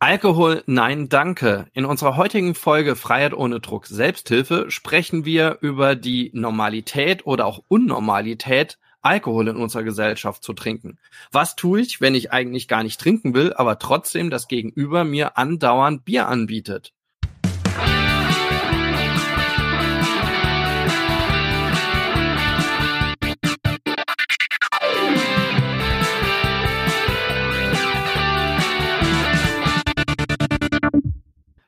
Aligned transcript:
Alkohol, 0.00 0.62
nein, 0.66 1.08
danke. 1.08 1.66
In 1.72 1.84
unserer 1.84 2.16
heutigen 2.16 2.54
Folge 2.54 2.94
Freiheit 2.94 3.34
ohne 3.34 3.58
Druck 3.58 3.86
Selbsthilfe 3.86 4.70
sprechen 4.70 5.24
wir 5.24 5.58
über 5.60 5.96
die 5.96 6.30
Normalität 6.34 7.26
oder 7.26 7.46
auch 7.46 7.64
Unnormalität, 7.66 8.78
Alkohol 9.02 9.48
in 9.48 9.56
unserer 9.56 9.82
Gesellschaft 9.82 10.44
zu 10.44 10.52
trinken. 10.52 10.98
Was 11.32 11.56
tue 11.56 11.80
ich, 11.80 12.00
wenn 12.00 12.14
ich 12.14 12.30
eigentlich 12.30 12.68
gar 12.68 12.84
nicht 12.84 13.00
trinken 13.00 13.34
will, 13.34 13.52
aber 13.54 13.80
trotzdem 13.80 14.30
das 14.30 14.46
Gegenüber 14.46 15.02
mir 15.02 15.36
andauernd 15.36 16.04
Bier 16.04 16.28
anbietet? 16.28 16.92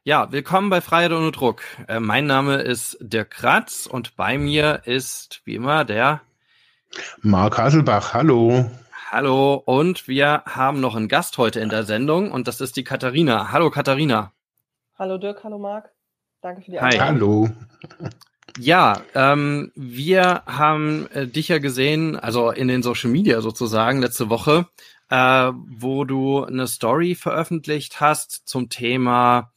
Ja, 0.03 0.33
willkommen 0.33 0.71
bei 0.71 0.81
Freiheit 0.81 1.13
ohne 1.13 1.31
Druck. 1.31 1.61
Äh, 1.87 2.01
mein 2.01 2.25
Name 2.25 2.63
ist 2.63 2.97
Dirk 3.03 3.33
Kratz 3.33 3.85
und 3.85 4.17
bei 4.17 4.39
mir 4.39 4.81
ist 4.87 5.43
wie 5.45 5.57
immer 5.57 5.85
der 5.85 6.23
Marc 7.21 7.59
Hasselbach. 7.59 8.15
Hallo. 8.15 8.71
Hallo 9.11 9.63
und 9.63 10.09
wir 10.09 10.43
haben 10.47 10.81
noch 10.81 10.97
einen 10.97 11.09
Gast 11.09 11.37
heute 11.37 11.61
in 11.61 11.69
der 11.69 11.85
Sendung 11.85 12.33
und 12.33 12.49
das 12.49 12.63
ist 12.63 12.79
die 12.79 12.83
Katharina. 12.83 13.53
Hallo 13.53 13.69
Katharina. 13.71 14.33
Hallo 14.99 15.19
Dirk, 15.19 15.45
hallo 15.45 15.59
Marc. 15.59 15.91
Danke 16.41 16.63
für 16.63 16.71
die 16.71 16.81
Einladung. 16.81 17.07
Hallo. 17.07 17.49
Ja, 18.59 19.03
ähm, 19.15 19.71
wir 19.75 20.45
haben 20.47 21.09
äh, 21.13 21.27
dich 21.27 21.49
ja 21.49 21.59
gesehen, 21.59 22.19
also 22.19 22.51
in 22.51 22.69
den 22.69 22.83
Social 22.83 23.11
Media 23.11 23.43
sozusagen 23.43 24.01
letzte 24.01 24.31
Woche, 24.31 24.67
äh, 25.11 25.53
wo 25.55 26.07
du 26.07 26.43
eine 26.43 26.69
Story 26.69 27.15
veröffentlicht 27.15 28.01
hast 28.01 28.49
zum 28.49 28.71
Thema 28.71 29.53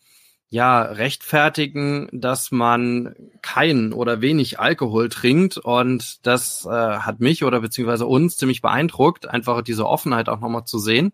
ja, 0.53 0.83
rechtfertigen, 0.83 2.09
dass 2.11 2.51
man 2.51 3.15
keinen 3.41 3.91
oder 3.91 4.21
wenig 4.21 4.59
Alkohol 4.59 5.09
trinkt. 5.09 5.57
Und 5.57 6.27
das 6.27 6.67
äh, 6.67 6.69
hat 6.69 7.19
mich 7.19 7.43
oder 7.43 7.59
beziehungsweise 7.59 8.05
uns 8.05 8.37
ziemlich 8.37 8.61
beeindruckt, 8.61 9.27
einfach 9.27 9.63
diese 9.63 9.87
Offenheit 9.87 10.29
auch 10.29 10.39
nochmal 10.39 10.65
zu 10.65 10.77
sehen. 10.77 11.11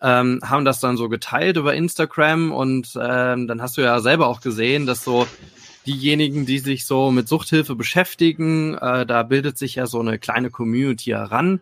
Ähm, 0.00 0.38
haben 0.44 0.64
das 0.64 0.78
dann 0.78 0.96
so 0.96 1.08
geteilt 1.08 1.56
über 1.56 1.74
Instagram 1.74 2.52
und 2.52 2.92
ähm, 2.94 3.48
dann 3.48 3.60
hast 3.60 3.76
du 3.76 3.80
ja 3.80 3.98
selber 3.98 4.28
auch 4.28 4.40
gesehen, 4.40 4.86
dass 4.86 5.02
so 5.02 5.26
diejenigen, 5.84 6.46
die 6.46 6.60
sich 6.60 6.86
so 6.86 7.10
mit 7.10 7.26
Suchthilfe 7.26 7.74
beschäftigen, 7.74 8.74
äh, 8.78 9.04
da 9.04 9.24
bildet 9.24 9.58
sich 9.58 9.74
ja 9.74 9.86
so 9.86 9.98
eine 9.98 10.20
kleine 10.20 10.50
Community 10.50 11.10
heran, 11.10 11.60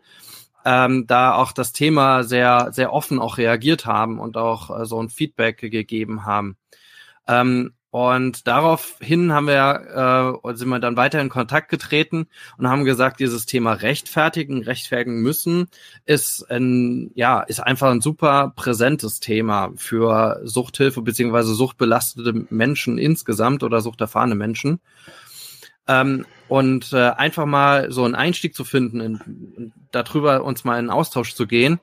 ähm, 0.66 1.06
da 1.06 1.34
auch 1.36 1.52
das 1.52 1.72
Thema 1.72 2.22
sehr, 2.22 2.68
sehr 2.72 2.92
offen 2.92 3.18
auch 3.18 3.38
reagiert 3.38 3.86
haben 3.86 4.20
und 4.20 4.36
auch 4.36 4.78
äh, 4.78 4.84
so 4.84 5.02
ein 5.02 5.08
Feedback 5.08 5.56
gegeben 5.56 6.26
haben. 6.26 6.58
Ähm, 7.28 7.72
und 7.90 8.46
daraufhin 8.46 9.32
haben 9.32 9.46
wir, 9.46 10.42
äh, 10.44 10.54
sind 10.56 10.68
wir 10.68 10.78
dann 10.78 10.98
weiter 10.98 11.22
in 11.22 11.30
Kontakt 11.30 11.70
getreten 11.70 12.26
und 12.58 12.68
haben 12.68 12.84
gesagt, 12.84 13.18
dieses 13.18 13.46
Thema 13.46 13.72
rechtfertigen, 13.72 14.62
rechtfertigen 14.62 15.22
müssen, 15.22 15.68
ist 16.04 16.50
ein, 16.50 17.10
ja, 17.14 17.40
ist 17.40 17.60
einfach 17.60 17.90
ein 17.90 18.02
super 18.02 18.52
präsentes 18.54 19.20
Thema 19.20 19.72
für 19.76 20.42
Suchthilfe 20.44 21.00
beziehungsweise 21.00 21.54
suchtbelastete 21.54 22.46
Menschen 22.50 22.98
insgesamt 22.98 23.62
oder 23.62 23.80
suchterfahrene 23.80 24.34
Menschen. 24.34 24.80
Ähm, 25.86 26.26
und 26.48 26.92
äh, 26.92 27.10
einfach 27.10 27.46
mal 27.46 27.90
so 27.90 28.04
einen 28.04 28.14
Einstieg 28.14 28.54
zu 28.54 28.64
finden, 28.64 29.00
in, 29.00 29.72
darüber 29.92 30.44
uns 30.44 30.64
mal 30.64 30.78
in 30.78 30.90
Austausch 30.90 31.34
zu 31.34 31.46
gehen. 31.46 31.80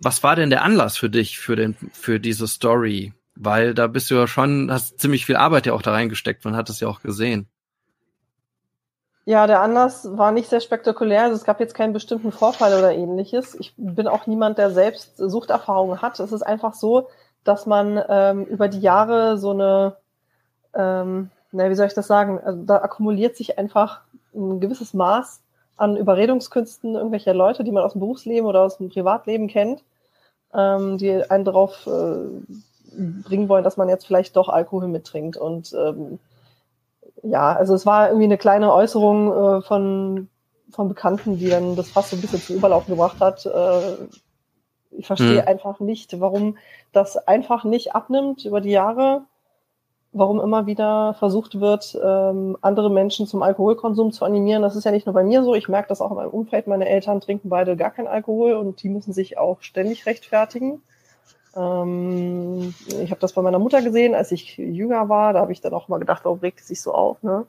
Was 0.00 0.22
war 0.22 0.36
denn 0.36 0.50
der 0.50 0.62
Anlass 0.62 0.98
für 0.98 1.08
dich 1.08 1.38
für 1.38 1.56
den 1.56 1.74
für 1.92 2.20
diese 2.20 2.46
Story? 2.46 3.14
Weil 3.36 3.74
da 3.74 3.86
bist 3.86 4.10
du 4.10 4.14
ja 4.14 4.26
schon, 4.26 4.70
hast 4.72 4.98
ziemlich 4.98 5.26
viel 5.26 5.36
Arbeit 5.36 5.66
ja 5.66 5.74
auch 5.74 5.82
da 5.82 5.92
reingesteckt, 5.92 6.44
man 6.44 6.56
hat 6.56 6.70
es 6.70 6.80
ja 6.80 6.88
auch 6.88 7.00
gesehen. 7.00 7.48
Ja, 9.28 9.48
der 9.48 9.60
Anlass 9.60 10.08
war 10.16 10.30
nicht 10.30 10.48
sehr 10.48 10.60
spektakulär. 10.60 11.24
Also 11.24 11.34
es 11.34 11.44
gab 11.44 11.58
jetzt 11.58 11.74
keinen 11.74 11.92
bestimmten 11.92 12.30
Vorfall 12.30 12.78
oder 12.78 12.92
ähnliches. 12.92 13.56
Ich 13.56 13.74
bin 13.76 14.06
auch 14.06 14.28
niemand, 14.28 14.56
der 14.56 14.70
selbst 14.70 15.16
Suchterfahrungen 15.16 16.00
hat. 16.00 16.20
Es 16.20 16.30
ist 16.30 16.42
einfach 16.42 16.74
so, 16.74 17.08
dass 17.42 17.66
man 17.66 18.00
ähm, 18.08 18.44
über 18.44 18.68
die 18.68 18.80
Jahre 18.80 19.36
so 19.36 19.50
eine, 19.50 19.96
ähm, 20.74 21.30
na, 21.50 21.68
wie 21.68 21.74
soll 21.74 21.88
ich 21.88 21.94
das 21.94 22.06
sagen? 22.06 22.40
Also 22.40 22.62
da 22.62 22.76
akkumuliert 22.76 23.36
sich 23.36 23.58
einfach 23.58 24.02
ein 24.32 24.60
gewisses 24.60 24.94
Maß 24.94 25.42
an 25.76 25.96
Überredungskünsten 25.96 26.94
irgendwelcher 26.94 27.34
Leute, 27.34 27.64
die 27.64 27.72
man 27.72 27.82
aus 27.82 27.92
dem 27.92 28.00
Berufsleben 28.00 28.46
oder 28.46 28.62
aus 28.62 28.78
dem 28.78 28.90
Privatleben 28.90 29.48
kennt, 29.48 29.82
ähm, 30.54 30.98
die 30.98 31.28
einen 31.28 31.44
darauf 31.44 31.86
äh, 31.88 32.28
bringen 32.96 33.48
wollen, 33.48 33.64
dass 33.64 33.76
man 33.76 33.88
jetzt 33.88 34.06
vielleicht 34.06 34.36
doch 34.36 34.48
Alkohol 34.48 34.88
mittrinkt. 34.88 35.36
Und 35.36 35.74
ähm, 35.74 36.18
ja, 37.22 37.52
also 37.54 37.74
es 37.74 37.86
war 37.86 38.08
irgendwie 38.08 38.24
eine 38.24 38.38
kleine 38.38 38.72
Äußerung 38.72 39.32
äh, 39.32 39.62
von, 39.62 40.28
von 40.70 40.88
Bekannten, 40.88 41.38
die 41.38 41.48
dann 41.48 41.76
das 41.76 41.90
fast 41.90 42.10
so 42.10 42.16
ein 42.16 42.20
bisschen 42.20 42.40
zum 42.40 42.56
Überlaufen 42.56 42.94
gebracht 42.94 43.20
hat. 43.20 43.46
Äh, 43.46 44.06
ich 44.90 45.06
verstehe 45.06 45.42
hm. 45.42 45.48
einfach 45.48 45.80
nicht, 45.80 46.20
warum 46.20 46.56
das 46.92 47.16
einfach 47.16 47.64
nicht 47.64 47.94
abnimmt 47.94 48.44
über 48.44 48.60
die 48.60 48.70
Jahre, 48.70 49.22
warum 50.12 50.40
immer 50.40 50.66
wieder 50.66 51.14
versucht 51.14 51.60
wird, 51.60 51.98
ähm, 52.02 52.56
andere 52.62 52.90
Menschen 52.90 53.26
zum 53.26 53.42
Alkoholkonsum 53.42 54.12
zu 54.12 54.24
animieren. 54.24 54.62
Das 54.62 54.76
ist 54.76 54.84
ja 54.84 54.90
nicht 54.90 55.06
nur 55.06 55.12
bei 55.12 55.24
mir 55.24 55.44
so, 55.44 55.54
ich 55.54 55.68
merke 55.68 55.88
das 55.88 56.00
auch 56.00 56.10
in 56.10 56.16
meinem 56.16 56.30
Umfeld. 56.30 56.66
Meine 56.66 56.88
Eltern 56.88 57.20
trinken 57.20 57.50
beide 57.50 57.76
gar 57.76 57.90
keinen 57.90 58.08
Alkohol 58.08 58.54
und 58.54 58.82
die 58.82 58.88
müssen 58.88 59.12
sich 59.12 59.36
auch 59.36 59.60
ständig 59.60 60.06
rechtfertigen. 60.06 60.82
Ähm, 61.56 62.74
ich 63.02 63.10
habe 63.10 63.20
das 63.20 63.32
bei 63.32 63.42
meiner 63.42 63.58
Mutter 63.58 63.82
gesehen, 63.82 64.14
als 64.14 64.30
ich 64.30 64.56
jünger 64.58 65.08
war. 65.08 65.32
Da 65.32 65.40
habe 65.40 65.52
ich 65.52 65.60
dann 65.60 65.72
auch 65.72 65.88
mal 65.88 65.98
gedacht, 65.98 66.24
warum 66.24 66.40
regt 66.40 66.60
sie 66.60 66.66
sich 66.66 66.82
so 66.82 66.92
auf? 66.92 67.22
Ne? 67.22 67.46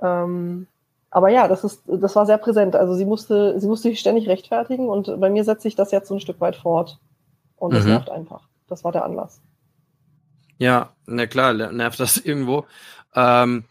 Ähm, 0.00 0.66
aber 1.10 1.28
ja, 1.28 1.48
das 1.48 1.64
ist, 1.64 1.82
das 1.86 2.16
war 2.16 2.26
sehr 2.26 2.38
präsent. 2.38 2.76
Also 2.76 2.94
sie 2.94 3.04
musste, 3.04 3.60
sie 3.60 3.68
musste 3.68 3.88
sich 3.88 4.00
ständig 4.00 4.28
rechtfertigen 4.28 4.88
und 4.88 5.20
bei 5.20 5.30
mir 5.30 5.44
setzt 5.44 5.62
sich 5.62 5.74
das 5.74 5.90
jetzt 5.90 6.08
so 6.08 6.14
ein 6.14 6.20
Stück 6.20 6.40
weit 6.40 6.56
fort. 6.56 6.98
Und 7.56 7.74
das 7.74 7.84
mhm. 7.84 7.90
nervt 7.90 8.10
einfach. 8.10 8.48
Das 8.68 8.84
war 8.84 8.92
der 8.92 9.04
Anlass. 9.04 9.40
Ja, 10.58 10.90
na 11.06 11.26
klar, 11.26 11.52
nervt 11.52 12.00
das 12.00 12.16
irgendwo. 12.24 12.64
Ähm, 13.14 13.64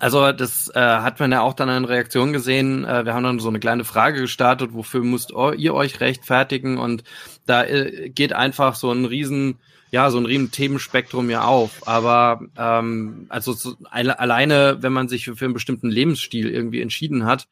also 0.00 0.32
das 0.32 0.70
äh, 0.74 0.80
hat 0.80 1.20
man 1.20 1.32
ja 1.32 1.42
auch 1.42 1.54
dann 1.54 1.68
in 1.68 1.84
Reaktion 1.84 2.32
gesehen. 2.32 2.84
Äh, 2.84 3.04
wir 3.04 3.14
haben 3.14 3.24
dann 3.24 3.40
so 3.40 3.48
eine 3.48 3.60
kleine 3.60 3.84
Frage 3.84 4.20
gestartet, 4.20 4.72
wofür 4.72 5.02
müsst 5.02 5.30
ihr 5.30 5.74
euch 5.74 6.00
rechtfertigen? 6.00 6.78
Und 6.78 7.04
da 7.46 7.64
äh, 7.64 8.08
geht 8.08 8.32
einfach 8.32 8.74
so 8.74 8.90
ein 8.90 9.04
riesen, 9.04 9.58
ja, 9.90 10.10
so 10.10 10.18
ein 10.18 10.26
riesen 10.26 10.50
Themenspektrum 10.50 11.28
ja 11.28 11.44
auf. 11.44 11.86
Aber 11.86 12.40
ähm, 12.56 13.26
also 13.28 13.52
so, 13.52 13.76
alleine, 13.90 14.78
wenn 14.80 14.92
man 14.92 15.08
sich 15.08 15.26
für, 15.26 15.44
einen 15.44 15.54
bestimmten 15.54 15.90
Lebensstil 15.90 16.48
irgendwie 16.48 16.80
entschieden 16.80 17.26
hat 17.26 17.48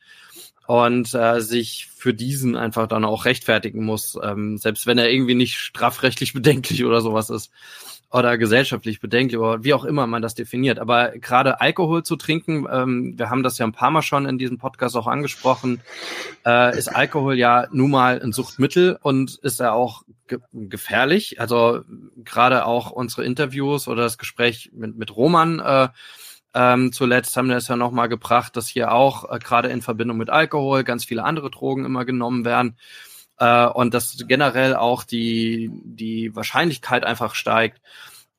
und 0.67 1.15
äh, 1.15 1.41
sich 1.41 1.89
für 1.95 2.15
diesen 2.15 2.57
einfach 2.57 2.87
dann 2.87 3.05
auch 3.05 3.27
rechtfertigen 3.27 3.85
muss, 3.85 4.19
ähm, 4.23 4.57
selbst 4.57 4.87
wenn 4.87 4.99
er 4.99 5.11
irgendwie 5.11 5.35
nicht 5.35 5.57
strafrechtlich 5.59 6.33
bedenklich 6.35 6.85
oder 6.85 7.03
sowas 7.03 7.29
ist 7.29 7.51
oder 8.13 8.39
gesellschaftlich 8.39 9.01
bedenklich 9.01 9.39
oder 9.39 9.63
wie 9.63 9.75
auch 9.75 9.85
immer 9.85 10.07
man 10.07 10.23
das 10.23 10.35
definiert. 10.35 10.79
Aber 10.79 11.11
gerade 11.11 11.61
Alkohol 11.61 12.03
zu 12.03 12.17
trinken, 12.17 12.67
ähm, 12.71 13.15
wir 13.17 13.31
haben 13.31 13.43
das 13.43 13.59
ja 13.59 13.67
ein 13.67 13.73
paar 13.73 13.91
Mal 13.91 14.03
schon 14.03 14.27
in 14.27 14.39
diesem 14.39 14.59
Podcast 14.59 14.97
auch 14.97 15.07
angesprochen, 15.07 15.81
äh, 16.45 16.77
ist 16.77 16.89
Alkohol 16.89 17.39
ja 17.39 17.69
nun 17.73 17.91
mal 17.91 18.21
ein 18.21 18.33
Suchtmittel 18.33 18.99
und 19.01 19.39
ist 19.43 19.61
ja 19.61 19.73
auch 19.73 20.03
ge 20.27 20.41
gefährlich. 20.53 21.41
Also 21.41 21.83
gerade 22.25 22.67
auch 22.67 22.91
unsere 22.91 23.25
Interviews 23.25 23.87
oder 23.87 24.03
das 24.03 24.19
Gespräch 24.19 24.71
mit, 24.75 24.97
mit 24.97 25.15
Roman 25.15 25.61
äh, 25.61 25.89
ähm, 26.53 26.93
zuletzt 26.93 27.37
haben 27.37 27.49
wir 27.49 27.57
es 27.57 27.69
ja 27.69 27.77
nochmal 27.77 28.09
gebracht, 28.09 28.57
dass 28.57 28.67
hier 28.67 28.91
auch 28.91 29.31
äh, 29.31 29.39
gerade 29.39 29.69
in 29.69 29.83
Verbindung 29.83 30.17
mit 30.17 30.31
Alkohol 30.31 30.83
ganz 30.83 31.05
viele 31.05 31.23
andere 31.23 31.49
Drogen 31.49 31.85
immer 31.85 32.05
genommen 32.05 32.45
werden 32.45 32.77
äh, 33.41 33.67
und 33.67 33.95
dass 33.95 34.17
generell 34.29 34.77
auch 34.77 35.03
die, 35.03 35.71
die 35.85 36.35
Wahrscheinlichkeit 36.37 37.05
einfach 37.05 37.35
steigt, 37.35 37.81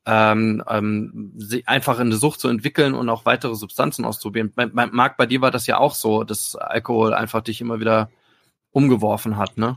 ähm, 0.06 0.64
ähm, 0.68 1.32
einfach 1.66 1.96
in 1.96 2.06
eine 2.06 2.16
Sucht 2.16 2.40
zu 2.40 2.48
entwickeln 2.48 2.94
und 2.94 3.08
auch 3.08 3.24
weitere 3.24 3.54
Substanzen 3.54 4.04
auszuprobieren. 4.04 4.52
Marc, 4.72 5.16
bei 5.16 5.26
dir 5.26 5.40
war 5.42 5.50
das 5.50 5.66
ja 5.66 5.78
auch 5.78 5.94
so, 5.94 6.24
dass 6.24 6.56
Alkohol 6.56 7.14
einfach 7.14 7.42
dich 7.42 7.60
immer 7.60 7.78
wieder 7.78 8.10
umgeworfen 8.70 9.36
hat, 9.36 9.58
ne? 9.58 9.76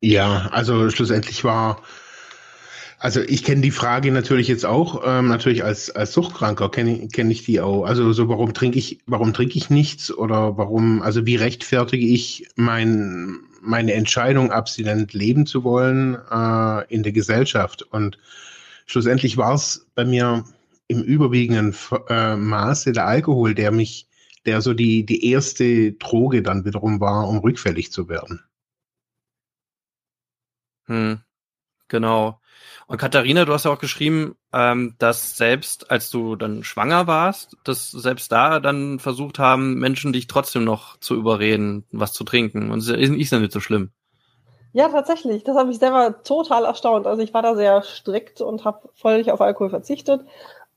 Ja, 0.00 0.48
also 0.52 0.90
schlussendlich 0.90 1.44
war, 1.44 1.82
also 2.98 3.20
ich 3.20 3.44
kenne 3.44 3.62
die 3.62 3.70
Frage 3.70 4.12
natürlich 4.12 4.48
jetzt 4.48 4.66
auch, 4.66 5.02
ähm, 5.04 5.28
natürlich 5.28 5.64
als, 5.64 5.90
als 5.90 6.12
Suchtkranker 6.12 6.70
kenne 6.70 7.08
kenn 7.08 7.30
ich 7.30 7.44
die 7.44 7.60
auch. 7.60 7.84
Also 7.84 8.12
so, 8.12 8.28
warum 8.28 8.54
trinke 8.54 8.78
ich, 8.78 9.00
warum 9.06 9.32
trinke 9.32 9.56
ich 9.56 9.70
nichts 9.70 10.12
oder 10.12 10.56
warum, 10.56 11.02
also 11.02 11.26
wie 11.26 11.36
rechtfertige 11.36 12.06
ich 12.06 12.46
mein, 12.56 13.40
meine 13.64 13.94
Entscheidung, 13.94 14.52
abstinent 14.52 15.12
leben 15.12 15.46
zu 15.46 15.64
wollen 15.64 16.16
äh, 16.30 16.94
in 16.94 17.02
der 17.02 17.12
Gesellschaft. 17.12 17.82
Und 17.82 18.18
schlussendlich 18.86 19.36
war 19.36 19.54
es 19.54 19.86
bei 19.94 20.04
mir 20.04 20.44
im 20.86 21.02
überwiegenden 21.02 21.74
äh, 22.08 22.36
Maße 22.36 22.92
der 22.92 23.06
Alkohol, 23.06 23.54
der 23.54 23.72
mich, 23.72 24.06
der 24.44 24.60
so 24.60 24.74
die, 24.74 25.06
die 25.06 25.30
erste 25.30 25.92
Droge 25.92 26.42
dann 26.42 26.64
wiederum 26.64 27.00
war, 27.00 27.28
um 27.28 27.38
rückfällig 27.38 27.90
zu 27.90 28.08
werden. 28.08 28.42
Hm. 30.86 31.20
Genau. 31.88 32.40
Und 32.86 32.98
Katharina, 32.98 33.44
du 33.44 33.52
hast 33.52 33.64
ja 33.64 33.70
auch 33.70 33.78
geschrieben, 33.78 34.36
ähm, 34.52 34.94
dass 34.98 35.36
selbst 35.36 35.90
als 35.90 36.10
du 36.10 36.36
dann 36.36 36.64
schwanger 36.64 37.06
warst, 37.06 37.56
dass 37.64 37.90
selbst 37.90 38.30
da 38.30 38.60
dann 38.60 38.98
versucht 38.98 39.38
haben, 39.38 39.74
Menschen 39.74 40.12
dich 40.12 40.26
trotzdem 40.26 40.64
noch 40.64 40.98
zu 40.98 41.14
überreden, 41.14 41.84
was 41.92 42.12
zu 42.12 42.24
trinken. 42.24 42.70
Und 42.70 42.78
es 42.78 42.88
ist 42.88 43.32
ja 43.32 43.38
nicht 43.38 43.52
so 43.52 43.60
schlimm. 43.60 43.90
Ja, 44.72 44.88
tatsächlich. 44.88 45.44
Das 45.44 45.56
habe 45.56 45.70
ich 45.70 45.78
selber 45.78 46.22
total 46.24 46.64
erstaunt. 46.64 47.06
Also 47.06 47.22
ich 47.22 47.32
war 47.32 47.42
da 47.42 47.54
sehr 47.54 47.82
strikt 47.82 48.40
und 48.40 48.64
habe 48.64 48.88
völlig 48.94 49.30
auf 49.30 49.40
Alkohol 49.40 49.70
verzichtet. 49.70 50.22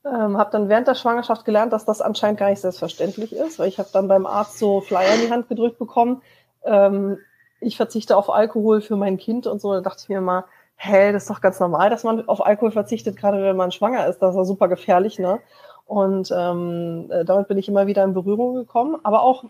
Ähm, 0.04 0.38
habe 0.38 0.50
dann 0.52 0.68
während 0.68 0.86
der 0.86 0.94
Schwangerschaft 0.94 1.44
gelernt, 1.44 1.72
dass 1.72 1.84
das 1.84 2.00
anscheinend 2.00 2.38
gar 2.38 2.48
nicht 2.48 2.60
selbstverständlich 2.60 3.32
ist, 3.32 3.58
weil 3.58 3.68
ich 3.68 3.78
habe 3.78 3.88
dann 3.92 4.06
beim 4.06 4.24
Arzt 4.24 4.58
so 4.58 4.80
Flyer 4.80 5.14
in 5.16 5.22
die 5.22 5.30
Hand 5.32 5.48
gedrückt 5.48 5.78
bekommen. 5.78 6.22
Ähm, 6.62 7.18
ich 7.60 7.76
verzichte 7.76 8.16
auf 8.16 8.30
Alkohol 8.30 8.80
für 8.80 8.96
mein 8.96 9.18
Kind 9.18 9.48
und 9.48 9.60
so. 9.60 9.72
Da 9.72 9.80
dachte 9.80 10.02
ich 10.04 10.08
mir 10.08 10.20
mal, 10.20 10.44
hä, 10.78 11.12
das 11.12 11.24
ist 11.24 11.30
doch 11.30 11.40
ganz 11.40 11.60
normal, 11.60 11.90
dass 11.90 12.04
man 12.04 12.26
auf 12.28 12.44
Alkohol 12.44 12.70
verzichtet, 12.70 13.16
gerade 13.16 13.42
wenn 13.42 13.56
man 13.56 13.72
schwanger 13.72 14.06
ist. 14.06 14.20
Das 14.20 14.30
ist 14.30 14.36
ja 14.36 14.44
super 14.44 14.68
gefährlich, 14.68 15.18
ne? 15.18 15.40
Und 15.86 16.32
ähm, 16.36 17.10
äh, 17.10 17.24
damit 17.24 17.48
bin 17.48 17.58
ich 17.58 17.68
immer 17.68 17.86
wieder 17.86 18.04
in 18.04 18.14
Berührung 18.14 18.54
gekommen. 18.54 18.96
Aber 19.02 19.22
auch, 19.22 19.44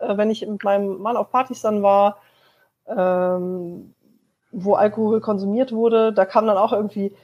äh, 0.00 0.16
wenn 0.16 0.30
ich 0.30 0.46
mit 0.46 0.62
meinem 0.62 1.00
Mann 1.00 1.16
auf 1.16 1.30
Partys 1.30 1.62
dann 1.62 1.82
war, 1.82 2.18
ähm, 2.86 3.94
wo 4.52 4.74
Alkohol 4.74 5.20
konsumiert 5.20 5.72
wurde, 5.72 6.12
da 6.12 6.26
kam 6.26 6.46
dann 6.46 6.58
auch 6.58 6.72
irgendwie 6.72 7.14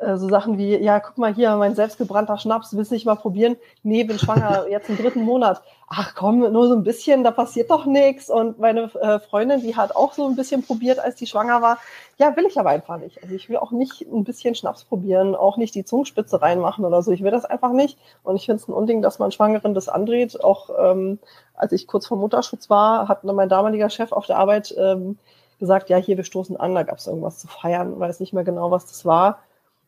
äh, 0.00 0.16
so 0.16 0.28
Sachen 0.28 0.58
wie, 0.58 0.76
ja, 0.76 1.00
guck 1.00 1.16
mal 1.16 1.34
hier, 1.34 1.56
mein 1.56 1.74
selbstgebrannter 1.74 2.38
Schnaps, 2.38 2.76
willst 2.76 2.90
du 2.90 2.94
nicht 2.94 3.06
mal 3.06 3.14
probieren? 3.14 3.56
Nee, 3.82 4.04
bin 4.04 4.18
schwanger, 4.18 4.66
jetzt 4.70 4.90
im 4.90 4.96
dritten 4.96 5.22
Monat. 5.22 5.62
Ach 5.88 6.14
komm, 6.14 6.40
nur 6.40 6.68
so 6.68 6.74
ein 6.74 6.82
bisschen, 6.82 7.24
da 7.24 7.30
passiert 7.30 7.70
doch 7.70 7.86
nichts. 7.86 8.28
Und 8.28 8.58
meine 8.58 8.92
äh, 8.94 9.20
Freundin, 9.20 9.60
die 9.60 9.76
hat 9.76 9.94
auch 9.94 10.12
so 10.12 10.26
ein 10.28 10.36
bisschen 10.36 10.62
probiert, 10.62 10.98
als 10.98 11.14
die 11.14 11.26
schwanger 11.26 11.62
war. 11.62 11.78
Ja, 12.18 12.36
will 12.36 12.46
ich 12.46 12.58
aber 12.58 12.70
einfach 12.70 12.98
nicht. 12.98 13.22
Also 13.22 13.34
ich 13.34 13.48
will 13.48 13.56
auch 13.56 13.70
nicht 13.70 14.02
ein 14.02 14.24
bisschen 14.24 14.54
Schnaps 14.54 14.84
probieren, 14.84 15.34
auch 15.34 15.56
nicht 15.56 15.74
die 15.74 15.84
Zungenspitze 15.84 16.42
reinmachen 16.42 16.84
oder 16.84 17.02
so. 17.02 17.12
Ich 17.12 17.22
will 17.22 17.30
das 17.30 17.44
einfach 17.44 17.72
nicht. 17.72 17.98
Und 18.22 18.36
ich 18.36 18.46
finde 18.46 18.60
es 18.60 18.68
ein 18.68 18.74
Unding, 18.74 19.00
dass 19.00 19.18
man 19.18 19.32
Schwangeren 19.32 19.74
das 19.74 19.88
andreht. 19.88 20.42
Auch 20.42 20.70
ähm, 20.78 21.18
als 21.54 21.72
ich 21.72 21.86
kurz 21.86 22.06
vor 22.06 22.18
Mutterschutz 22.18 22.68
war, 22.68 23.08
hat 23.08 23.24
mein 23.24 23.48
damaliger 23.48 23.88
Chef 23.88 24.12
auf 24.12 24.26
der 24.26 24.38
Arbeit 24.38 24.74
ähm, 24.76 25.18
gesagt, 25.58 25.88
ja, 25.88 25.96
hier, 25.96 26.16
wir 26.16 26.24
stoßen 26.24 26.56
an, 26.56 26.74
da 26.74 26.82
gab 26.82 26.98
es 26.98 27.06
irgendwas 27.06 27.38
zu 27.38 27.48
feiern, 27.48 27.98
weiß 27.98 28.20
nicht 28.20 28.32
mehr 28.32 28.44
genau, 28.44 28.70
was 28.70 28.86
das 28.86 29.04
war. 29.04 29.38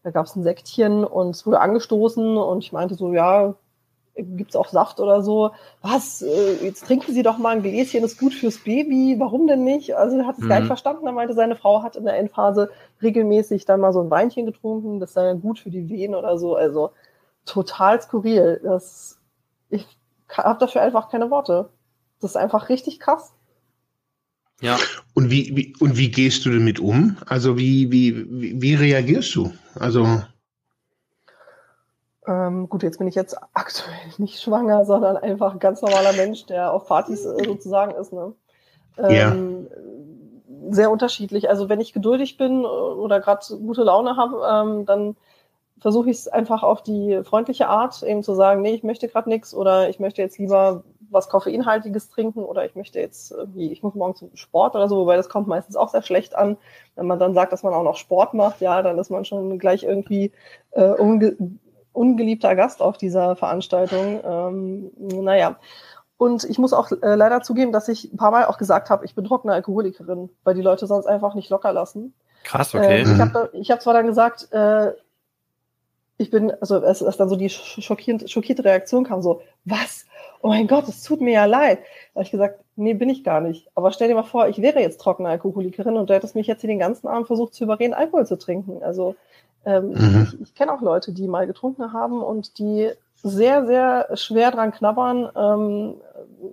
Da 0.03 0.11
gab 0.11 0.27
es 0.27 0.37
ein 0.37 0.43
Säckchen 0.43 1.05
und 1.05 1.31
es 1.31 1.47
wurde 1.47 1.61
angestoßen 1.61 2.37
und 2.37 2.65
ich 2.65 2.73
meinte 2.73 2.95
so, 2.95 3.13
ja, 3.13 3.55
gibt 4.23 4.51
es 4.51 4.57
auch 4.57 4.69
Saft 4.69 5.01
oder 5.01 5.23
so? 5.23 5.53
Was? 5.83 6.23
Äh, 6.23 6.65
jetzt 6.65 6.87
trinken 6.87 7.13
Sie 7.13 7.23
doch 7.23 7.39
mal 7.39 7.57
ein 7.57 7.63
Gläschen, 7.63 8.05
ist 8.05 8.19
gut 8.19 8.35
fürs 8.35 8.59
Baby. 8.59 9.17
Warum 9.19 9.47
denn 9.47 9.65
nicht? 9.65 9.97
Also 9.97 10.19
er 10.19 10.27
hat 10.27 10.39
es 10.39 10.45
mhm. 10.45 10.49
gar 10.49 10.57
nicht 10.57 10.65
mhm. 10.65 10.69
verstanden. 10.69 11.07
Er 11.07 11.13
meinte, 11.13 11.35
seine 11.35 11.57
Frau 11.57 11.83
hat 11.83 11.97
in 11.97 12.05
der 12.05 12.17
Endphase 12.17 12.71
regelmäßig 13.03 13.65
dann 13.65 13.81
mal 13.81 13.93
so 13.93 14.01
ein 14.01 14.11
Weinchen 14.11 14.47
getrunken. 14.47 15.01
Das 15.01 15.13
sei 15.13 15.33
gut 15.35 15.59
für 15.59 15.71
die 15.71 15.89
Wehen 15.89 16.15
oder 16.15 16.39
so. 16.39 16.57
Also 16.57 16.91
total 17.45 18.01
skurril. 18.01 18.61
Das, 18.63 19.19
ich 19.69 19.87
habe 20.31 20.59
dafür 20.59 20.83
einfach 20.83 21.11
keine 21.11 21.31
Worte. 21.31 21.71
Das 22.21 22.33
ist 22.33 22.37
einfach 22.37 22.69
richtig 22.69 22.99
krass. 23.01 23.33
Ja. 24.61 24.77
Und 25.15 25.31
wie, 25.31 25.57
wie, 25.57 25.77
und 25.81 25.97
wie 25.97 26.11
gehst 26.11 26.45
du 26.45 26.51
damit 26.51 26.81
um? 26.81 27.17
Also 27.27 27.57
wie, 27.57 27.91
wie, 27.93 28.27
wie, 28.29 28.61
wie 28.61 28.75
reagierst 28.75 29.35
du? 29.35 29.53
Also. 29.79 30.23
Ähm, 32.27 32.69
gut, 32.69 32.83
jetzt 32.83 32.99
bin 32.99 33.09
ich 33.09 33.15
jetzt 33.15 33.37
aktuell 33.55 33.97
nicht 34.19 34.41
schwanger, 34.41 34.85
sondern 34.85 35.17
einfach 35.17 35.53
ein 35.53 35.61
ganz 35.61 35.81
normaler 35.81 36.13
Mensch, 36.13 36.45
der 36.47 36.73
auf 36.73 36.87
Partys 36.87 37.25
äh, 37.25 37.45
sozusagen 37.45 37.93
ist. 37.93 38.13
Ne? 38.13 38.33
Ähm, 38.99 39.11
ja. 39.11 40.75
Sehr 40.75 40.91
unterschiedlich. 40.91 41.49
Also 41.49 41.69
wenn 41.69 41.81
ich 41.81 41.93
geduldig 41.93 42.37
bin 42.37 42.65
oder 42.65 43.21
gerade 43.21 43.47
gute 43.59 43.85
Laune 43.85 44.17
habe, 44.17 44.43
ähm, 44.51 44.87
dann 44.87 45.17
versuche 45.81 46.11
ich 46.11 46.19
es 46.19 46.29
einfach 46.29 46.65
auf 46.65 46.83
die 46.83 47.21
freundliche 47.23 47.69
Art, 47.69 48.03
eben 48.03 48.25
zu 48.25 48.35
sagen, 48.35 48.61
nee, 48.63 48.75
ich 48.75 48.83
möchte 48.83 49.09
gerade 49.09 49.29
nichts 49.29 49.55
oder 49.55 49.89
ich 49.89 50.01
möchte 50.01 50.21
jetzt 50.21 50.39
lieber 50.39 50.83
was 51.11 51.29
Koffeinhaltiges 51.29 52.09
trinken 52.09 52.45
oder 52.45 52.65
ich 52.65 52.75
möchte 52.75 53.01
jetzt 53.01 53.33
irgendwie, 53.33 53.73
ich 53.73 53.83
muss 53.83 53.95
morgen 53.95 54.15
zum 54.15 54.31
Sport 54.35 54.75
oder 54.75 54.89
so, 54.89 54.99
wobei 54.99 55.17
das 55.17 55.29
kommt 55.29 55.49
meistens 55.49 55.77
auch 55.77 55.89
sehr 55.89 56.03
schlecht 56.03 56.35
an. 56.35 56.57
Wenn 56.97 57.07
man 57.07 57.19
dann 57.19 57.35
sagt, 57.35 57.53
dass 57.53 57.63
man 57.63 57.75
auch 57.75 57.83
noch 57.83 57.97
Sport 57.97 58.35
macht, 58.35 58.61
ja, 58.61 58.83
dann 58.83 58.99
ist 58.99 59.11
man 59.11 59.25
schon 59.25 59.59
gleich 59.59 59.83
irgendwie 59.83 60.33
äh, 60.73 60.91
unge 60.91 61.37
ungeliebter 61.93 62.55
Gast 62.55 62.81
auf 62.81 62.97
dieser 62.97 63.35
Veranstaltung. 63.35 64.21
Ähm, 64.25 64.91
naja. 65.25 65.57
Und 66.17 66.45
ich 66.45 66.59
muss 66.59 66.73
auch 66.73 66.91
äh, 66.91 67.15
leider 67.15 67.43
zugeben, 67.43 67.73
dass 67.73 67.89
ich 67.89 68.13
ein 68.13 68.17
paar 68.17 68.31
Mal 68.31 68.45
auch 68.47 68.59
gesagt 68.59 68.91
habe, 68.91 69.05
ich 69.05 69.15
bin 69.15 69.25
trockene 69.25 69.53
Alkoholikerin, 69.53 70.31
weil 70.45 70.55
die 70.55 70.63
Leute 70.63 70.87
sonst 70.87 71.07
einfach 71.07 71.35
nicht 71.35 71.51
locker 71.51 71.73
lassen. 71.73 72.15
Krass, 72.45 72.75
okay. 72.75 72.99
Äh, 72.99 73.03
ich 73.03 73.21
habe 73.21 73.51
ich 73.53 73.71
hab 73.71 73.83
zwar 73.83 73.95
dann 73.95 74.07
gesagt, 74.07 74.53
äh, 74.53 74.93
ich 76.17 76.31
bin, 76.31 76.53
also 76.61 76.83
es 76.83 77.01
ist 77.01 77.21
dann 77.21 77.29
so 77.29 77.37
die 77.37 77.49
schockierende, 77.49 78.27
schockierte 78.29 78.65
Reaktion 78.65 79.05
kam 79.05 79.23
so, 79.23 79.43
was? 79.65 80.07
Oh 80.43 80.49
mein 80.49 80.67
Gott, 80.67 80.89
es 80.89 81.03
tut 81.03 81.21
mir 81.21 81.33
ja 81.33 81.45
leid. 81.45 81.79
Da 82.13 82.21
habe 82.21 82.25
ich 82.25 82.31
gesagt, 82.31 82.61
nee, 82.77 82.95
bin 82.95 83.09
ich 83.09 83.25
gar 83.25 83.41
nicht. 83.41 83.69
Aber 83.75 83.93
stell 83.93 84.09
dir 84.09 84.15
mal 84.15 84.23
vor, 84.23 84.49
ich 84.49 84.63
wäre 84.63 84.81
jetzt 84.81 85.01
trockene 85.01 85.29
Alkoholikerin 85.29 85.97
und 85.97 86.11
du 86.11 86.15
hättest 86.15 86.35
mich 86.35 86.47
jetzt 86.47 86.61
hier 86.61 86.69
den 86.69 86.79
ganzen 86.79 87.09
Abend 87.09 87.27
versucht 87.27 87.55
zu 87.55 87.65
überreden, 87.65 87.95
Alkohol 87.95 88.27
zu 88.27 88.39
trinken. 88.39 88.83
Also 88.83 89.17
ähm, 89.65 89.91
mhm. 89.91 90.27
ich, 90.27 90.41
ich 90.41 90.55
kenne 90.55 90.73
auch 90.73 90.81
Leute, 90.81 91.13
die 91.13 91.29
mal 91.29 91.47
getrunken 91.47 91.93
haben 91.93 92.23
und 92.23 92.59
die 92.59 92.91
sehr, 93.23 93.67
sehr 93.67 94.09
schwer 94.15 94.51
dran 94.51 94.73
knabbern, 94.73 95.29
ähm, 95.37 95.95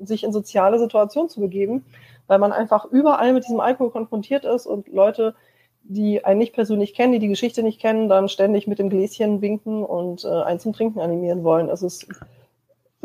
sich 0.03 0.23
in 0.23 0.33
soziale 0.33 0.79
Situationen 0.79 1.29
zu 1.29 1.39
begeben, 1.39 1.85
weil 2.27 2.39
man 2.39 2.51
einfach 2.51 2.85
überall 2.85 3.33
mit 3.33 3.43
diesem 3.43 3.59
Alkohol 3.59 3.91
konfrontiert 3.91 4.45
ist 4.45 4.65
und 4.65 4.87
Leute, 4.87 5.35
die 5.83 6.25
einen 6.25 6.39
nicht 6.39 6.53
persönlich 6.53 6.95
kennen, 6.95 7.13
die 7.13 7.19
die 7.19 7.27
Geschichte 7.27 7.61
nicht 7.61 7.79
kennen, 7.79 8.09
dann 8.09 8.27
ständig 8.29 8.65
mit 8.65 8.79
dem 8.79 8.89
Gläschen 8.89 9.41
winken 9.41 9.83
und 9.83 10.25
äh, 10.25 10.27
einen 10.27 10.59
zum 10.59 10.73
Trinken 10.73 10.99
animieren 10.99 11.43
wollen. 11.43 11.69
Es 11.69 11.83
ist 11.83 12.07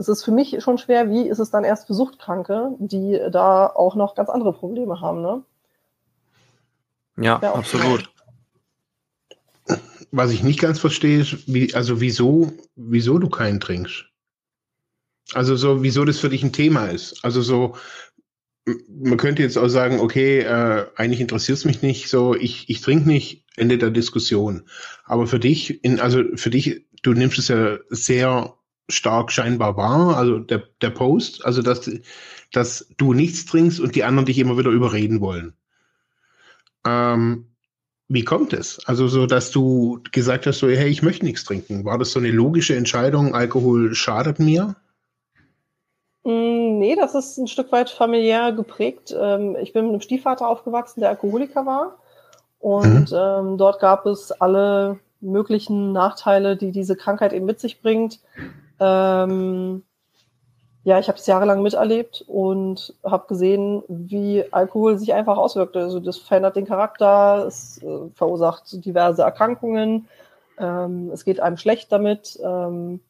es 0.00 0.08
ist 0.08 0.24
für 0.24 0.32
mich 0.32 0.56
schon 0.62 0.78
schwer, 0.78 1.10
wie 1.10 1.28
ist 1.28 1.38
es 1.38 1.50
dann 1.50 1.62
erst 1.62 1.86
für 1.86 1.94
Suchtkranke, 1.94 2.74
die 2.78 3.20
da 3.30 3.66
auch 3.66 3.94
noch 3.94 4.14
ganz 4.14 4.30
andere 4.30 4.52
Probleme 4.54 5.00
haben, 5.00 5.20
ne? 5.20 5.42
Ja, 7.18 7.36
absolut. 7.36 8.10
Was 10.10 10.32
ich 10.32 10.42
nicht 10.42 10.58
ganz 10.58 10.80
verstehe, 10.80 11.20
ist, 11.20 11.46
wie, 11.46 11.74
also 11.74 12.00
wieso, 12.00 12.50
wieso 12.76 13.18
du 13.18 13.28
keinen 13.28 13.60
trinkst. 13.60 14.06
Also 15.34 15.54
so, 15.54 15.82
wieso 15.82 16.04
das 16.04 16.18
für 16.18 16.30
dich 16.30 16.42
ein 16.42 16.52
Thema 16.52 16.86
ist. 16.86 17.22
Also 17.22 17.42
so, 17.42 17.76
man 18.88 19.18
könnte 19.18 19.42
jetzt 19.42 19.58
auch 19.58 19.68
sagen, 19.68 20.00
okay, 20.00 20.40
äh, 20.40 20.86
eigentlich 20.96 21.20
interessiert 21.20 21.58
es 21.58 21.64
mich 21.66 21.82
nicht, 21.82 22.08
so 22.08 22.34
ich, 22.34 22.70
ich 22.70 22.80
trinke 22.80 23.06
nicht, 23.06 23.44
Ende 23.56 23.76
der 23.76 23.90
Diskussion. 23.90 24.64
Aber 25.04 25.26
für 25.26 25.38
dich, 25.38 25.84
in, 25.84 26.00
also 26.00 26.24
für 26.36 26.50
dich, 26.50 26.86
du 27.02 27.12
nimmst 27.12 27.38
es 27.38 27.48
ja 27.48 27.78
sehr 27.90 28.54
stark 28.90 29.32
scheinbar 29.32 29.76
war, 29.76 30.16
also 30.16 30.38
der, 30.38 30.62
der 30.80 30.90
Post, 30.90 31.44
also 31.44 31.62
dass, 31.62 31.90
dass 32.52 32.88
du 32.96 33.12
nichts 33.12 33.46
trinkst 33.46 33.80
und 33.80 33.94
die 33.94 34.04
anderen 34.04 34.26
dich 34.26 34.38
immer 34.38 34.58
wieder 34.58 34.70
überreden 34.70 35.20
wollen. 35.20 35.54
Ähm, 36.86 37.46
wie 38.08 38.24
kommt 38.24 38.52
es? 38.52 38.84
Also 38.86 39.06
so, 39.06 39.26
dass 39.26 39.52
du 39.52 40.00
gesagt 40.10 40.46
hast, 40.46 40.58
so, 40.58 40.68
hey, 40.68 40.88
ich 40.88 41.02
möchte 41.02 41.24
nichts 41.24 41.44
trinken. 41.44 41.84
War 41.84 41.96
das 41.96 42.10
so 42.10 42.18
eine 42.18 42.30
logische 42.30 42.74
Entscheidung, 42.74 43.34
Alkohol 43.34 43.94
schadet 43.94 44.40
mir? 44.40 44.74
Mm, 46.24 46.78
nee, 46.78 46.96
das 46.96 47.14
ist 47.14 47.38
ein 47.38 47.46
Stück 47.46 47.70
weit 47.72 47.88
familiär 47.88 48.52
geprägt. 48.52 49.14
Ähm, 49.16 49.56
ich 49.60 49.72
bin 49.72 49.84
mit 49.84 49.92
einem 49.92 50.00
Stiefvater 50.00 50.48
aufgewachsen, 50.48 51.00
der 51.00 51.10
Alkoholiker 51.10 51.64
war. 51.66 51.98
Und 52.58 53.12
mhm. 53.12 53.16
ähm, 53.16 53.58
dort 53.58 53.80
gab 53.80 54.04
es 54.06 54.32
alle 54.32 54.98
möglichen 55.20 55.92
Nachteile, 55.92 56.56
die 56.56 56.72
diese 56.72 56.96
Krankheit 56.96 57.32
eben 57.32 57.46
mit 57.46 57.60
sich 57.60 57.80
bringt. 57.80 58.20
Ähm, 58.80 59.84
ja, 60.82 60.98
ich 60.98 61.08
habe 61.08 61.18
es 61.18 61.26
jahrelang 61.26 61.62
miterlebt 61.62 62.24
und 62.26 62.94
habe 63.04 63.26
gesehen, 63.28 63.82
wie 63.88 64.44
Alkohol 64.50 64.98
sich 64.98 65.12
einfach 65.12 65.36
auswirkt. 65.36 65.76
Also 65.76 66.00
das 66.00 66.16
verändert 66.16 66.56
den 66.56 66.66
Charakter, 66.66 67.44
es 67.46 67.82
äh, 67.82 68.08
verursacht 68.14 68.84
diverse 68.84 69.22
Erkrankungen, 69.22 70.08
ähm, 70.58 71.10
es 71.12 71.24
geht 71.24 71.40
einem 71.40 71.58
schlecht 71.58 71.92
damit. 71.92 72.38
Ähm, 72.42 73.00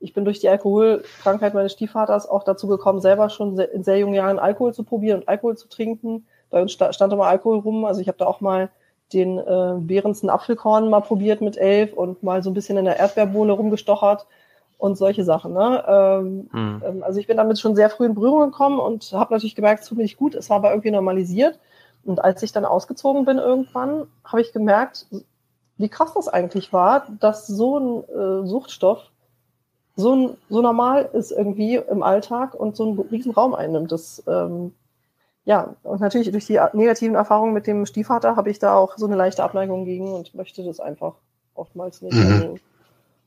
ich 0.00 0.12
bin 0.12 0.24
durch 0.24 0.40
die 0.40 0.48
Alkoholkrankheit 0.48 1.54
meines 1.54 1.72
Stiefvaters 1.72 2.28
auch 2.28 2.42
dazu 2.42 2.66
gekommen, 2.66 3.00
selber 3.00 3.30
schon 3.30 3.58
in 3.58 3.84
sehr 3.84 3.98
jungen 3.98 4.14
Jahren 4.14 4.38
Alkohol 4.38 4.74
zu 4.74 4.82
probieren 4.82 5.20
und 5.20 5.28
Alkohol 5.28 5.56
zu 5.56 5.68
trinken. 5.68 6.26
Bei 6.48 6.60
uns 6.62 6.72
stand 6.72 7.12
immer 7.12 7.26
Alkohol 7.26 7.58
rum. 7.58 7.84
Also 7.84 8.00
ich 8.00 8.08
habe 8.08 8.18
da 8.18 8.26
auch 8.26 8.40
mal 8.40 8.70
den 9.12 9.38
äh, 9.38 9.74
Behrensen 9.78 10.30
Apfelkorn 10.30 10.88
mal 10.88 11.00
probiert 11.00 11.42
mit 11.42 11.56
elf 11.56 11.92
und 11.92 12.22
mal 12.22 12.42
so 12.42 12.50
ein 12.50 12.54
bisschen 12.54 12.78
in 12.78 12.86
der 12.86 12.98
Erdbeerbohle 12.98 13.52
rumgestochert 13.52 14.26
und 14.80 14.96
solche 14.96 15.24
Sachen. 15.24 15.52
Ne? 15.52 15.84
Ähm, 15.86 16.48
mhm. 16.52 17.02
Also 17.02 17.20
ich 17.20 17.26
bin 17.26 17.36
damit 17.36 17.60
schon 17.60 17.76
sehr 17.76 17.90
früh 17.90 18.06
in 18.06 18.14
Berührung 18.14 18.50
gekommen 18.50 18.80
und 18.80 19.12
habe 19.12 19.34
natürlich 19.34 19.54
gemerkt, 19.54 19.82
es 19.82 19.88
tut 19.88 19.98
mir 19.98 20.04
nicht 20.04 20.16
gut. 20.16 20.34
Es 20.34 20.48
war 20.48 20.56
aber 20.56 20.70
irgendwie 20.70 20.90
normalisiert. 20.90 21.58
Und 22.02 22.24
als 22.24 22.42
ich 22.42 22.52
dann 22.52 22.64
ausgezogen 22.64 23.26
bin 23.26 23.36
irgendwann, 23.36 24.06
habe 24.24 24.40
ich 24.40 24.52
gemerkt, 24.52 25.06
wie 25.76 25.88
krass 25.88 26.14
das 26.14 26.28
eigentlich 26.28 26.72
war, 26.72 27.06
dass 27.20 27.46
so 27.46 27.78
ein 27.78 28.04
äh, 28.08 28.46
Suchtstoff 28.46 29.10
so, 29.96 30.36
so 30.48 30.62
normal 30.62 31.10
ist 31.12 31.30
irgendwie 31.30 31.76
im 31.76 32.02
Alltag 32.02 32.54
und 32.54 32.74
so 32.74 32.84
einen 32.84 32.98
riesen 32.98 33.32
Raum 33.32 33.54
einnimmt. 33.54 33.92
Das, 33.92 34.22
ähm, 34.26 34.72
ja, 35.44 35.74
und 35.82 36.00
natürlich 36.00 36.30
durch 36.30 36.46
die 36.46 36.58
negativen 36.72 37.16
Erfahrungen 37.16 37.52
mit 37.52 37.66
dem 37.66 37.84
Stiefvater 37.84 38.36
habe 38.36 38.50
ich 38.50 38.58
da 38.58 38.76
auch 38.76 38.96
so 38.96 39.04
eine 39.04 39.16
leichte 39.16 39.44
Abneigung 39.44 39.84
gegen 39.84 40.10
und 40.10 40.34
möchte 40.34 40.64
das 40.64 40.80
einfach 40.80 41.16
oftmals 41.54 42.00
nicht. 42.00 42.14
Mhm. 42.14 42.32
Also, 42.32 42.54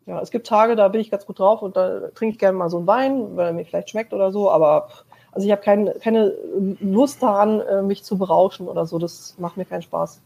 ja, 0.05 0.21
es 0.21 0.31
gibt 0.31 0.47
Tage, 0.47 0.75
da 0.75 0.87
bin 0.89 1.01
ich 1.01 1.11
ganz 1.11 1.25
gut 1.25 1.39
drauf 1.39 1.61
und 1.61 1.77
da 1.77 2.09
trinke 2.15 2.33
ich 2.33 2.39
gerne 2.39 2.57
mal 2.57 2.69
so 2.69 2.77
einen 2.77 2.87
Wein, 2.87 3.35
weil 3.35 3.47
er 3.47 3.53
mir 3.53 3.65
vielleicht 3.65 3.89
schmeckt 3.89 4.13
oder 4.13 4.31
so, 4.31 4.51
aber 4.51 4.89
also 5.33 5.47
ich 5.47 5.51
habe 5.51 5.61
kein, 5.61 5.89
keine 6.01 6.33
Lust 6.79 7.23
daran, 7.23 7.59
äh, 7.61 7.81
mich 7.81 8.03
zu 8.03 8.17
berauschen 8.17 8.67
oder 8.67 8.85
so. 8.85 8.99
Das 8.99 9.35
macht 9.39 9.57
mir 9.57 9.65
keinen 9.65 9.81
Spaß. 9.81 10.21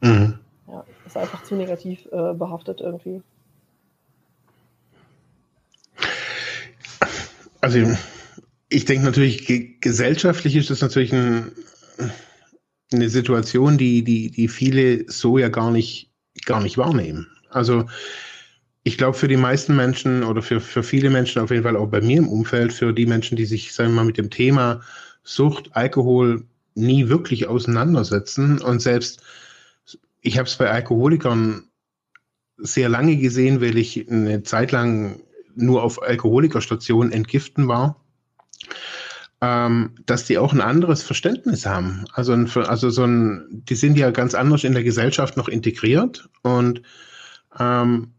Mhm. 0.00 0.38
Ja, 0.66 0.84
ist 1.06 1.16
einfach 1.16 1.44
zu 1.44 1.54
negativ 1.54 2.06
äh, 2.10 2.34
behaftet 2.34 2.80
irgendwie. 2.80 3.22
Also 7.60 7.78
ich 8.68 8.84
denke 8.84 9.04
natürlich, 9.04 9.80
gesellschaftlich 9.80 10.56
ist 10.56 10.70
das 10.70 10.80
natürlich 10.80 11.12
ein, 11.12 11.52
eine 12.92 13.08
Situation, 13.08 13.78
die, 13.78 14.02
die, 14.02 14.32
die 14.32 14.48
viele 14.48 15.08
so 15.08 15.38
ja 15.38 15.48
gar 15.48 15.70
nicht, 15.70 16.10
gar 16.44 16.60
nicht 16.60 16.78
wahrnehmen. 16.78 17.28
Also 17.50 17.84
ich 18.84 18.98
glaube, 18.98 19.16
für 19.16 19.28
die 19.28 19.36
meisten 19.36 19.76
Menschen 19.76 20.24
oder 20.24 20.42
für, 20.42 20.60
für 20.60 20.82
viele 20.82 21.10
Menschen, 21.10 21.40
auf 21.40 21.50
jeden 21.50 21.62
Fall 21.62 21.76
auch 21.76 21.88
bei 21.88 22.00
mir 22.00 22.18
im 22.18 22.28
Umfeld, 22.28 22.72
für 22.72 22.92
die 22.92 23.06
Menschen, 23.06 23.36
die 23.36 23.44
sich, 23.44 23.72
sagen 23.72 23.90
wir 23.90 23.96
mal, 23.96 24.04
mit 24.04 24.18
dem 24.18 24.30
Thema 24.30 24.80
Sucht, 25.22 25.70
Alkohol 25.72 26.44
nie 26.74 27.08
wirklich 27.08 27.46
auseinandersetzen 27.46 28.60
und 28.60 28.80
selbst, 28.80 29.22
ich 30.20 30.38
habe 30.38 30.48
es 30.48 30.56
bei 30.56 30.70
Alkoholikern 30.70 31.64
sehr 32.56 32.88
lange 32.88 33.16
gesehen, 33.16 33.60
weil 33.60 33.76
ich 33.76 34.08
eine 34.10 34.42
Zeit 34.42 34.72
lang 34.72 35.20
nur 35.54 35.82
auf 35.82 36.02
Alkoholikerstationen 36.02 37.12
entgiften 37.12 37.68
war, 37.68 37.96
ähm, 39.40 39.94
dass 40.06 40.24
die 40.24 40.38
auch 40.38 40.52
ein 40.52 40.60
anderes 40.60 41.02
Verständnis 41.02 41.66
haben. 41.66 42.04
Also, 42.12 42.32
ein, 42.32 42.48
also 42.50 42.90
so 42.90 43.04
ein, 43.04 43.62
die 43.68 43.74
sind 43.74 43.98
ja 43.98 44.10
ganz 44.10 44.34
anders 44.34 44.64
in 44.64 44.72
der 44.72 44.84
Gesellschaft 44.84 45.36
noch 45.36 45.48
integriert 45.48 46.28
und 46.42 46.82
ähm, 47.58 48.14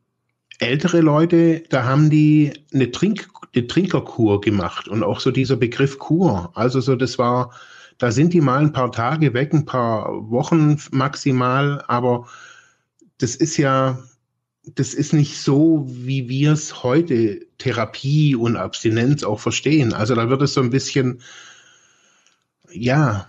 ältere 0.59 1.01
Leute, 1.01 1.63
da 1.69 1.83
haben 1.83 2.09
die 2.09 2.53
eine, 2.73 2.91
Trink, 2.91 3.29
eine 3.53 3.67
Trinkerkur 3.67 4.41
gemacht 4.41 4.87
und 4.87 5.03
auch 5.03 5.19
so 5.19 5.31
dieser 5.31 5.55
Begriff 5.55 5.99
Kur. 5.99 6.51
Also 6.55 6.81
so, 6.81 6.95
das 6.95 7.17
war, 7.17 7.51
da 7.97 8.11
sind 8.11 8.33
die 8.33 8.41
mal 8.41 8.59
ein 8.59 8.73
paar 8.73 8.91
Tage 8.91 9.33
weg, 9.33 9.53
ein 9.53 9.65
paar 9.65 10.29
Wochen 10.29 10.79
maximal, 10.91 11.83
aber 11.87 12.27
das 13.17 13.35
ist 13.35 13.57
ja, 13.57 13.99
das 14.75 14.93
ist 14.93 15.13
nicht 15.13 15.37
so, 15.37 15.85
wie 15.87 16.29
wir 16.29 16.53
es 16.53 16.83
heute 16.83 17.45
Therapie 17.57 18.35
und 18.35 18.55
Abstinenz 18.55 19.23
auch 19.23 19.39
verstehen. 19.39 19.93
Also 19.93 20.15
da 20.15 20.29
wird 20.29 20.41
es 20.41 20.53
so 20.53 20.61
ein 20.61 20.69
bisschen, 20.69 21.21
ja, 22.71 23.27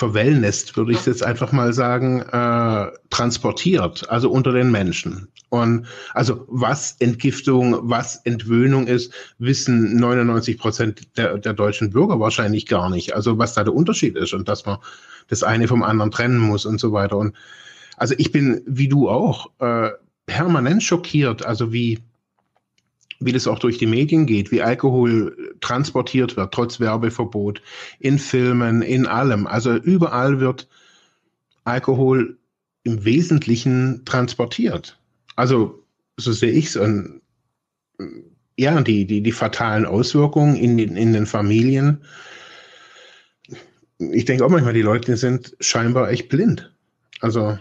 verwellnest, 0.00 0.78
würde 0.78 0.92
ich 0.92 1.04
jetzt 1.04 1.22
einfach 1.22 1.52
mal 1.52 1.74
sagen, 1.74 2.22
äh, 2.22 2.90
transportiert, 3.10 4.08
also 4.08 4.30
unter 4.30 4.50
den 4.50 4.70
Menschen. 4.70 5.28
Und 5.50 5.86
also 6.14 6.46
was 6.48 6.96
Entgiftung, 7.00 7.78
was 7.82 8.16
Entwöhnung 8.24 8.86
ist, 8.86 9.12
wissen 9.38 9.96
99 9.96 10.56
Prozent 10.56 11.18
der, 11.18 11.36
der 11.36 11.52
deutschen 11.52 11.90
Bürger 11.90 12.18
wahrscheinlich 12.18 12.64
gar 12.64 12.88
nicht. 12.88 13.14
Also 13.14 13.36
was 13.36 13.52
da 13.52 13.62
der 13.62 13.74
Unterschied 13.74 14.16
ist 14.16 14.32
und 14.32 14.48
dass 14.48 14.64
man 14.64 14.78
das 15.28 15.42
eine 15.42 15.68
vom 15.68 15.82
anderen 15.82 16.10
trennen 16.10 16.38
muss 16.38 16.64
und 16.64 16.80
so 16.80 16.92
weiter. 16.92 17.18
Und 17.18 17.36
also 17.98 18.14
ich 18.16 18.32
bin, 18.32 18.62
wie 18.66 18.88
du 18.88 19.10
auch, 19.10 19.50
äh, 19.58 19.90
permanent 20.24 20.82
schockiert, 20.82 21.44
also 21.44 21.74
wie 21.74 21.98
wie 23.20 23.32
das 23.32 23.46
auch 23.46 23.58
durch 23.58 23.78
die 23.78 23.86
Medien 23.86 24.26
geht, 24.26 24.50
wie 24.50 24.62
Alkohol 24.62 25.54
transportiert 25.60 26.36
wird, 26.36 26.52
trotz 26.52 26.80
Werbeverbot, 26.80 27.62
in 27.98 28.18
Filmen, 28.18 28.82
in 28.82 29.06
allem. 29.06 29.46
Also 29.46 29.74
überall 29.74 30.40
wird 30.40 30.68
Alkohol 31.64 32.38
im 32.82 33.04
Wesentlichen 33.04 34.04
transportiert. 34.06 34.98
Also 35.36 35.84
so 36.16 36.32
sehe 36.32 36.52
ich 36.52 36.74
es. 36.74 36.78
Ja, 38.56 38.80
die, 38.80 39.06
die, 39.06 39.22
die 39.22 39.32
fatalen 39.32 39.84
Auswirkungen 39.84 40.56
in, 40.56 40.78
in 40.78 41.12
den 41.12 41.26
Familien. 41.26 42.02
Ich 43.98 44.24
denke 44.24 44.44
auch 44.44 44.50
manchmal, 44.50 44.72
die 44.72 44.82
Leute 44.82 45.16
sind 45.18 45.56
scheinbar 45.60 46.10
echt 46.10 46.28
blind. 46.30 46.72
Also. 47.20 47.58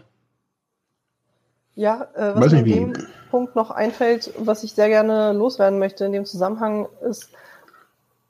Ja, 1.75 2.09
äh, 2.15 2.35
was 2.35 2.45
weiß 2.45 2.51
nicht, 2.53 2.65
wie. 2.65 2.93
Punkt 3.29 3.55
noch 3.55 3.71
einfällt, 3.71 4.33
was 4.37 4.63
ich 4.63 4.73
sehr 4.73 4.89
gerne 4.89 5.33
loswerden 5.33 5.79
möchte 5.79 6.05
in 6.05 6.11
dem 6.11 6.25
Zusammenhang, 6.25 6.87
ist, 7.01 7.31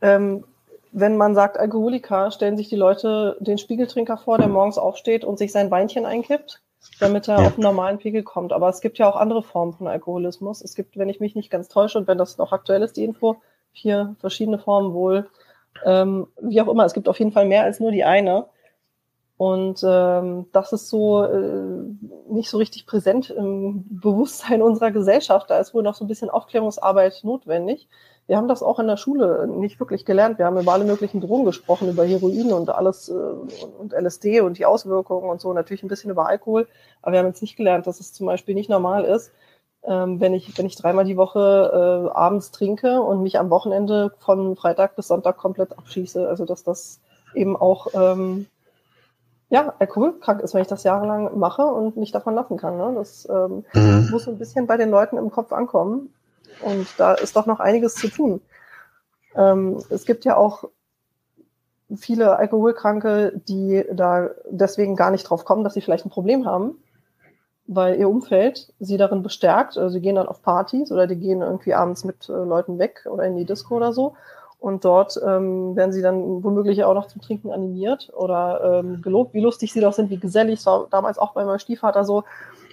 ähm, 0.02 0.44
wenn 0.92 1.18
man 1.18 1.36
sagt 1.36 1.58
Alkoholiker, 1.58 2.32
stellen 2.32 2.58
sich 2.58 2.70
die 2.70 2.76
Leute 2.76 3.38
den 3.40 3.58
Spiegeltrinker 3.58 4.18
vor, 4.18 4.38
der 4.38 4.48
morgens 4.48 4.78
aufsteht 4.78 5.24
und 5.24 5.38
sich 5.38 5.52
sein 5.52 5.70
Weinchen 5.70 6.06
einkippt, 6.06 6.62
damit 7.00 7.28
er 7.28 7.40
ja. 7.40 7.48
auf 7.48 7.54
einen 7.54 7.64
normalen 7.64 8.00
Pegel 8.00 8.24
kommt. 8.24 8.54
Aber 8.54 8.70
es 8.70 8.82
gibt 8.82 8.98
ja 8.98 9.10
auch 9.10 9.16
andere 9.16 9.44
Formen 9.44 9.74
von 9.74 9.88
Alkoholismus. 9.88 10.62
Es 10.62 10.76
gibt, 10.76 10.98
wenn 10.98 11.10
ich 11.10 11.20
mich 11.20 11.36
nicht 11.36 11.52
ganz 11.52 11.68
täusche 11.68 11.98
und 11.98 12.08
wenn 12.08 12.18
das 12.18 12.38
noch 12.38 12.52
aktuell 12.52 12.82
ist, 12.82 12.98
die 12.98 13.04
Info, 13.04 13.38
vier 13.72 14.16
verschiedene 14.20 14.58
Formen 14.58 14.94
wohl. 14.94 15.30
Ähm, 15.86 16.28
wie 16.42 16.60
auch 16.62 16.68
immer, 16.68 16.86
es 16.86 16.94
gibt 16.94 17.08
auf 17.08 17.20
jeden 17.20 17.32
Fall 17.32 17.46
mehr 17.46 17.64
als 17.64 17.80
nur 17.80 17.92
die 17.92 18.04
eine. 18.04 18.46
Und 19.40 19.86
ähm, 19.88 20.48
das 20.52 20.74
ist 20.74 20.90
so 20.90 21.24
äh, 21.24 21.86
nicht 22.28 22.50
so 22.50 22.58
richtig 22.58 22.86
präsent 22.86 23.30
im 23.30 23.86
Bewusstsein 23.88 24.62
unserer 24.62 24.92
Gesellschaft. 24.92 25.50
Da 25.50 25.60
ist 25.60 25.74
wohl 25.74 25.82
noch 25.82 25.96
so 25.96 26.04
ein 26.04 26.10
bisschen 26.10 26.30
Aufklärungsarbeit 26.30 27.22
notwendig. 27.24 27.88
Wir 28.28 28.36
haben 28.36 28.50
das 28.50 28.62
auch 28.62 28.80
in 28.80 28.88
der 28.88 28.98
Schule 28.98 29.48
nicht 29.48 29.80
wirklich 29.80 30.04
gelernt. 30.04 30.40
Wir 30.40 30.46
haben 30.46 30.60
über 30.60 30.74
alle 30.74 30.84
möglichen 30.84 31.22
Drogen 31.22 31.46
gesprochen, 31.46 31.88
über 31.88 32.04
Heroin 32.04 32.52
und 32.52 32.70
alles 32.70 33.08
äh, 33.08 33.14
und 33.14 33.94
LSD 33.94 34.42
und 34.42 34.58
die 34.58 34.66
Auswirkungen 34.66 35.30
und 35.30 35.40
so, 35.40 35.54
natürlich 35.54 35.84
ein 35.84 35.88
bisschen 35.88 36.12
über 36.12 36.28
Alkohol. 36.28 36.68
Aber 37.02 37.14
wir 37.14 37.20
haben 37.20 37.28
jetzt 37.28 37.42
nicht 37.42 37.56
gelernt, 37.56 37.88
dass 37.88 38.02
es 38.02 38.12
zum 38.12 38.26
Beispiel 38.26 38.56
nicht 38.56 38.70
normal 38.70 39.06
ist, 39.06 39.32
ähm, 39.84 40.20
wenn 40.20 40.34
ich 40.34 40.58
wenn 40.58 40.66
ich 40.66 40.76
dreimal 40.76 41.06
die 41.06 41.16
Woche 41.16 42.10
äh, 42.10 42.12
abends 42.14 42.52
trinke 42.52 43.02
und 43.02 43.24
mich 43.24 43.40
am 43.40 43.50
Wochenende 43.50 44.12
von 44.20 44.58
Freitag 44.58 44.98
bis 44.98 45.08
Sonntag 45.08 45.38
komplett 45.38 45.78
abschieße. 45.78 46.28
Also 46.28 46.44
dass 46.44 46.66
das 46.66 47.00
eben 47.34 47.56
auch 47.56 47.88
ähm, 47.94 48.48
ja, 49.50 49.74
alkoholkrank 49.80 50.42
ist, 50.42 50.54
wenn 50.54 50.62
ich 50.62 50.68
das 50.68 50.84
jahrelang 50.84 51.38
mache 51.38 51.64
und 51.64 51.98
nicht 51.98 52.14
davon 52.14 52.36
lassen 52.36 52.58
kann. 52.58 52.78
Ne? 52.78 52.94
Das 52.96 53.28
ähm, 53.30 53.66
mhm. 53.74 54.08
muss 54.12 54.28
ein 54.28 54.38
bisschen 54.38 54.68
bei 54.68 54.78
den 54.78 54.90
Leuten 54.90 55.18
im 55.18 55.32
Kopf 55.32 55.52
ankommen. 55.52 56.14
Und 56.62 56.88
da 56.98 57.14
ist 57.14 57.36
doch 57.36 57.46
noch 57.46 57.60
einiges 57.60 57.96
zu 57.96 58.10
tun. 58.10 58.42
Ähm, 59.36 59.82
es 59.90 60.06
gibt 60.06 60.26
ja 60.26 60.38
auch 60.38 60.66
viele 61.96 62.38
Alkoholkranke, 62.38 63.42
die 63.48 63.84
da 63.92 64.30
deswegen 64.50 64.96
gar 64.96 65.10
nicht 65.10 65.24
drauf 65.24 65.46
kommen, 65.46 65.64
dass 65.64 65.74
sie 65.74 65.82
vielleicht 65.82 66.06
ein 66.06 66.12
Problem 66.12 66.46
haben, 66.46 66.78
weil 67.66 67.96
ihr 67.96 68.10
Umfeld 68.10 68.72
sie 68.80 68.98
darin 68.98 69.24
bestärkt. 69.24 69.78
Also 69.78 69.90
sie 69.90 70.02
gehen 70.02 70.16
dann 70.16 70.28
auf 70.28 70.44
Partys 70.44 70.92
oder 70.92 71.08
die 71.08 71.16
gehen 71.16 71.42
irgendwie 71.42 71.74
abends 71.74 72.04
mit 72.04 72.30
äh, 72.30 72.34
Leuten 72.34 72.78
weg 72.78 73.08
oder 73.10 73.24
in 73.24 73.36
die 73.36 73.46
Disco 73.46 73.78
oder 73.78 73.94
so 73.94 74.16
und 74.60 74.84
dort 74.84 75.20
ähm, 75.26 75.76
werden 75.76 75.94
sie 75.94 76.02
dann 76.02 76.44
womöglich 76.44 76.84
auch 76.84 76.94
noch 76.94 77.08
zum 77.08 77.22
Trinken 77.22 77.52
animiert 77.52 78.12
oder 78.14 78.82
ähm, 78.84 79.02
gelobt, 79.02 79.34
wie 79.34 79.40
lustig 79.40 79.72
sie 79.72 79.80
doch 79.80 79.94
sind, 79.94 80.10
wie 80.10 80.18
gesellig. 80.18 80.60
Es 80.60 80.66
war 80.66 80.88
damals 80.92 81.18
auch 81.18 81.34
bei 81.34 81.46
meinem 81.46 81.60
Stiefvater 81.60 82.04
so, 82.04 82.26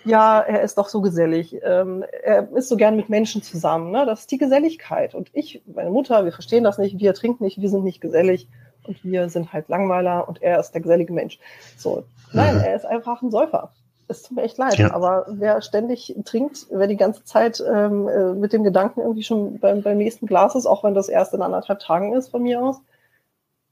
ja, 0.05 0.41
er 0.41 0.63
ist 0.63 0.79
doch 0.79 0.89
so 0.89 1.01
gesellig. 1.01 1.57
Ähm, 1.63 2.05
er 2.23 2.51
ist 2.53 2.69
so 2.69 2.77
gern 2.77 2.97
mit 2.97 3.09
Menschen 3.09 3.43
zusammen. 3.43 3.93
Ne? 3.93 4.05
Das 4.05 4.21
ist 4.21 4.31
die 4.33 4.39
Geselligkeit. 4.39 5.15
Und 5.15 5.31
ich, 5.33 5.63
meine 5.67 5.91
Mutter, 5.91 6.25
wir 6.25 6.33
verstehen 6.33 6.65
das 6.65 6.79
nicht, 6.79 6.99
wir 6.99 7.15
trinken 7.15 7.45
nicht, 7.45 7.61
wir 7.61 7.69
sind 7.69 7.85
nicht 7.85 8.01
gesellig 8.01 8.49
und 8.85 9.05
wir 9.05 9.29
sind 9.29 9.53
halt 9.53 9.69
Langweiler 9.69 10.29
und 10.29 10.43
er 10.43 10.59
ist 10.59 10.73
der 10.73 10.81
gesellige 10.81 11.13
Mensch. 11.13 11.39
So, 11.77 12.05
nein, 12.33 12.57
mhm. 12.57 12.63
er 12.63 12.75
ist 12.75 12.85
einfach 12.85 13.23
ein 13.23 13.31
Säufer 13.31 13.71
es 14.09 14.23
tut 14.23 14.37
mir 14.37 14.43
echt 14.43 14.59
leid, 14.59 14.79
ja. 14.79 14.93
aber 14.93 15.27
wer 15.29 15.61
ständig 15.63 16.15
trinkt, 16.25 16.67
wer 16.71 16.87
die 16.87 16.97
ganze 16.97 17.25
Zeit 17.25 17.63
ähm, 17.67 18.09
äh, 18.09 18.35
mit 18.35 18.53
dem 18.53 18.65
Gedanken 18.65 19.01
irgendwie 19.01 19.25
schon 19.25 19.59
beim, 19.59 19.83
beim 19.83 19.99
nächsten 19.99 20.27
Glas 20.27 20.55
ist, 20.55 20.67
auch 20.67 20.85
wenn 20.85 20.95
das 20.95 21.09
erst 21.09 21.35
in 21.35 21.43
anderthalb 21.43 21.81
Tagen 21.81 22.15
ist 22.15 22.29
von 22.29 22.43
mir 22.43 22.61
aus, 22.63 22.77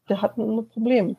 der 0.09 0.23
hat 0.23 0.37
ein 0.37 0.69
Problem. 0.69 1.17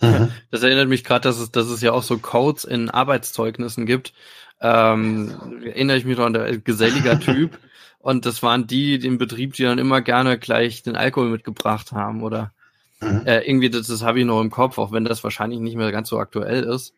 Mhm. 0.00 0.30
Das 0.50 0.62
erinnert 0.62 0.88
mich 0.88 1.04
gerade, 1.04 1.22
dass 1.22 1.38
es, 1.38 1.50
dass 1.50 1.68
es 1.68 1.80
ja 1.80 1.92
auch 1.92 2.02
so 2.02 2.18
Codes 2.18 2.64
in 2.64 2.90
Arbeitszeugnissen 2.90 3.86
gibt. 3.86 4.12
Ähm, 4.60 5.62
erinnere 5.64 5.96
ich 5.96 6.04
mich 6.04 6.18
noch 6.18 6.26
an 6.26 6.32
der 6.32 6.58
geselliger 6.58 7.18
Typ. 7.20 7.58
Und 7.98 8.26
das 8.26 8.42
waren 8.42 8.66
die 8.66 8.94
im 8.94 9.18
Betrieb, 9.18 9.54
die 9.54 9.64
dann 9.64 9.78
immer 9.78 10.00
gerne 10.00 10.38
gleich 10.38 10.82
den 10.82 10.96
Alkohol 10.96 11.30
mitgebracht 11.30 11.92
haben, 11.92 12.22
oder? 12.22 12.52
Mhm. 13.00 13.22
Äh, 13.26 13.40
irgendwie, 13.40 13.70
das, 13.70 13.88
das 13.88 14.02
habe 14.02 14.20
ich 14.20 14.26
noch 14.26 14.40
im 14.40 14.50
Kopf, 14.50 14.78
auch 14.78 14.92
wenn 14.92 15.04
das 15.04 15.24
wahrscheinlich 15.24 15.60
nicht 15.60 15.76
mehr 15.76 15.92
ganz 15.92 16.08
so 16.08 16.18
aktuell 16.18 16.62
ist. 16.62 16.94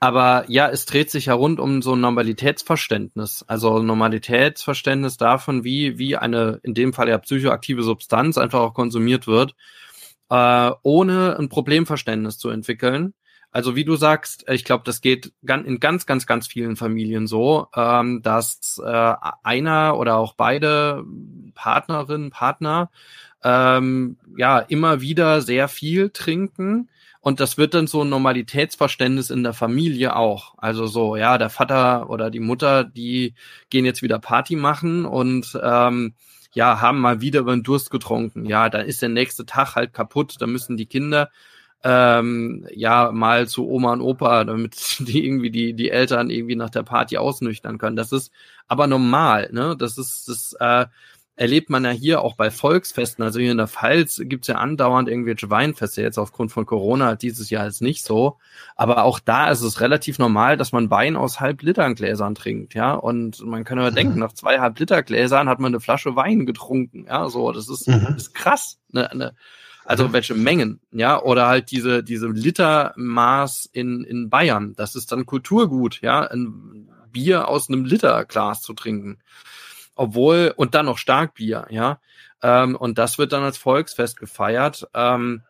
Aber 0.00 0.44
ja, 0.48 0.68
es 0.68 0.86
dreht 0.86 1.10
sich 1.10 1.26
ja 1.26 1.34
rund 1.34 1.58
um 1.58 1.82
so 1.82 1.94
ein 1.94 2.00
Normalitätsverständnis. 2.00 3.44
Also 3.48 3.80
Normalitätsverständnis 3.80 5.16
davon, 5.16 5.64
wie, 5.64 5.98
wie 5.98 6.16
eine, 6.16 6.60
in 6.62 6.74
dem 6.74 6.92
Fall 6.92 7.08
ja 7.08 7.18
psychoaktive 7.18 7.82
Substanz 7.82 8.38
einfach 8.38 8.60
auch 8.60 8.74
konsumiert 8.74 9.26
wird, 9.26 9.56
äh, 10.30 10.70
ohne 10.82 11.36
ein 11.38 11.48
Problemverständnis 11.48 12.38
zu 12.38 12.50
entwickeln. 12.50 13.14
Also 13.50 13.74
wie 13.76 13.84
du 13.84 13.96
sagst, 13.96 14.44
ich 14.48 14.64
glaube, 14.64 14.84
das 14.84 15.00
geht 15.00 15.32
in 15.42 15.80
ganz, 15.80 16.06
ganz, 16.06 16.26
ganz 16.26 16.46
vielen 16.46 16.76
Familien 16.76 17.26
so, 17.26 17.66
ähm, 17.74 18.20
dass 18.22 18.80
äh, 18.84 19.14
einer 19.42 19.98
oder 19.98 20.16
auch 20.16 20.34
beide 20.34 21.04
Partnerin, 21.54 22.30
Partner 22.30 22.90
ähm, 23.42 24.18
ja 24.36 24.58
immer 24.58 25.00
wieder 25.00 25.40
sehr 25.40 25.68
viel 25.68 26.10
trinken. 26.10 26.88
Und 27.28 27.40
das 27.40 27.58
wird 27.58 27.74
dann 27.74 27.86
so 27.86 28.00
ein 28.00 28.08
Normalitätsverständnis 28.08 29.28
in 29.28 29.42
der 29.42 29.52
Familie 29.52 30.16
auch. 30.16 30.54
Also 30.56 30.86
so, 30.86 31.14
ja, 31.14 31.36
der 31.36 31.50
Vater 31.50 32.08
oder 32.08 32.30
die 32.30 32.40
Mutter, 32.40 32.84
die 32.84 33.34
gehen 33.68 33.84
jetzt 33.84 34.00
wieder 34.00 34.18
Party 34.18 34.56
machen 34.56 35.04
und 35.04 35.58
ähm, 35.62 36.14
ja, 36.54 36.80
haben 36.80 37.02
mal 37.02 37.20
wieder 37.20 37.40
über 37.40 37.54
den 37.54 37.62
Durst 37.62 37.90
getrunken. 37.90 38.46
Ja, 38.46 38.70
dann 38.70 38.86
ist 38.86 39.02
der 39.02 39.10
nächste 39.10 39.44
Tag 39.44 39.74
halt 39.74 39.92
kaputt. 39.92 40.36
Da 40.38 40.46
müssen 40.46 40.78
die 40.78 40.86
Kinder 40.86 41.28
ähm, 41.84 42.66
ja 42.74 43.12
mal 43.12 43.46
zu 43.46 43.68
Oma 43.68 43.92
und 43.92 44.00
Opa, 44.00 44.44
damit 44.44 44.96
die 45.06 45.26
irgendwie 45.26 45.50
die 45.50 45.74
die 45.74 45.90
Eltern 45.90 46.30
irgendwie 46.30 46.56
nach 46.56 46.70
der 46.70 46.82
Party 46.82 47.18
ausnüchtern 47.18 47.76
können. 47.76 47.96
Das 47.96 48.10
ist 48.10 48.32
aber 48.68 48.86
normal, 48.86 49.50
ne? 49.52 49.76
Das 49.78 49.98
ist 49.98 50.28
das 50.28 50.54
äh, 50.60 50.86
erlebt 51.38 51.70
man 51.70 51.84
ja 51.84 51.90
hier 51.90 52.22
auch 52.22 52.34
bei 52.34 52.50
Volksfesten. 52.50 53.22
Also 53.22 53.38
hier 53.38 53.52
in 53.52 53.58
der 53.58 53.68
Pfalz 53.68 54.20
gibt's 54.24 54.48
ja 54.48 54.56
andauernd 54.56 55.08
irgendwelche 55.08 55.48
Weinfeste. 55.48 56.02
Jetzt 56.02 56.18
aufgrund 56.18 56.50
von 56.50 56.66
Corona 56.66 57.14
dieses 57.14 57.48
Jahr 57.48 57.66
ist 57.68 57.80
nicht 57.80 58.04
so. 58.04 58.38
Aber 58.74 59.04
auch 59.04 59.20
da 59.20 59.48
ist 59.48 59.62
es 59.62 59.80
relativ 59.80 60.18
normal, 60.18 60.56
dass 60.56 60.72
man 60.72 60.90
Wein 60.90 61.16
aus 61.16 61.38
Halb-Liter-Gläsern 61.38 62.34
trinkt, 62.34 62.74
ja. 62.74 62.92
Und 62.92 63.40
man 63.46 63.62
kann 63.62 63.78
ja 63.78 63.88
mhm. 63.88 63.94
denken, 63.94 64.18
nach 64.18 64.32
zwei 64.32 64.58
Halb-Liter-Gläsern 64.58 65.48
hat 65.48 65.60
man 65.60 65.72
eine 65.72 65.80
Flasche 65.80 66.16
Wein 66.16 66.44
getrunken, 66.44 67.06
ja. 67.06 67.28
So, 67.28 67.52
das 67.52 67.68
ist, 67.68 67.86
mhm. 67.86 68.14
ist 68.16 68.34
krass. 68.34 68.80
Ne, 68.90 69.08
ne, 69.14 69.34
also 69.84 70.12
welche 70.12 70.34
Mengen, 70.34 70.80
ja, 70.90 71.22
oder 71.22 71.46
halt 71.46 71.70
diese, 71.70 72.02
diese 72.02 72.26
Litermaß 72.26 73.70
in, 73.72 74.02
in 74.02 74.28
Bayern. 74.28 74.74
Das 74.76 74.96
ist 74.96 75.12
dann 75.12 75.24
Kulturgut, 75.24 76.00
ja, 76.02 76.22
ein 76.22 76.88
Bier 77.12 77.46
aus 77.48 77.68
einem 77.68 77.84
Literglas 77.84 78.60
zu 78.60 78.74
trinken 78.74 79.18
obwohl, 79.98 80.54
und 80.56 80.74
dann 80.74 80.86
noch 80.86 80.96
Starkbier, 80.96 81.66
ja. 81.70 82.00
Ähm, 82.40 82.76
und 82.76 82.98
das 82.98 83.18
wird 83.18 83.32
dann 83.32 83.42
als 83.42 83.58
Volksfest 83.58 84.18
gefeiert. 84.18 84.88
Ähm, 84.94 85.42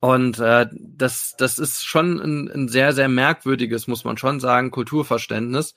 und 0.00 0.40
äh, 0.40 0.66
das, 0.72 1.36
das 1.38 1.60
ist 1.60 1.84
schon 1.84 2.20
ein, 2.20 2.50
ein 2.50 2.68
sehr, 2.68 2.92
sehr 2.92 3.08
merkwürdiges, 3.08 3.86
muss 3.86 4.04
man 4.04 4.18
schon 4.18 4.40
sagen, 4.40 4.72
Kulturverständnis. 4.72 5.76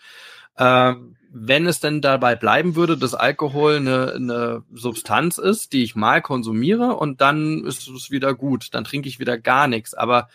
Ähm, 0.57 1.15
wenn 1.31 1.67
es 1.67 1.79
denn 1.79 2.01
dabei 2.01 2.35
bleiben 2.35 2.75
würde, 2.75 2.97
dass 2.97 3.13
Alkohol 3.13 3.75
eine, 3.75 4.13
eine 4.13 4.63
Substanz 4.73 5.37
ist, 5.37 5.73
die 5.73 5.83
ich 5.83 5.95
mal 5.95 6.23
konsumiere 6.23 6.95
und 6.95 7.21
dann 7.21 7.65
ist 7.65 7.87
es 7.87 8.09
wieder 8.09 8.33
gut, 8.33 8.73
dann 8.73 8.83
trinke 8.83 9.09
ich 9.09 9.19
wieder 9.19 9.37
gar 9.37 9.67
nichts. 9.67 9.93
Aber 9.93 10.29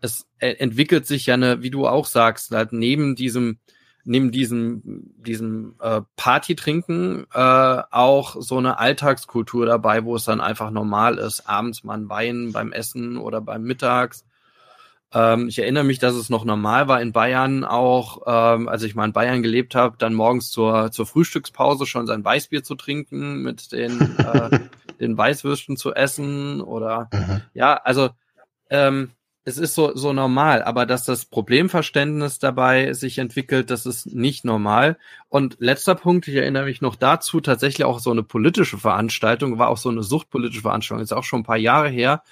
es 0.00 0.26
entwickelt 0.38 1.06
sich 1.06 1.26
ja 1.26 1.34
eine, 1.34 1.62
wie 1.62 1.70
du 1.70 1.86
auch 1.86 2.06
sagst, 2.06 2.50
halt 2.50 2.72
neben 2.72 3.14
diesem 3.14 3.58
neben 4.08 4.32
diesem, 4.32 4.82
diesem 5.16 5.74
äh, 5.80 6.00
Party-Trinken 6.16 7.26
äh, 7.32 7.38
auch 7.90 8.36
so 8.40 8.56
eine 8.56 8.78
Alltagskultur 8.78 9.66
dabei, 9.66 10.04
wo 10.04 10.16
es 10.16 10.24
dann 10.24 10.40
einfach 10.40 10.70
normal 10.70 11.18
ist, 11.18 11.48
abends 11.48 11.84
mal 11.84 11.98
ein 11.98 12.08
Wein 12.08 12.52
beim 12.52 12.72
Essen 12.72 13.18
oder 13.18 13.40
beim 13.40 13.62
Mittags. 13.62 14.24
Ähm, 15.12 15.48
ich 15.48 15.58
erinnere 15.58 15.84
mich, 15.84 15.98
dass 15.98 16.14
es 16.14 16.30
noch 16.30 16.44
normal 16.44 16.88
war 16.88 17.02
in 17.02 17.12
Bayern 17.12 17.64
auch, 17.64 18.22
ähm, 18.26 18.68
als 18.68 18.82
ich 18.82 18.94
mal 18.94 19.04
in 19.04 19.12
Bayern 19.12 19.42
gelebt 19.42 19.74
habe, 19.74 19.96
dann 19.98 20.14
morgens 20.14 20.50
zur, 20.50 20.90
zur 20.90 21.06
Frühstückspause 21.06 21.84
schon 21.84 22.06
sein 22.06 22.24
Weißbier 22.24 22.62
zu 22.62 22.76
trinken, 22.76 23.42
mit 23.42 23.72
den, 23.72 24.16
äh, 24.18 24.58
den 25.00 25.16
Weißwürsten 25.18 25.76
zu 25.76 25.94
essen 25.94 26.62
oder 26.62 27.10
mhm. 27.12 27.42
ja, 27.52 27.74
also 27.74 28.08
ähm, 28.70 29.10
es 29.48 29.56
ist 29.56 29.74
so, 29.74 29.96
so 29.96 30.12
normal, 30.12 30.62
aber 30.62 30.84
dass 30.84 31.04
das 31.04 31.24
Problemverständnis 31.24 32.38
dabei 32.38 32.92
sich 32.92 33.18
entwickelt, 33.18 33.70
das 33.70 33.86
ist 33.86 34.14
nicht 34.14 34.44
normal. 34.44 34.98
Und 35.30 35.56
letzter 35.58 35.94
Punkt, 35.94 36.28
ich 36.28 36.34
erinnere 36.34 36.66
mich 36.66 36.82
noch 36.82 36.96
dazu, 36.96 37.40
tatsächlich 37.40 37.84
auch 37.86 37.98
so 37.98 38.10
eine 38.10 38.22
politische 38.22 38.76
Veranstaltung, 38.76 39.58
war 39.58 39.68
auch 39.68 39.78
so 39.78 39.88
eine 39.88 40.02
suchtpolitische 40.02 40.60
Veranstaltung, 40.60 41.02
ist 41.02 41.12
auch 41.12 41.24
schon 41.24 41.40
ein 41.40 41.44
paar 41.44 41.56
Jahre 41.56 41.88
her. 41.88 42.22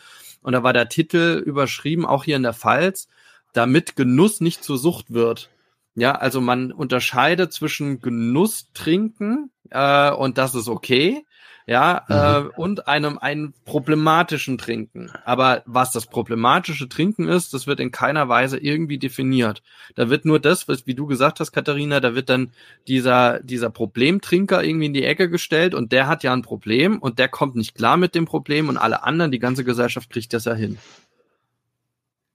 Und 0.42 0.52
da 0.52 0.62
war 0.62 0.75
der 0.75 0.90
Titel 0.90 1.42
überschrieben, 1.44 2.04
auch 2.04 2.25
hier 2.25 2.37
in 2.37 2.42
der 2.42 2.52
Pfalz, 2.52 3.08
damit 3.54 3.96
Genuss 3.96 4.42
nicht 4.42 4.62
zur 4.62 4.76
Sucht 4.76 5.12
wird. 5.12 5.49
Ja, 5.94 6.12
also 6.12 6.42
man 6.42 6.70
unterscheidet 6.70 7.54
zwischen 7.54 8.02
Genuss 8.02 8.68
trinken 8.75 9.50
äh, 9.70 10.11
und 10.11 10.37
das 10.37 10.54
ist 10.54 10.68
okay 10.68 11.25
ja, 11.66 12.05
mhm. 12.09 12.14
äh, 12.14 12.57
und 12.57 12.87
einem 12.87 13.18
einen 13.18 13.52
problematischen 13.64 14.57
Trinken. 14.57 15.11
Aber 15.24 15.62
was 15.66 15.90
das 15.90 16.07
problematische 16.07 16.88
Trinken 16.88 17.26
ist, 17.26 17.52
das 17.55 17.66
wird 17.66 17.81
in 17.81 17.90
keiner 17.90 18.29
Weise 18.29 18.57
irgendwie 18.57 18.98
definiert. 18.98 19.62
Da 19.96 20.09
wird 20.09 20.24
nur 20.24 20.38
das, 20.38 20.68
was, 20.68 20.87
wie 20.87 20.94
du 20.94 21.07
gesagt 21.07 21.40
hast, 21.40 21.50
Katharina, 21.50 21.98
da 21.98 22.14
wird 22.14 22.29
dann 22.29 22.52
dieser, 22.87 23.40
dieser 23.40 23.70
Problemtrinker 23.70 24.62
irgendwie 24.62 24.87
in 24.87 24.94
die 24.94 25.05
Ecke 25.05 25.29
gestellt 25.29 25.74
und 25.74 25.90
der 25.90 26.07
hat 26.07 26.22
ja 26.22 26.33
ein 26.33 26.42
Problem 26.42 26.98
und 27.00 27.18
der 27.18 27.29
kommt 27.29 27.57
nicht 27.57 27.74
klar 27.74 27.96
mit 27.96 28.14
dem 28.14 28.26
Problem 28.26 28.68
und 28.68 28.76
alle 28.76 29.02
anderen, 29.02 29.33
die 29.33 29.40
ganze 29.40 29.64
Gesellschaft 29.64 30.11
kriegt 30.11 30.33
das 30.35 30.44
ja 30.44 30.55
hin. 30.55 30.79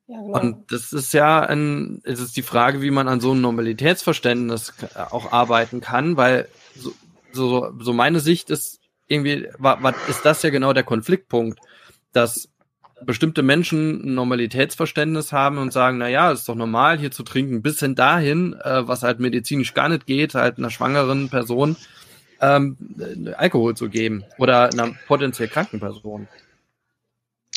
Ja, 0.08 0.20
genau. 0.20 0.40
Und 0.42 0.74
das 0.74 0.92
ist 0.92 1.14
ja 1.14 1.40
ein, 1.40 2.02
es 2.04 2.20
ist 2.20 2.36
die 2.36 2.42
Frage, 2.42 2.82
wie 2.82 2.92
man 2.92 3.08
an 3.08 3.22
so 3.22 3.32
einem 3.32 3.40
Normalitätsverständnis 3.40 4.74
auch 5.10 5.32
arbeiten 5.32 5.80
kann, 5.80 6.18
weil 6.18 6.50
so, 6.76 6.92
so, 7.32 7.72
so 7.80 7.94
meine 7.94 8.20
Sicht 8.20 8.50
ist, 8.50 8.81
irgendwie 9.12 9.48
war, 9.58 9.82
war, 9.84 9.94
ist 10.08 10.26
das 10.26 10.42
ja 10.44 10.50
genau 10.50 10.74
der 10.74 10.84
Konfliktpunkt, 10.84 11.60
dass 12.14 12.50
bestimmte 13.04 13.42
Menschen 13.42 14.04
ein 14.04 14.14
Normalitätsverständnis 14.14 15.32
haben 15.32 15.58
und 15.58 15.74
sagen, 15.74 15.98
na 15.98 16.08
ja, 16.08 16.32
ist 16.32 16.48
doch 16.48 16.56
normal, 16.56 17.00
hier 17.00 17.12
zu 17.12 17.24
trinken, 17.24 17.62
bis 17.62 17.80
hin 17.80 17.96
dahin, 17.96 18.54
äh, 18.64 18.88
was 18.88 19.04
halt 19.04 19.20
medizinisch 19.20 19.74
gar 19.74 19.90
nicht 19.90 20.06
geht, 20.06 20.36
halt 20.36 20.58
einer 20.58 20.70
schwangeren 20.70 21.30
Person 21.30 21.76
ähm, 22.40 22.78
Alkohol 23.38 23.76
zu 23.76 23.90
geben 23.90 24.24
oder 24.38 24.72
einer 24.72 24.94
potenziell 25.08 25.48
kranken 25.48 25.80
Person. 25.80 26.28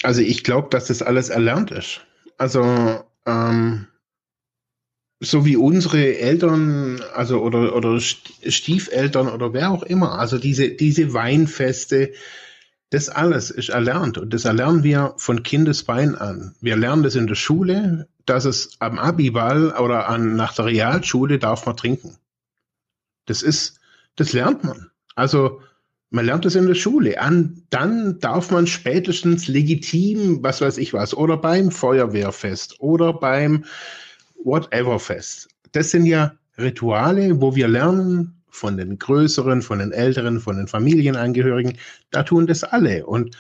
Also 0.03 0.21
ich 0.21 0.45
glaube, 0.45 0.69
dass 0.71 0.87
das 0.87 1.03
alles 1.03 1.31
erlernt 1.31 1.71
ist. 1.71 2.01
Also 2.37 3.05
ähm, 3.27 3.87
so 5.25 5.45
wie 5.45 5.57
unsere 5.57 6.19
Eltern, 6.19 7.01
also 7.15 7.41
oder, 7.41 7.75
oder 7.75 7.99
Stiefeltern 8.01 9.29
oder 9.29 9.53
wer 9.53 9.71
auch 9.71 9.83
immer, 9.83 10.19
also 10.19 10.39
diese, 10.39 10.71
diese 10.71 11.13
Weinfeste, 11.13 12.13
das 12.91 13.09
alles 13.09 13.51
ist 13.51 13.71
erlernt 13.71 14.19
und 14.19 14.33
das 14.33 14.45
erlernen 14.45 14.85
wir 14.85 15.15
von 15.17 15.43
Kindesbein 15.43 16.15
an. 16.15 16.55
Wir 16.61 16.77
lernen 16.77 17.03
das 17.03 17.17
in 17.17 17.27
der 17.27 17.35
Schule, 17.35 18.09
dass 18.27 18.45
es 18.45 18.77
am 18.79 18.99
Abiball 18.99 19.73
oder 19.73 20.09
an, 20.09 20.37
nach 20.37 20.55
der 20.55 20.67
Realschule 20.67 21.39
darf 21.39 21.67
man 21.67 21.77
trinken. 21.77 22.17
Das 23.27 23.43
ist, 23.43 23.81
das 24.17 24.33
lernt 24.33 24.65
man. 24.65 24.91
Also 25.17 25.61
man 26.11 26.27
lernt 26.27 26.47
es 26.47 26.55
in 26.55 26.67
der 26.67 26.77
Schule. 26.77 27.21
An, 27.21 27.65
dann 27.71 28.21
darf 28.21 28.53
man 28.53 28.69
spätestens 28.69 29.49
legitim, 29.49 30.43
was 30.43 30.61
weiß 30.61 30.79
ich 30.79 30.93
was, 30.93 31.15
oder 31.15 31.37
beim 31.37 31.73
Feuerwehrfest 31.73 32.81
oder 32.81 33.13
beim 33.13 33.65
whatever 34.45 34.99
fest. 34.99 35.49
Das 35.73 35.91
sind 35.91 36.07
ja 36.07 36.35
Rituale, 36.59 37.41
wo 37.41 37.57
wir 37.57 37.67
lernen 37.67 38.43
von 38.49 38.77
den 38.77 38.99
Größeren, 38.99 39.63
von 39.63 39.81
den 39.81 39.91
Älteren, 39.91 40.41
von 40.41 40.57
den 40.57 40.69
Familienangehörigen. 40.69 41.77
Da 42.11 42.23
tun 42.23 42.47
das 42.47 42.63
alle. 42.63 43.05
Und 43.05 43.37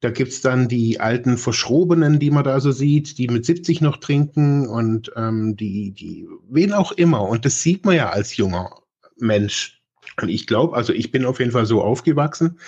da 0.00 0.10
gibt's 0.10 0.40
dann 0.40 0.66
die 0.66 0.98
alten 0.98 1.36
Verschrobenen, 1.36 2.18
die 2.18 2.30
man 2.30 2.42
da 2.42 2.58
so 2.58 2.72
sieht, 2.72 3.18
die 3.18 3.28
mit 3.28 3.44
70 3.44 3.80
noch 3.80 3.98
trinken 3.98 4.66
und 4.66 5.12
ähm, 5.14 5.56
die, 5.56 5.92
die, 5.92 6.26
wen 6.48 6.72
auch 6.72 6.92
immer. 6.92 7.22
Und 7.28 7.44
das 7.44 7.62
sieht 7.62 7.84
man 7.84 7.94
ja 7.94 8.08
als 8.08 8.36
junger 8.36 8.70
Mensch. 9.18 9.80
Und 10.20 10.30
ich 10.30 10.46
glaube, 10.46 10.74
also 10.74 10.92
ich 10.92 11.12
bin 11.12 11.24
auf 11.24 11.38
jeden 11.38 11.52
Fall 11.52 11.66
so 11.66 11.82
aufgewachsen, 11.82 12.58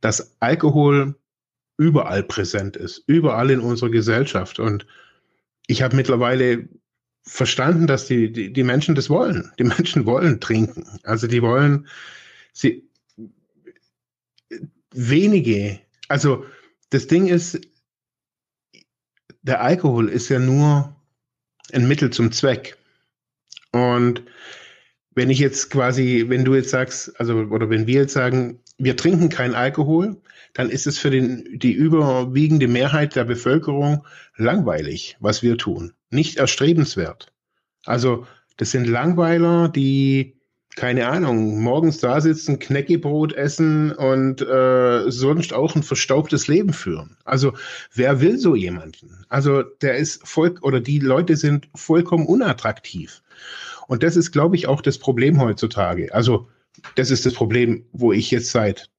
dass 0.00 0.36
Alkohol 0.40 1.16
überall 1.76 2.22
präsent 2.22 2.76
ist, 2.76 3.02
überall 3.06 3.50
in 3.50 3.60
unserer 3.60 3.90
Gesellschaft. 3.90 4.58
Und 4.58 4.86
ich 5.66 5.82
habe 5.82 5.96
mittlerweile 5.96 6.68
verstanden, 7.26 7.86
dass 7.86 8.06
die, 8.06 8.32
die, 8.32 8.52
die 8.52 8.62
Menschen 8.62 8.94
das 8.94 9.10
wollen. 9.10 9.52
Die 9.58 9.64
Menschen 9.64 10.06
wollen 10.06 10.40
trinken. 10.40 10.86
Also 11.02 11.26
die 11.26 11.42
wollen 11.42 11.88
sie 12.52 12.88
wenige, 14.92 15.78
also 16.08 16.44
das 16.90 17.06
Ding 17.06 17.26
ist, 17.26 17.60
der 19.42 19.60
Alkohol 19.60 20.08
ist 20.08 20.28
ja 20.28 20.38
nur 20.38 20.96
ein 21.72 21.86
Mittel 21.86 22.10
zum 22.10 22.32
Zweck. 22.32 22.76
Und 23.72 24.22
wenn 25.14 25.30
ich 25.30 25.38
jetzt 25.38 25.70
quasi, 25.70 26.24
wenn 26.28 26.44
du 26.44 26.54
jetzt 26.54 26.70
sagst, 26.70 27.18
also, 27.20 27.34
oder 27.36 27.68
wenn 27.70 27.86
wir 27.86 28.02
jetzt 28.02 28.12
sagen, 28.12 28.60
wir 28.78 28.96
trinken 28.96 29.28
keinen 29.28 29.54
Alkohol, 29.54 30.20
dann 30.56 30.70
ist 30.70 30.86
es 30.86 30.98
für 30.98 31.10
den, 31.10 31.58
die 31.58 31.72
überwiegende 31.72 32.66
Mehrheit 32.66 33.14
der 33.14 33.24
Bevölkerung 33.24 34.06
langweilig, 34.36 35.16
was 35.20 35.42
wir 35.42 35.56
tun 35.58 35.92
nicht 36.10 36.36
erstrebenswert. 36.36 37.32
Also 37.84 38.26
das 38.56 38.70
sind 38.70 38.86
Langweiler, 38.86 39.68
die 39.68 40.34
keine 40.74 41.08
Ahnung, 41.08 41.62
morgens 41.62 42.00
da 42.00 42.20
sitzen, 42.20 42.58
Knäckebrot 42.58 43.32
essen 43.32 43.92
und 43.92 44.42
äh, 44.42 45.10
sonst 45.10 45.54
auch 45.54 45.74
ein 45.74 45.82
verstaubtes 45.82 46.48
Leben 46.48 46.74
führen. 46.74 47.16
Also 47.24 47.54
wer 47.94 48.20
will 48.20 48.38
so 48.38 48.54
jemanden? 48.54 49.24
Also 49.30 49.62
der 49.62 49.96
ist 49.96 50.28
voll 50.28 50.54
oder 50.60 50.80
die 50.80 50.98
Leute 50.98 51.36
sind 51.36 51.70
vollkommen 51.74 52.26
unattraktiv. 52.26 53.22
Und 53.86 54.02
das 54.02 54.16
ist, 54.16 54.32
glaube 54.32 54.56
ich, 54.56 54.66
auch 54.68 54.82
das 54.82 54.98
Problem 54.98 55.40
heutzutage. 55.40 56.12
Also 56.12 56.48
das 56.94 57.10
ist 57.10 57.24
das 57.24 57.32
Problem, 57.32 57.86
wo 57.92 58.12
ich 58.12 58.30
jetzt 58.30 58.50
seit 58.50 58.90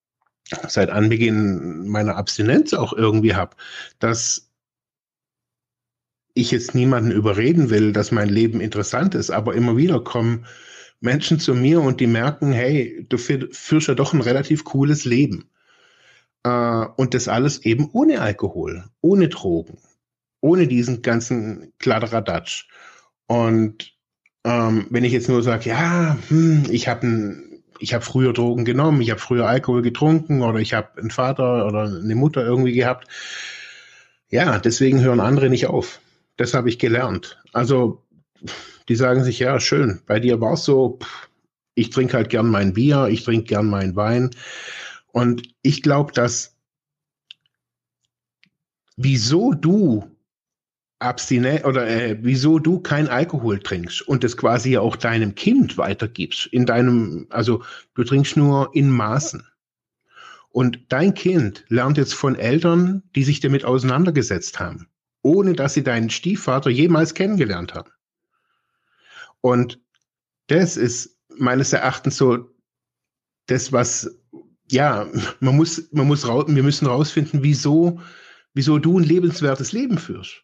seit 0.68 0.90
Anbeginn 0.90 1.88
meiner 1.88 2.16
Abstinenz 2.16 2.74
auch 2.74 2.94
irgendwie 2.94 3.36
habe, 3.36 3.56
dass 4.00 4.50
ich 6.34 6.52
jetzt 6.52 6.76
niemanden 6.76 7.12
überreden 7.12 7.70
will, 7.70 7.92
dass 7.92 8.12
mein 8.12 8.30
Leben 8.30 8.62
interessant 8.62 9.16
ist, 9.16 9.32
aber 9.32 9.56
immer 9.56 9.76
wieder 9.76 10.00
kommen 10.04 10.46
Menschen 11.00 11.40
zu 11.40 11.54
mir 11.54 11.82
und 11.82 12.00
die 12.00 12.08
merken, 12.08 12.52
hey, 12.52 13.06
du 13.10 13.18
führst 13.18 13.88
ja 13.88 13.96
doch 13.96 14.14
ein 14.14 14.22
relativ 14.22 14.64
cooles 14.64 15.06
Leben. 15.06 15.50
Äh, 16.44 16.86
und 16.96 17.14
das 17.14 17.28
alles 17.28 17.66
eben 17.66 17.90
ohne 17.92 18.22
Alkohol, 18.22 18.86
ohne 19.02 19.30
Drogen, 19.30 19.78
ohne 20.42 20.68
diesen 20.68 21.02
ganzen 21.02 21.74
Kladderadatsch. 21.80 22.68
Und 23.28 23.94
ähm, 24.44 24.88
wenn 24.90 25.04
ich 25.04 25.14
jetzt 25.14 25.30
nur 25.30 25.44
sage, 25.44 25.70
ja, 25.70 26.18
hm, 26.30 26.66
ich 26.70 26.88
habe 26.88 27.06
ich 27.80 27.94
habe 27.94 28.04
früher 28.04 28.34
Drogen 28.34 28.66
genommen, 28.66 29.02
ich 29.02 29.12
habe 29.12 29.20
früher 29.20 29.48
Alkohol 29.48 29.82
getrunken 29.82 30.42
oder 30.42 30.60
ich 30.60 30.74
habe 30.74 31.00
einen 31.00 31.12
Vater 31.12 31.66
oder 31.66 31.84
eine 31.84 32.16
Mutter 32.16 32.46
irgendwie 32.46 32.74
gehabt. 32.74 33.08
Ja, 34.30 34.60
deswegen 34.60 35.02
hören 35.02 35.20
andere 35.20 35.50
nicht 35.50 35.68
auf. 35.68 36.00
Das 36.36 36.54
habe 36.54 36.70
ich 36.70 36.80
gelernt. 36.80 37.42
Also 37.54 38.04
die 38.90 38.96
sagen 38.96 39.24
sich, 39.24 39.40
ja, 39.40 39.60
schön, 39.60 40.02
bei 40.06 40.20
dir 40.20 40.40
war 40.42 40.54
es 40.54 40.64
so, 40.64 41.00
ich 41.76 41.90
trinke 41.90 42.18
halt 42.18 42.30
gern 42.30 42.50
mein 42.50 42.74
Bier, 42.74 43.08
ich 43.08 43.24
trinke 43.24 43.46
gern 43.46 43.68
meinen 43.68 43.96
Wein. 43.96 44.32
Und 45.12 45.48
ich 45.62 45.82
glaube, 45.82 46.12
dass 46.14 46.56
wieso 48.96 49.54
du 49.54 50.17
abstinent 51.00 51.66
oder 51.66 51.88
äh, 51.88 52.18
wieso 52.22 52.60
du 52.60 52.80
kein 52.80 53.08
Alkohol 53.08 53.60
trinkst 53.60 54.02
und 54.02 54.24
das 54.24 54.36
quasi 54.36 54.78
auch 54.78 54.96
deinem 54.96 55.36
Kind 55.36 55.78
weitergibst 55.78 56.48
in 56.48 56.66
deinem 56.66 57.28
also 57.30 57.62
du 57.94 58.04
trinkst 58.04 58.36
nur 58.36 58.72
in 58.74 58.90
Maßen 58.90 59.44
und 60.58 60.80
dein 60.90 61.14
Kind 61.14 61.66
lernt 61.68 61.98
jetzt 61.98 62.16
von 62.16 62.36
Eltern, 62.36 63.04
die 63.16 63.24
sich 63.24 63.40
damit 63.42 63.64
auseinandergesetzt 63.64 64.60
haben, 64.60 64.88
ohne 65.22 65.54
dass 65.54 65.76
sie 65.76 65.84
deinen 65.84 66.10
Stiefvater 66.10 66.72
jemals 66.72 67.14
kennengelernt 67.14 67.76
haben. 67.76 67.92
Und 69.42 69.80
das 70.48 70.76
ist 70.76 71.16
meines 71.38 71.74
Erachtens 71.74 72.18
so 72.18 72.50
das, 73.46 73.72
was, 73.72 74.20
ja, 74.72 75.08
man 75.40 75.56
muss, 75.56 75.92
man 75.92 76.08
muss 76.08 76.26
wir 76.26 76.64
müssen 76.64 76.88
rausfinden, 76.88 77.44
wieso, 77.44 78.02
wieso 78.56 78.80
du 78.80 78.98
ein 78.98 79.04
lebenswertes 79.04 79.74
Leben 79.74 80.00
führst. 80.00 80.44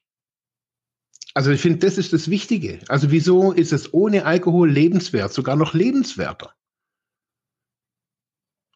Also 1.34 1.52
ich 1.52 1.62
finde, 1.62 1.80
das 1.80 1.98
ist 1.98 2.14
das 2.14 2.30
Wichtige. 2.30 2.80
Also 2.88 3.10
wieso 3.10 3.52
ist 3.52 3.74
es 3.74 3.94
ohne 3.94 4.26
Alkohol 4.26 4.70
lebenswert, 4.70 5.34
sogar 5.34 5.56
noch 5.56 5.74
lebenswerter? 5.74 6.54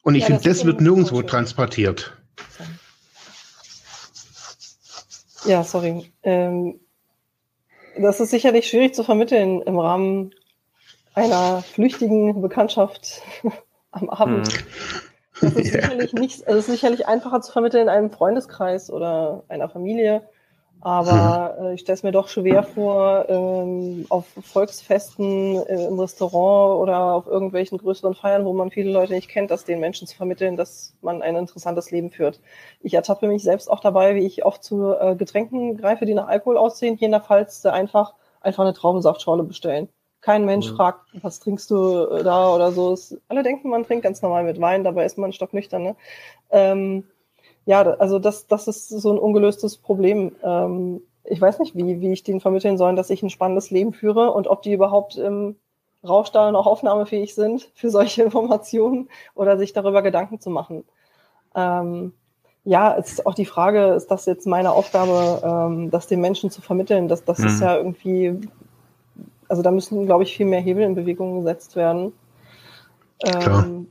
Und 0.01 0.15
ich 0.15 0.21
ja, 0.21 0.27
finde, 0.27 0.43
das, 0.43 0.59
das 0.59 0.65
wird 0.65 0.81
nirgendwo 0.81 1.21
transportiert. 1.21 2.17
Ja, 5.45 5.63
sorry. 5.63 6.11
Ähm, 6.23 6.79
das 7.97 8.19
ist 8.19 8.31
sicherlich 8.31 8.67
schwierig 8.67 8.95
zu 8.95 9.03
vermitteln 9.03 9.61
im 9.61 9.77
Rahmen 9.77 10.33
einer 11.13 11.61
flüchtigen 11.61 12.41
Bekanntschaft 12.41 13.21
am 13.91 14.09
Abend. 14.09 14.47
Hm. 14.47 14.65
Das 15.41 15.53
ist, 15.53 15.65
yeah. 15.73 15.81
sicherlich 15.81 16.13
nicht, 16.13 16.47
also 16.47 16.59
ist 16.59 16.67
sicherlich 16.67 17.07
einfacher 17.07 17.41
zu 17.41 17.51
vermitteln 17.51 17.83
in 17.83 17.89
einem 17.89 18.09
Freundeskreis 18.09 18.89
oder 18.89 19.43
einer 19.49 19.69
Familie. 19.69 20.27
Aber 20.87 21.57
äh, 21.59 21.73
ich 21.73 21.81
stelle 21.81 21.95
es 21.95 22.03
mir 22.03 22.13
doch 22.13 22.29
schwer 22.29 22.63
vor, 22.63 23.25
ähm, 23.27 24.05
auf 24.07 24.25
Volksfesten 24.41 25.57
äh, 25.67 25.85
im 25.85 25.99
Restaurant 25.99 26.79
oder 26.81 27.11
auf 27.11 27.27
irgendwelchen 27.27 27.77
größeren 27.77 28.15
Feiern, 28.15 28.45
wo 28.45 28.53
man 28.53 28.71
viele 28.71 28.93
Leute 28.93 29.11
nicht 29.11 29.27
kennt, 29.27 29.51
das 29.51 29.65
den 29.65 29.81
Menschen 29.81 30.07
zu 30.07 30.15
vermitteln, 30.15 30.55
dass 30.55 30.95
man 31.01 31.21
ein 31.21 31.35
interessantes 31.35 31.91
Leben 31.91 32.09
führt. 32.09 32.39
Ich 32.79 32.93
ertappe 32.93 33.27
mich 33.27 33.43
selbst 33.43 33.69
auch 33.69 33.81
dabei, 33.81 34.15
wie 34.15 34.25
ich 34.25 34.45
oft 34.45 34.63
zu 34.63 34.93
äh, 34.97 35.17
Getränken 35.17 35.75
greife, 35.75 36.05
die 36.05 36.13
nach 36.13 36.29
Alkohol 36.29 36.55
aussehen, 36.55 36.95
jedenfalls 36.97 37.65
einfach 37.65 38.13
einfach 38.39 38.63
eine 38.63 38.73
Traubensaftschorle 38.73 39.43
bestellen. 39.43 39.89
Kein 40.21 40.45
Mensch 40.45 40.71
mhm. 40.71 40.77
fragt, 40.77 41.01
was 41.21 41.41
trinkst 41.41 41.69
du 41.69 42.05
äh, 42.05 42.23
da 42.23 42.55
oder 42.55 42.71
so. 42.71 42.93
Es, 42.93 43.19
alle 43.27 43.43
denken, 43.43 43.67
man 43.67 43.83
trinkt 43.83 44.03
ganz 44.03 44.21
normal 44.21 44.45
mit 44.45 44.61
Wein, 44.61 44.85
dabei 44.85 45.03
ist 45.03 45.17
man 45.17 45.33
stocknüchtern. 45.33 45.83
Ne? 45.83 45.95
Ähm, 46.49 47.03
ja, 47.67 47.81
also 47.81 48.17
das, 48.17 48.47
das 48.47 48.67
ist 48.69 48.87
so 48.87 49.11
ein 49.11 49.19
ungelöstes 49.19 49.77
Problem. 49.77 50.31
Ähm, 50.41 51.01
ich 51.25 51.41
weiß 51.41 51.59
nicht, 51.59 51.75
wie, 51.75 51.99
wie 51.99 52.13
ich 52.13 52.23
denen 52.23 52.39
vermitteln 52.39 52.77
soll, 52.77 52.95
dass 52.95 53.09
ich 53.09 53.21
ein 53.21 53.29
spannendes 53.29 53.71
Leben 53.71 53.91
führe 53.91 54.31
und 54.31 54.47
ob 54.47 54.61
die 54.61 54.71
überhaupt 54.71 55.17
im 55.17 55.57
Rauchstall 56.01 56.53
noch 56.53 56.65
aufnahmefähig 56.65 57.35
sind 57.35 57.69
für 57.75 57.89
solche 57.89 58.23
Informationen 58.23 59.09
oder 59.35 59.57
sich 59.57 59.73
darüber 59.73 60.01
Gedanken 60.01 60.39
zu 60.39 60.49
machen. 60.49 60.85
Ähm, 61.55 62.13
ja, 62.63 62.95
es 62.97 63.11
ist 63.11 63.25
auch 63.25 63.33
die 63.33 63.45
Frage, 63.45 63.87
ist 63.95 64.07
das 64.11 64.25
jetzt 64.27 64.47
meine 64.47 64.71
Aufgabe, 64.71 65.41
ähm, 65.43 65.91
das 65.91 66.07
den 66.07 66.21
Menschen 66.21 66.49
zu 66.49 66.61
vermitteln? 66.61 67.09
Das, 67.09 67.25
das 67.25 67.39
mhm. 67.39 67.47
ist 67.47 67.59
ja 67.59 67.75
irgendwie, 67.75 68.39
also 69.49 69.61
da 69.61 69.71
müssen, 69.71 70.05
glaube 70.05 70.23
ich, 70.23 70.37
viel 70.37 70.45
mehr 70.45 70.61
Hebel 70.61 70.83
in 70.83 70.95
Bewegung 70.95 71.39
gesetzt 71.39 71.75
werden. 71.75 72.13
Ähm, 73.25 73.87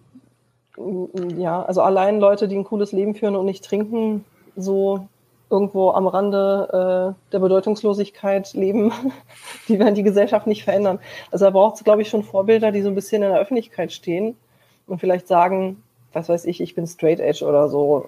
ja, 1.37 1.63
also 1.63 1.83
allein 1.83 2.21
Leute, 2.21 2.49
die 2.49 2.57
ein 2.57 2.65
cooles 2.65 2.93
Leben 2.93 3.15
führen 3.15 3.37
und 3.37 3.47
nicht 3.47 3.65
trinken, 3.65 4.25
so 4.57 5.07
irgendwo 5.49 5.91
am 5.91 6.07
Rande 6.09 7.15
äh, 7.17 7.31
der 7.33 7.39
Bedeutungslosigkeit 7.39 8.53
leben, 8.55 8.93
die 9.69 9.79
werden 9.79 9.95
die 9.95 10.03
Gesellschaft 10.03 10.47
nicht 10.47 10.65
verändern. 10.65 10.99
Also 11.31 11.45
da 11.45 11.51
braucht 11.51 11.77
es, 11.77 11.85
glaube 11.85 12.03
ich, 12.03 12.09
schon 12.09 12.25
Vorbilder, 12.25 12.73
die 12.73 12.83
so 12.83 12.89
ein 12.89 12.95
bisschen 12.95 13.23
in 13.23 13.31
der 13.31 13.41
Öffentlichkeit 13.41 13.93
stehen 13.93 14.37
und 14.87 15.01
vielleicht 15.01 15.29
sagen, 15.29 15.83
was 16.13 16.29
weiß 16.29 16.47
ich, 16.47 16.61
ich 16.61 16.75
bin 16.75 16.87
straight 16.87 17.21
edge 17.21 17.45
oder 17.45 17.69
so. 17.69 18.07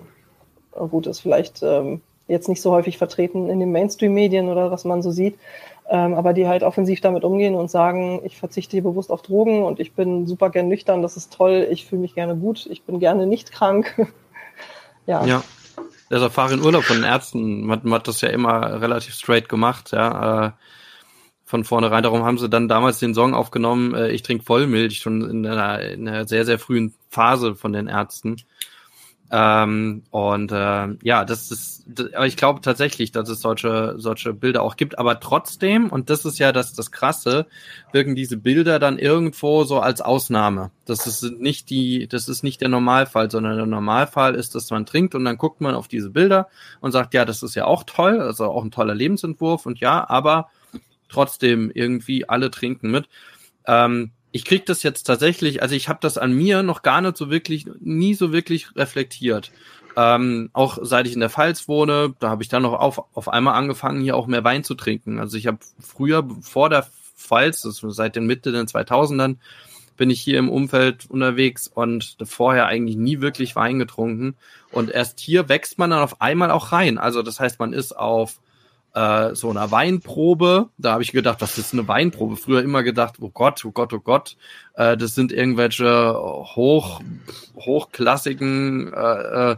Gut, 0.73 1.07
ist 1.07 1.21
vielleicht 1.21 1.63
ähm, 1.63 2.01
jetzt 2.27 2.49
nicht 2.49 2.63
so 2.63 2.73
häufig 2.73 2.99
vertreten 2.99 3.51
in 3.51 3.61
den 3.61 3.73
Mainstream-Medien 3.73 4.49
oder 4.49 4.71
was 4.71 4.85
man 4.85 5.03
so 5.03 5.11
sieht, 5.11 5.39
ähm, 5.89 6.15
aber 6.15 6.33
die 6.35 6.47
halt 6.47 6.63
offensiv 6.63 7.01
damit 7.01 7.25
umgehen 7.25 7.55
und 7.55 7.71
sagen, 7.71 8.21
ich 8.25 8.37
verzichte 8.37 8.73
hier 8.73 8.83
bewusst 8.83 9.11
auf 9.11 9.23
Drogen 9.23 9.65
und 9.65 9.81
ich 9.81 9.95
bin 9.95 10.27
super 10.27 10.51
gern 10.51 10.69
nüchtern, 10.69 11.03
das 11.03 11.17
ist 11.17 11.33
toll, 11.33 11.67
ich 11.71 11.87
fühle 11.87 12.03
mich 12.03 12.15
gerne 12.15 12.37
gut, 12.37 12.67
ich 12.71 12.83
bin 12.83 13.01
gerne 13.01 13.27
nicht 13.27 13.53
krank. 13.53 13.95
ja. 15.07 15.25
Ja. 15.25 15.43
Also 16.11 16.25
Erfahrung 16.25 16.59
in 16.59 16.65
Urlaub 16.65 16.85
von 16.85 16.97
den 16.97 17.05
Ärzten, 17.05 17.65
man, 17.67 17.81
man, 17.83 17.95
hat 17.95 18.09
das 18.09 18.21
ja 18.21 18.29
immer 18.29 18.81
relativ 18.81 19.15
straight 19.15 19.49
gemacht, 19.49 19.93
ja. 19.93 20.47
Äh, 20.47 20.51
von 21.45 21.65
vornherein. 21.65 22.03
Darum 22.03 22.25
haben 22.25 22.37
sie 22.37 22.51
dann 22.51 22.69
damals 22.69 22.99
den 22.99 23.15
Song 23.15 23.33
aufgenommen, 23.33 23.95
äh, 23.95 24.11
ich 24.11 24.23
trinke 24.23 24.45
Vollmilch, 24.45 24.99
schon 24.99 25.29
in 25.29 25.47
einer, 25.47 25.81
in 25.81 26.07
einer 26.07 26.29
sehr, 26.29 26.45
sehr 26.45 26.59
frühen 26.59 26.95
Phase 27.09 27.55
von 27.55 27.73
den 27.73 27.89
Ärzten. 27.89 28.37
Ähm, 29.31 30.05
und 30.11 30.53
äh, 30.53 30.89
ja, 31.03 31.25
das 31.27 31.51
ist, 31.51 31.85
das, 31.87 32.15
aber 32.15 32.27
ich 32.27 32.37
glaube 32.37 32.63
tatsächlich, 32.63 33.13
dass 33.13 33.29
es 33.29 33.43
solche, 33.43 33.95
solche 33.99 34.33
Bilder 34.33 34.63
auch 34.63 34.77
gibt. 34.77 34.99
Aber 34.99 35.21
trotzdem, 35.21 35.91
und 35.91 36.09
das 36.09 36.25
ist 36.25 36.39
ja 36.39 36.51
das, 36.53 36.73
das 36.73 36.91
Krasse, 36.91 37.47
wirken 37.93 38.15
diese 38.15 38.39
Bilder 38.39 38.79
dann 38.79 38.99
irgendwo 38.99 39.65
so 39.65 39.81
als 39.81 40.01
Ausnahme. 40.01 40.71
Das 40.87 41.07
ist 41.07 41.23
nicht 41.41 41.69
die, 41.69 42.09
das 42.09 42.29
ist 42.29 42.43
nicht 42.43 42.63
der 42.63 42.71
Normalfall, 42.71 43.31
sondern 43.31 43.57
der 43.57 43.67
Normalfall 43.67 44.35
ist, 44.35 44.55
dass 44.55 44.71
man 44.71 44.87
trinkt 44.87 45.15
und 45.15 45.25
dann 45.27 45.37
guckt 45.37 45.61
man 45.61 45.75
auf 45.75 45.89
diese 45.89 46.11
Bilder 46.11 46.49
und 46.81 46.93
sagt, 46.93 47.13
ja, 47.13 47.27
das 47.27 47.43
ist 47.43 47.55
ja 47.55 47.67
auch 47.67 47.85
toll, 47.85 48.21
also 48.21 48.47
auch 48.47 48.65
ein 48.65 48.71
toller 48.71 48.95
Lebensentwurf 48.95 49.67
und 49.67 49.81
ja, 49.81 50.09
aber 50.09 50.49
trotzdem 51.11 51.71
irgendwie 51.75 52.29
alle 52.29 52.51
trinken 52.51 52.91
mit. 52.91 53.09
Ähm, 53.67 54.13
ich 54.33 54.45
krieg 54.45 54.67
das 54.67 54.83
jetzt 54.83 55.05
tatsächlich, 55.05 55.63
also 55.63 55.75
ich 55.75 55.89
habe 55.89 56.01
das 56.03 56.19
an 56.19 56.33
mir 56.33 56.63
noch 56.63 56.83
gar 56.83 57.01
nicht 57.01 57.17
so 57.17 57.31
wirklich, 57.31 57.67
nie 57.81 58.15
so 58.15 58.33
wirklich 58.33 58.77
reflektiert. 58.77 59.51
Ähm, 59.97 60.51
auch 60.53 60.79
seit 60.83 61.07
ich 61.07 61.15
in 61.15 61.21
der 61.21 61.31
Pfalz 61.31 61.67
wohne, 61.67 62.15
da 62.21 62.29
habe 62.29 62.43
ich 62.43 62.49
dann 62.49 62.63
noch 62.63 62.75
auf, 62.75 63.03
auf 63.15 63.29
einmal 63.29 63.55
angefangen, 63.55 64.01
hier 64.01 64.17
auch 64.17 64.27
mehr 64.27 64.45
Wein 64.45 64.65
zu 64.65 64.75
trinken. 64.75 65.19
Also 65.19 65.37
ich 65.37 65.47
habe 65.47 65.59
früher 65.81 66.29
vor 66.41 66.69
der 66.71 66.87
Pfalz, 67.17 67.63
das 67.63 67.79
seit 67.83 68.15
den 68.15 68.27
Mitte 68.27 68.53
der 68.53 68.63
2000ern, 68.63 69.37
bin 69.97 70.11
ich 70.11 70.21
hier 70.21 70.39
im 70.39 70.49
Umfeld 70.49 71.11
unterwegs 71.11 71.67
und 71.67 72.17
vorher 72.23 72.67
eigentlich 72.67 72.97
nie 72.97 73.21
wirklich 73.21 73.57
Wein 73.57 73.81
getrunken. 73.81 74.37
Und 74.71 74.91
erst 74.91 75.19
hier 75.19 75.49
wächst 75.49 75.79
man 75.79 75.91
dann 75.91 76.03
auf 76.03 76.21
einmal 76.21 76.53
auch 76.53 76.71
rein. 76.71 76.99
Also 76.99 77.23
das 77.23 77.41
heißt, 77.41 77.59
man 77.59 77.73
ist 77.73 77.97
auf 77.97 78.39
äh, 78.95 79.35
so 79.35 79.51
einer 79.51 79.71
Weinprobe. 79.71 80.69
Da 80.79 80.93
habe 80.93 81.03
ich 81.03 81.13
gedacht, 81.13 81.41
was 81.41 81.59
ist 81.59 81.73
eine 81.73 81.89
Weinprobe? 81.89 82.37
Früher 82.37 82.63
immer 82.63 82.83
gedacht, 82.83 83.17
oh 83.21 83.31
Gott, 83.31 83.65
oh 83.65 83.73
Gott, 83.73 83.93
oh 83.93 84.01
Gott, 84.01 84.37
äh, 84.75 84.97
das 84.97 85.15
sind 85.15 85.33
irgendwelche 85.33 86.15
hoch, 86.15 87.01
hochklassigen 87.57 88.93
äh, 88.93 89.53
äh, 89.53 89.57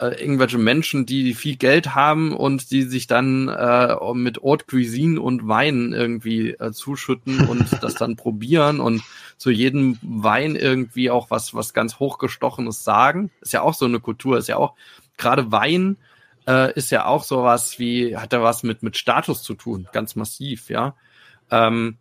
äh, 0.00 0.20
irgendwelche 0.20 0.58
Menschen, 0.58 1.06
die 1.06 1.34
viel 1.34 1.56
Geld 1.56 1.94
haben 1.94 2.34
und 2.34 2.70
die 2.70 2.82
sich 2.82 3.06
dann 3.06 3.48
äh, 3.48 3.96
mit 4.14 4.42
Haute 4.42 4.64
Cuisine 4.66 5.20
und 5.20 5.46
Wein 5.46 5.92
irgendwie 5.92 6.50
äh, 6.50 6.72
zuschütten 6.72 7.46
und 7.48 7.82
das 7.82 7.94
dann 7.94 8.16
probieren 8.16 8.80
und 8.80 9.02
zu 9.36 9.50
jedem 9.50 9.98
Wein 10.02 10.56
irgendwie 10.56 11.10
auch 11.10 11.30
was 11.30 11.54
was 11.54 11.74
ganz 11.74 11.98
hochgestochenes 11.98 12.82
sagen. 12.84 13.30
Ist 13.40 13.52
ja 13.52 13.62
auch 13.62 13.74
so 13.74 13.84
eine 13.84 14.00
Kultur, 14.00 14.38
ist 14.38 14.48
ja 14.48 14.56
auch 14.56 14.74
gerade 15.16 15.52
Wein 15.52 15.96
äh, 16.46 16.72
ist 16.74 16.90
ja 16.90 17.06
auch 17.06 17.24
sowas 17.24 17.78
wie, 17.78 18.16
hat 18.16 18.32
da 18.32 18.42
was 18.42 18.62
mit, 18.62 18.82
mit 18.82 18.96
Status 18.96 19.42
zu 19.42 19.54
tun, 19.54 19.88
ganz 19.92 20.16
massiv, 20.16 20.70
ja. 20.70 20.96
Ähm, 21.50 21.98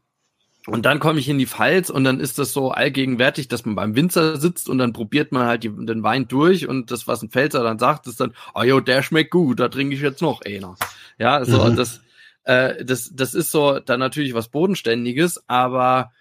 Und 0.65 0.85
dann 0.85 0.99
komme 0.99 1.19
ich 1.19 1.27
in 1.27 1.37
die 1.37 1.45
Pfalz 1.45 1.89
und 1.89 2.05
dann 2.05 2.21
ist 2.21 2.39
das 2.39 2.53
so 2.53 2.71
allgegenwärtig, 2.71 3.49
dass 3.49 3.65
man 3.65 3.75
beim 3.75 3.95
Winzer 3.97 4.37
sitzt 4.37 4.69
und 4.69 4.77
dann 4.77 4.93
probiert 4.93 5.33
man 5.33 5.45
halt 5.45 5.63
die, 5.63 5.69
den 5.69 6.03
Wein 6.03 6.27
durch 6.29 6.69
und 6.69 6.89
das, 6.89 7.05
was 7.05 7.21
ein 7.21 7.29
Pfälzer 7.29 7.63
dann 7.63 7.79
sagt, 7.79 8.07
ist 8.07 8.21
dann, 8.21 8.33
oh 8.55 8.63
jo, 8.63 8.79
der 8.79 9.03
schmeckt 9.03 9.31
gut, 9.31 9.59
da 9.59 9.67
trinke 9.67 9.93
ich 9.95 10.01
jetzt 10.01 10.21
noch 10.21 10.41
einer. 10.45 10.77
Ja, 11.17 11.43
so, 11.43 11.65
mhm. 11.65 11.75
das, 11.75 12.01
äh, 12.45 12.85
das, 12.85 13.11
das 13.13 13.33
ist 13.33 13.51
so 13.51 13.79
dann 13.79 13.99
natürlich 13.99 14.33
was 14.33 14.47
Bodenständiges, 14.47 15.43
aber 15.47 16.13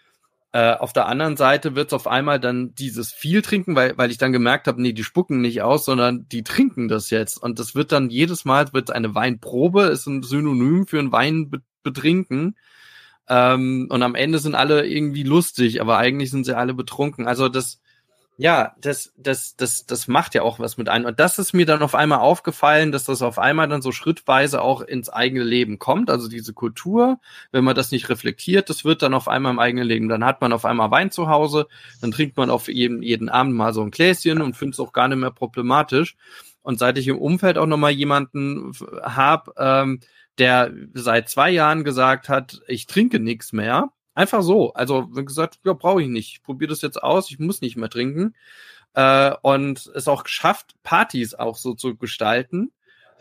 äh, 0.53 0.75
auf 0.75 0.93
der 0.93 1.07
anderen 1.07 1.37
Seite 1.37 1.75
wird 1.75 1.89
es 1.89 1.93
auf 1.95 2.07
einmal 2.07 2.39
dann 2.39 2.75
dieses 2.75 3.11
viel 3.13 3.41
trinken, 3.43 3.75
weil, 3.75 3.97
weil 3.97 4.11
ich 4.11 4.19
dann 4.19 4.33
gemerkt 4.33 4.67
habe, 4.67 4.83
nee, 4.83 4.93
die 4.93 5.05
spucken 5.05 5.41
nicht 5.41 5.63
aus, 5.63 5.85
sondern 5.87 6.29
die 6.29 6.43
trinken 6.43 6.89
das 6.89 7.11
jetzt. 7.11 7.39
Und 7.43 7.59
das 7.59 7.75
wird 7.75 7.91
dann 7.91 8.11
jedes 8.11 8.45
Mal, 8.45 8.73
wird 8.73 8.91
eine 8.91 9.15
Weinprobe, 9.15 9.85
ist 9.85 10.07
ein 10.07 10.23
Synonym 10.23 10.87
für 10.87 10.99
ein 10.99 11.11
Wein 11.11 11.51
betrinken. 11.83 12.57
Ähm, 13.29 13.87
und 13.91 14.03
am 14.03 14.15
Ende 14.15 14.39
sind 14.39 14.55
alle 14.55 14.87
irgendwie 14.87 15.23
lustig, 15.23 15.81
aber 15.81 15.99
eigentlich 15.99 16.31
sind 16.31 16.45
sie 16.45 16.57
alle 16.57 16.75
betrunken. 16.75 17.27
Also 17.27 17.49
das, 17.49 17.81
ja, 18.39 18.75
das, 18.81 19.13
das, 19.17 19.57
das, 19.57 19.87
das 19.87 20.09
macht 20.09 20.35
ja 20.35 20.43
auch 20.43 20.59
was 20.59 20.79
mit 20.79 20.89
einem. 20.89 21.05
Und 21.05 21.21
das 21.21 21.39
ist 21.39 21.53
mir 21.53 21.67
dann 21.67 21.83
auf 21.83 21.95
einmal 21.95 22.21
aufgefallen, 22.21 22.91
dass 22.91 23.05
das 23.05 23.21
auf 23.23 23.39
einmal 23.39 23.69
dann 23.69 23.83
so 23.83 23.93
schrittweise 23.93 24.63
auch 24.63 24.81
ins 24.81 25.11
eigene 25.11 25.45
Leben 25.45 25.79
kommt. 25.79 26.11
Also 26.11 26.29
diese 26.29 26.55
Kultur, 26.55 27.21
wenn 27.53 27.63
man 27.63 27.77
das 27.77 27.91
nicht 27.91 28.09
reflektiert, 28.09 28.71
das 28.71 28.85
wird 28.85 29.03
dann 29.03 29.15
auf 29.15 29.29
einmal 29.29 29.53
im 29.53 29.59
eigenen 29.59 29.87
Leben. 29.87 30.09
Dann 30.09 30.25
hat 30.25 30.41
man 30.41 30.53
auf 30.53 30.65
einmal 30.65 30.91
Wein 30.91 31.11
zu 31.11 31.29
Hause, 31.29 31.69
dann 32.01 32.11
trinkt 32.11 32.37
man 32.37 32.51
auf 32.51 32.69
jeden, 32.69 33.03
jeden 33.03 33.29
Abend 33.29 33.55
mal 33.55 33.75
so 33.75 33.83
ein 33.83 33.91
Gläschen 33.91 34.41
und 34.41 34.57
findet 34.57 34.75
es 34.75 34.81
auch 34.81 34.93
gar 34.93 35.09
nicht 35.09 35.19
mehr 35.19 35.31
problematisch. 35.31 36.17
Und 36.63 36.79
seit 36.79 36.97
ich 36.99 37.09
im 37.09 37.19
Umfeld 37.19 37.59
auch 37.59 37.67
nochmal 37.67 37.93
jemanden 37.93 38.73
habe, 39.03 39.53
ähm, 39.59 40.01
der 40.39 40.73
seit 40.95 41.29
zwei 41.29 41.51
Jahren 41.51 41.85
gesagt 41.85 42.29
hat, 42.29 42.63
ich 42.67 42.87
trinke 42.87 43.21
nichts 43.21 43.53
mehr. 43.53 43.91
Einfach 44.15 44.43
so. 44.43 44.73
Also, 44.75 45.09
wie 45.15 45.25
gesagt, 45.25 45.61
ja, 45.65 45.73
brauche 45.73 46.03
ich 46.03 46.09
nicht. 46.09 46.33
Ich 46.33 46.43
probiere 46.43 46.71
das 46.71 46.83
jetzt 46.83 47.03
aus, 47.03 47.31
ich 47.31 47.39
muss 47.39 47.61
nicht 47.61 47.77
mehr 47.77 47.89
trinken. 47.89 48.35
Äh, 48.95 49.33
und 49.43 49.91
es 49.95 50.09
auch 50.09 50.25
geschafft, 50.25 50.75
Partys 50.83 51.35
auch 51.35 51.57
so 51.57 51.75
zu 51.75 51.97
gestalten. 51.97 52.73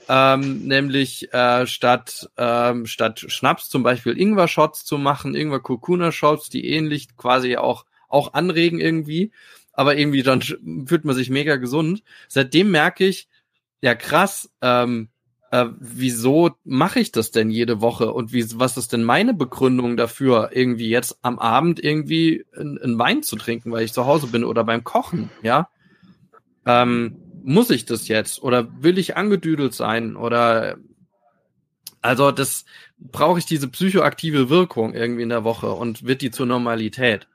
Ähm, 0.10 0.66
nämlich 0.68 1.32
äh, 1.32 1.68
statt 1.68 2.30
ähm, 2.36 2.88
statt 2.88 3.24
Schnaps 3.28 3.70
zum 3.70 3.84
Beispiel 3.84 4.20
Ingwer-Shots 4.20 4.84
zu 4.84 4.98
machen, 4.98 5.36
Ingwer-Kurkuna-Shots, 5.36 6.50
die 6.50 6.68
ähnlich 6.70 7.16
quasi 7.18 7.56
auch 7.58 7.86
auch 8.08 8.34
anregen 8.34 8.80
irgendwie, 8.80 9.32
aber 9.74 9.96
irgendwie 9.96 10.24
dann 10.24 10.42
fühlt 10.42 11.06
man 11.06 11.16
sich 11.16 11.30
mega 11.30 11.56
gesund. 11.58 12.04
Seitdem 12.28 12.72
merke 12.72 13.06
ich, 13.06 13.30
ja 13.82 13.94
krass, 13.96 14.50
ähm, 14.62 15.10
äh, 15.52 15.68
wieso 15.80 16.52
mache 16.64 17.00
ich 17.00 17.12
das 17.12 17.32
denn 17.32 17.50
jede 17.50 17.82
Woche 17.82 18.14
und 18.14 18.32
wie, 18.32 18.46
was 18.58 18.78
ist 18.78 18.94
denn 18.94 19.04
meine 19.04 19.34
Begründung 19.34 19.98
dafür, 19.98 20.52
irgendwie 20.54 20.90
jetzt 20.90 21.20
am 21.22 21.40
Abend 21.40 21.84
irgendwie 21.84 22.46
einen 22.58 22.98
Wein 22.98 23.22
zu 23.22 23.36
trinken, 23.36 23.72
weil 23.72 23.84
ich 23.84 23.94
zu 23.94 24.06
Hause 24.06 24.28
bin 24.28 24.46
oder 24.46 24.64
beim 24.64 24.84
Kochen, 24.84 25.30
ja? 25.44 25.70
Ähm, 26.66 27.18
muss 27.44 27.70
ich 27.70 27.86
das 27.86 28.08
jetzt 28.08 28.42
oder 28.44 28.68
will 28.82 28.98
ich 28.98 29.18
angedüdelt 29.18 29.74
sein 29.74 30.16
oder 30.16 30.78
also 32.02 32.32
das 32.32 32.66
brauche 33.00 33.40
ich 33.40 33.46
diese 33.46 33.68
psychoaktive 33.68 34.50
Wirkung 34.50 34.94
irgendwie 34.94 35.24
in 35.24 35.30
der 35.30 35.44
Woche 35.44 35.72
und 35.72 36.06
wird 36.06 36.22
die 36.22 36.32
zur 36.32 36.46
Normalität. 36.46 37.28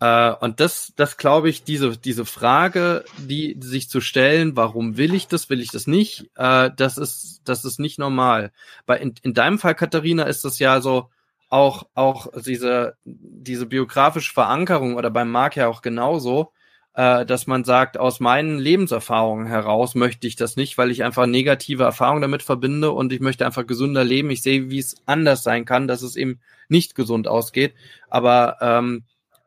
Äh, 0.00 0.32
und 0.40 0.60
das, 0.60 0.92
das 0.96 1.16
glaube 1.16 1.48
ich, 1.48 1.64
diese, 1.64 1.96
diese 1.96 2.24
Frage, 2.24 3.04
die 3.18 3.56
sich 3.60 3.88
zu 3.88 4.00
stellen, 4.00 4.56
warum 4.56 4.96
will 4.96 5.14
ich 5.14 5.28
das, 5.28 5.50
will 5.50 5.60
ich 5.60 5.70
das 5.70 5.86
nicht, 5.86 6.30
äh, 6.36 6.70
das 6.76 6.98
ist, 6.98 7.42
das 7.44 7.64
ist 7.64 7.78
nicht 7.78 7.98
normal. 7.98 8.52
Bei, 8.86 8.98
in, 8.98 9.14
in 9.22 9.34
deinem 9.34 9.58
Fall, 9.58 9.74
Katharina, 9.74 10.24
ist 10.24 10.44
das 10.44 10.58
ja 10.58 10.80
so, 10.80 11.10
auch, 11.54 11.86
auch 11.94 12.26
diese, 12.44 12.96
diese 13.04 13.66
biografische 13.66 14.32
Verankerung 14.32 14.96
oder 14.96 15.10
beim 15.10 15.30
Marc 15.30 15.54
ja 15.54 15.68
auch 15.68 15.82
genauso, 15.82 16.52
äh, 16.94 17.24
dass 17.26 17.46
man 17.46 17.62
sagt, 17.64 17.96
aus 17.96 18.18
meinen 18.18 18.58
Lebenserfahrungen 18.58 19.46
heraus 19.46 19.94
möchte 19.94 20.26
ich 20.26 20.36
das 20.36 20.56
nicht, 20.56 20.78
weil 20.78 20.90
ich 20.90 21.04
einfach 21.04 21.26
negative 21.26 21.84
Erfahrungen 21.84 22.22
damit 22.22 22.42
verbinde 22.42 22.90
und 22.90 23.12
ich 23.12 23.20
möchte 23.20 23.46
einfach 23.46 23.66
gesünder 23.66 24.04
leben. 24.04 24.30
Ich 24.30 24.42
sehe, 24.42 24.70
wie 24.70 24.78
es 24.78 24.96
anders 25.06 25.42
sein 25.42 25.64
kann, 25.64 25.86
dass 25.86 26.02
es 26.02 26.16
eben 26.16 26.40
nicht 26.68 26.94
gesund 26.94 27.28
ausgeht. 27.28 27.74
Aber 28.08 28.56
ähm, 28.60 29.04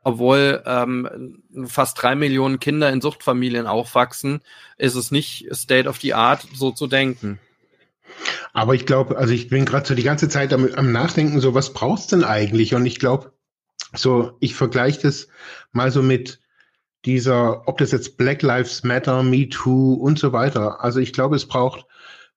obwohl 0.07 0.63
ähm, 0.65 1.43
fast 1.65 2.01
drei 2.01 2.15
Millionen 2.15 2.61
Kinder 2.61 2.89
in 2.89 3.01
Suchtfamilien 3.01 3.67
aufwachsen, 3.67 4.39
ist 4.77 4.95
es 4.95 5.11
nicht 5.11 5.53
State 5.53 5.89
of 5.89 5.99
the 5.99 6.13
Art, 6.13 6.47
so 6.53 6.71
zu 6.71 6.87
denken. 6.87 7.39
Aber 8.53 8.73
ich 8.73 8.85
glaube, 8.85 9.17
also 9.17 9.33
ich 9.33 9.49
bin 9.49 9.65
gerade 9.65 9.85
so 9.85 9.95
die 9.95 10.03
ganze 10.03 10.29
Zeit 10.29 10.53
am, 10.53 10.65
am 10.75 10.93
Nachdenken, 10.93 11.41
so 11.41 11.53
was 11.53 11.73
brauchst 11.73 12.13
denn 12.13 12.23
eigentlich? 12.23 12.73
Und 12.73 12.85
ich 12.85 12.99
glaube, 12.99 13.33
so 13.93 14.37
ich 14.39 14.55
vergleiche 14.55 15.01
das 15.01 15.27
mal 15.73 15.91
so 15.91 16.01
mit 16.01 16.39
dieser, 17.03 17.67
ob 17.67 17.77
das 17.77 17.91
jetzt 17.91 18.15
Black 18.15 18.41
Lives 18.43 18.85
Matter, 18.85 19.23
Me 19.23 19.49
Too 19.49 19.93
und 19.95 20.17
so 20.17 20.31
weiter. 20.31 20.85
Also 20.85 21.01
ich 21.01 21.11
glaube, 21.11 21.35
es 21.35 21.49
braucht 21.49 21.85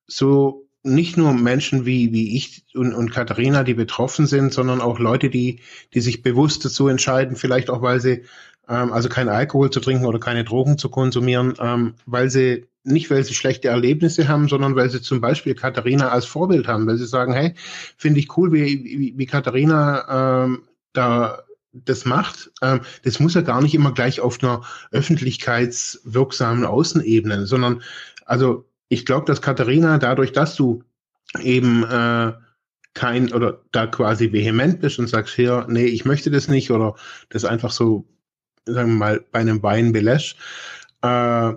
so 0.08 0.68
nicht 0.82 1.16
nur 1.16 1.34
Menschen 1.34 1.84
wie, 1.84 2.12
wie 2.12 2.36
ich 2.36 2.64
und, 2.74 2.94
und 2.94 3.10
Katharina, 3.10 3.64
die 3.64 3.74
betroffen 3.74 4.26
sind, 4.26 4.52
sondern 4.52 4.80
auch 4.80 4.98
Leute, 4.98 5.28
die, 5.28 5.60
die 5.92 6.00
sich 6.00 6.22
bewusst 6.22 6.64
dazu 6.64 6.88
entscheiden, 6.88 7.36
vielleicht 7.36 7.68
auch, 7.68 7.82
weil 7.82 8.00
sie, 8.00 8.22
ähm, 8.68 8.92
also 8.92 9.08
keinen 9.08 9.28
Alkohol 9.28 9.70
zu 9.70 9.80
trinken 9.80 10.06
oder 10.06 10.18
keine 10.18 10.44
Drogen 10.44 10.78
zu 10.78 10.88
konsumieren, 10.88 11.54
ähm, 11.60 11.94
weil 12.06 12.30
sie 12.30 12.66
nicht, 12.82 13.10
weil 13.10 13.24
sie 13.24 13.34
schlechte 13.34 13.68
Erlebnisse 13.68 14.26
haben, 14.26 14.48
sondern 14.48 14.74
weil 14.74 14.88
sie 14.88 15.02
zum 15.02 15.20
Beispiel 15.20 15.54
Katharina 15.54 16.08
als 16.08 16.24
Vorbild 16.24 16.66
haben, 16.66 16.86
weil 16.86 16.96
sie 16.96 17.06
sagen, 17.06 17.34
hey, 17.34 17.54
finde 17.98 18.20
ich 18.20 18.36
cool, 18.38 18.52
wie, 18.52 18.84
wie, 18.84 19.14
wie 19.18 19.26
Katharina 19.26 20.44
ähm, 20.44 20.62
da 20.94 21.42
das 21.72 22.04
macht, 22.06 22.50
ähm, 22.62 22.80
das 23.04 23.20
muss 23.20 23.34
ja 23.34 23.42
gar 23.42 23.60
nicht 23.60 23.74
immer 23.74 23.92
gleich 23.92 24.20
auf 24.20 24.42
einer 24.42 24.62
öffentlichkeitswirksamen 24.92 26.64
Außenebene, 26.64 27.46
sondern 27.46 27.82
also 28.24 28.64
ich 28.90 29.06
glaube, 29.06 29.24
dass 29.24 29.40
Katharina, 29.40 29.96
dadurch, 29.98 30.32
dass 30.32 30.56
du 30.56 30.82
eben 31.40 31.84
äh, 31.84 32.32
kein 32.92 33.32
oder 33.32 33.62
da 33.70 33.86
quasi 33.86 34.32
vehement 34.32 34.80
bist 34.80 34.98
und 34.98 35.06
sagst, 35.06 35.36
hier, 35.36 35.64
nee, 35.70 35.86
ich 35.86 36.04
möchte 36.04 36.28
das 36.30 36.48
nicht 36.48 36.72
oder 36.72 36.96
das 37.28 37.44
einfach 37.44 37.70
so, 37.70 38.08
sagen 38.66 38.90
wir 38.90 38.98
mal, 38.98 39.24
bei 39.30 39.38
einem 39.38 39.62
Wein 39.62 39.92
belässt, 39.92 40.34
äh, 41.02 41.52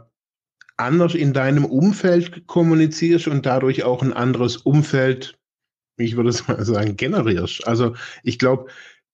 anders 0.78 1.16
in 1.16 1.34
deinem 1.34 1.66
Umfeld 1.66 2.46
kommunizierst 2.46 3.28
und 3.28 3.48
dadurch 3.48 3.84
auch 3.84 4.04
ein 4.04 4.14
anderes 4.14 4.58
Umfeld, 4.58 5.40
ich 5.98 6.16
würde 6.16 6.30
es 6.30 6.48
mal 6.48 6.64
sagen, 6.64 6.98
generierst. 6.98 7.68
Also 7.68 7.96
ich 8.22 8.38
glaube, 8.38 8.70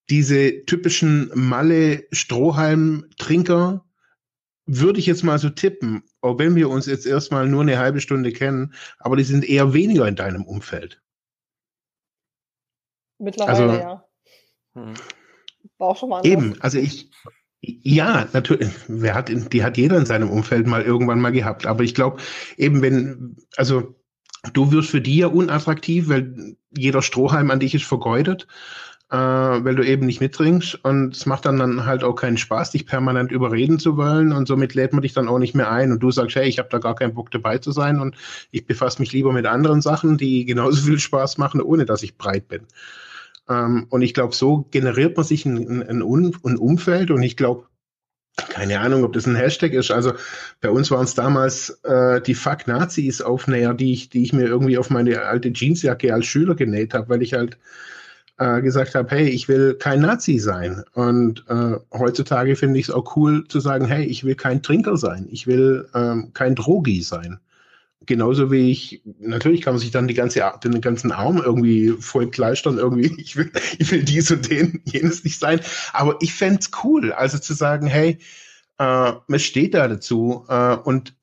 diese 0.09 0.65
typischen 0.65 1.31
Malle-Strohhalm-Trinker, 1.33 3.85
würde 4.71 4.99
ich 4.99 5.07
jetzt 5.07 5.23
mal 5.23 5.39
so 5.39 5.49
tippen, 5.49 6.03
auch 6.21 6.37
wenn 6.37 6.55
wir 6.55 6.69
uns 6.69 6.85
jetzt 6.85 7.07
erstmal 7.07 7.47
nur 7.47 7.61
eine 7.61 7.79
halbe 7.79 8.01
Stunde 8.01 8.31
kennen, 8.31 8.73
aber 8.99 9.15
die 9.15 9.23
sind 9.23 9.43
eher 9.47 9.73
weniger 9.73 10.07
in 10.07 10.15
deinem 10.15 10.43
Umfeld. 10.43 11.01
Mittlerweile, 13.17 13.69
also, 13.71 13.79
ja. 13.79 14.05
Hm. 14.75 14.93
War 15.79 15.87
auch 15.89 15.97
schon 15.97 16.09
mal 16.09 16.17
anders. 16.17 16.31
Eben, 16.31 16.61
also 16.61 16.77
ich, 16.77 17.09
ja, 17.61 18.27
natürlich, 18.31 18.69
wer 18.87 19.15
hat, 19.15 19.29
die 19.29 19.63
hat 19.63 19.77
jeder 19.77 19.97
in 19.97 20.05
seinem 20.05 20.29
Umfeld 20.29 20.67
mal 20.67 20.83
irgendwann 20.83 21.19
mal 21.19 21.31
gehabt, 21.31 21.65
aber 21.65 21.83
ich 21.83 21.95
glaube, 21.95 22.21
eben 22.55 22.83
wenn, 22.83 23.37
also 23.57 23.95
du 24.53 24.71
wirst 24.71 24.91
für 24.91 25.01
die 25.01 25.17
ja 25.17 25.27
unattraktiv, 25.27 26.09
weil 26.09 26.55
jeder 26.77 27.01
Strohhalm 27.01 27.49
an 27.49 27.59
dich 27.59 27.73
ist 27.73 27.85
vergeudet 27.85 28.47
äh, 29.11 29.15
weil 29.17 29.75
du 29.75 29.83
eben 29.83 30.05
nicht 30.05 30.21
mittrinkst 30.21 30.83
und 30.83 31.15
es 31.15 31.25
macht 31.25 31.45
dann, 31.45 31.57
dann 31.57 31.85
halt 31.85 32.03
auch 32.03 32.13
keinen 32.13 32.37
Spaß, 32.37 32.71
dich 32.71 32.85
permanent 32.85 33.31
überreden 33.31 33.79
zu 33.79 33.97
wollen 33.97 34.31
und 34.31 34.47
somit 34.47 34.75
lädt 34.75 34.93
man 34.93 35.01
dich 35.01 35.13
dann 35.13 35.27
auch 35.27 35.39
nicht 35.39 35.55
mehr 35.55 35.71
ein 35.71 35.91
und 35.91 35.99
du 36.03 36.11
sagst, 36.11 36.35
hey, 36.35 36.47
ich 36.47 36.59
habe 36.59 36.69
da 36.69 36.77
gar 36.77 36.95
keinen 36.95 37.15
Bock 37.15 37.31
dabei 37.31 37.57
zu 37.57 37.71
sein 37.71 37.99
und 37.99 38.15
ich 38.51 38.67
befasse 38.67 39.01
mich 39.01 39.11
lieber 39.11 39.33
mit 39.33 39.47
anderen 39.47 39.81
Sachen, 39.81 40.17
die 40.17 40.45
genauso 40.45 40.83
viel 40.83 40.99
Spaß 40.99 41.37
machen, 41.37 41.61
ohne 41.61 41.85
dass 41.85 42.03
ich 42.03 42.17
breit 42.17 42.47
bin. 42.47 42.61
Ähm, 43.49 43.87
und 43.89 44.03
ich 44.03 44.13
glaube, 44.13 44.35
so 44.35 44.67
generiert 44.69 45.17
man 45.17 45.25
sich 45.25 45.45
ein, 45.45 45.81
ein, 45.81 46.01
ein 46.03 46.57
Umfeld 46.57 47.09
und 47.09 47.23
ich 47.23 47.35
glaube, 47.35 47.65
keine 48.37 48.79
Ahnung, 48.79 49.03
ob 49.03 49.13
das 49.13 49.25
ein 49.25 49.35
Hashtag 49.35 49.73
ist. 49.73 49.91
Also 49.91 50.13
bei 50.61 50.69
uns 50.69 50.91
waren 50.91 51.03
es 51.03 51.15
damals 51.15 51.71
äh, 51.83 52.21
die 52.21 52.35
Fuck 52.35 52.67
Nazis 52.67 53.21
Aufnäher, 53.21 53.73
die 53.73 53.91
ich, 53.91 54.09
die 54.09 54.23
ich 54.23 54.33
mir 54.33 54.45
irgendwie 54.45 54.77
auf 54.77 54.89
meine 54.91 55.23
alte 55.23 55.51
Jeansjacke 55.51 56.13
als 56.13 56.27
Schüler 56.27 56.55
genäht 56.55 56.93
habe, 56.93 57.09
weil 57.09 57.21
ich 57.21 57.33
halt 57.33 57.57
äh, 58.39 58.61
gesagt 58.61 58.95
habe, 58.95 59.09
hey, 59.11 59.27
ich 59.27 59.47
will 59.47 59.75
kein 59.75 59.99
Nazi 59.99 60.39
sein. 60.39 60.83
Und 60.93 61.43
äh, 61.49 61.75
heutzutage 61.93 62.55
finde 62.55 62.79
ich 62.79 62.87
es 62.87 62.93
auch 62.93 63.15
cool 63.15 63.47
zu 63.47 63.59
sagen, 63.59 63.85
hey, 63.85 64.05
ich 64.05 64.23
will 64.23 64.35
kein 64.35 64.63
Trinker 64.63 64.97
sein, 64.97 65.27
ich 65.29 65.45
will 65.45 65.87
ähm, 65.93 66.31
kein 66.33 66.55
Drogi 66.55 67.01
sein. 67.01 67.39
Genauso 68.05 68.49
wie 68.51 68.71
ich, 68.71 69.03
natürlich 69.19 69.61
kann 69.61 69.73
man 69.73 69.81
sich 69.81 69.91
dann 69.91 70.07
die 70.07 70.13
ganze, 70.13 70.41
den 70.63 70.79
ganzen 70.81 71.11
Arm 71.11 71.37
irgendwie 71.37 71.89
voll 71.99 72.31
kleistern, 72.31 72.77
irgendwie, 72.77 73.13
ich 73.21 73.35
will, 73.35 73.51
ich 73.77 73.91
will 73.91 74.03
dies 74.03 74.31
und 74.31 74.49
den, 74.49 74.81
jenes 74.85 75.23
nicht 75.23 75.39
sein. 75.39 75.59
Aber 75.93 76.17
ich 76.21 76.33
fände 76.33 76.59
es 76.61 76.71
cool, 76.83 77.11
also 77.11 77.37
zu 77.37 77.53
sagen, 77.53 77.87
hey, 77.87 78.17
äh, 78.79 79.11
man 79.27 79.39
steht 79.39 79.73
da 79.73 79.87
dazu 79.87 80.45
äh, 80.47 80.75
und 80.75 81.13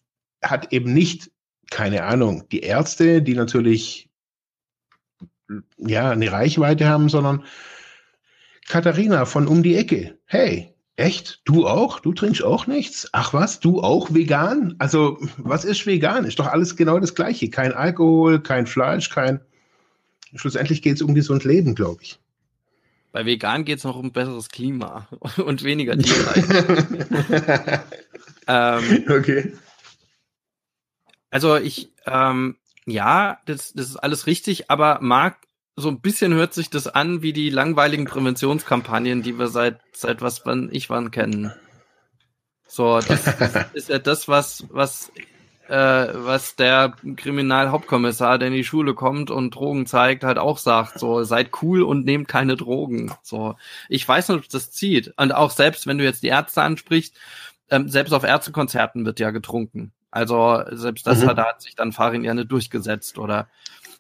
hat 0.42 0.72
eben 0.72 0.92
nicht, 0.92 1.31
keine 1.70 2.05
Ahnung, 2.05 2.44
die 2.52 2.61
Ärzte, 2.61 3.22
die 3.22 3.35
natürlich 3.35 4.11
ja, 5.78 6.11
eine 6.11 6.32
Reichweite 6.32 6.88
haben, 6.88 7.09
sondern 7.09 7.44
Katharina 8.68 9.24
von 9.24 9.46
um 9.46 9.62
die 9.62 9.76
Ecke. 9.76 10.18
Hey, 10.24 10.74
echt? 10.96 11.42
Du 11.44 11.66
auch? 11.66 12.00
Du 12.00 12.12
trinkst 12.12 12.42
auch 12.42 12.66
nichts? 12.66 13.09
Ach 13.12 13.32
was, 13.32 13.61
du 13.61 13.80
auch 13.80 14.12
vegan? 14.12 14.74
Also, 14.78 15.18
was 15.37 15.64
ist 15.64 15.87
vegan? 15.87 16.24
Ist 16.24 16.38
doch 16.38 16.48
alles 16.48 16.76
genau 16.76 16.98
das 16.98 17.14
Gleiche. 17.14 17.50
Kein 17.50 17.72
Alkohol, 17.72 18.40
kein 18.40 18.66
Fleisch, 18.66 19.11
kein. 19.11 19.40
Schlussendlich 20.35 20.82
geht 20.82 20.96
es 20.96 21.02
um 21.02 21.14
gesund 21.14 21.44
Leben, 21.44 21.74
glaube 21.74 22.02
ich. 22.02 22.18
Bei 23.12 23.24
vegan 23.24 23.64
geht 23.64 23.78
es 23.78 23.85
noch 23.85 23.96
um 23.96 24.12
besseres 24.12 24.48
Klima 24.48 25.09
und 25.37 25.62
weniger 25.62 25.96
Tierleid. 25.96 26.44
ähm, 28.48 29.04
okay. 29.09 29.54
Also 31.30 31.56
ich, 31.56 31.92
ähm, 32.06 32.56
ja, 32.87 33.38
das, 33.46 33.72
das 33.72 33.88
ist 33.88 33.96
alles 33.96 34.27
richtig, 34.27 34.70
aber 34.70 34.99
Marc, 35.03 35.38
so 35.77 35.88
ein 35.90 36.01
bisschen 36.01 36.33
hört 36.33 36.55
sich 36.55 36.70
das 36.70 36.87
an 36.87 37.20
wie 37.20 37.33
die 37.33 37.51
langweiligen 37.51 38.07
Präventionskampagnen, 38.07 39.22
die 39.22 39.38
wir 39.38 39.49
seit 39.49 39.81
seit 39.92 40.22
was 40.22 40.46
wann 40.46 40.70
ich 40.72 40.88
wann 40.88 41.11
kennen. 41.11 41.53
So, 42.66 42.99
das, 43.01 43.25
das 43.25 43.66
ist 43.75 43.88
ja 43.90 43.99
das, 43.99 44.29
was 44.29 44.64
was 44.70 45.12
äh, 45.68 46.09
was 46.14 46.57
der 46.57 46.94
Kriminalhauptkommissar, 47.16 48.38
der 48.38 48.49
in 48.49 48.55
die 48.55 48.64
Schule 48.64 48.94
kommt 48.94 49.31
und 49.31 49.55
Drogen 49.55 49.87
zeigt, 49.87 50.25
halt 50.25 50.38
auch 50.38 50.59
sagt. 50.59 50.99
So, 50.99 51.25
seid 51.25 51.51
cool 51.62 51.83
und 51.83 52.05
nehmt 52.05 52.29
keine 52.29 52.57
Drogen. 52.57 53.12
So, 53.22 53.57
ich 53.88 54.07
weiß 54.07 54.29
nicht, 54.29 54.38
ob 54.38 54.49
das 54.49 54.70
zieht. 54.70 55.12
Und 55.16 55.33
auch 55.33 55.51
selbst, 55.51 55.87
wenn 55.87 55.99
du 55.99 56.05
jetzt 56.05 56.22
die 56.22 56.29
Ärzte 56.29 56.62
ansprichst, 56.62 57.14
ähm, 57.70 57.88
selbst 57.88 58.12
auf 58.12 58.22
Ärztekonzerten 58.22 59.05
wird 59.05 59.20
ja 59.20 59.31
getrunken. 59.31 59.92
Also 60.16 60.62
selbst 60.70 61.07
das 61.07 61.22
mhm. 61.22 61.29
hat, 61.29 61.38
hat 61.38 61.61
sich 61.61 61.74
dann 61.74 61.92
Farin 61.92 62.24
ja 62.24 62.33
nicht 62.33 62.50
durchgesetzt 62.50 63.18
oder 63.18 63.48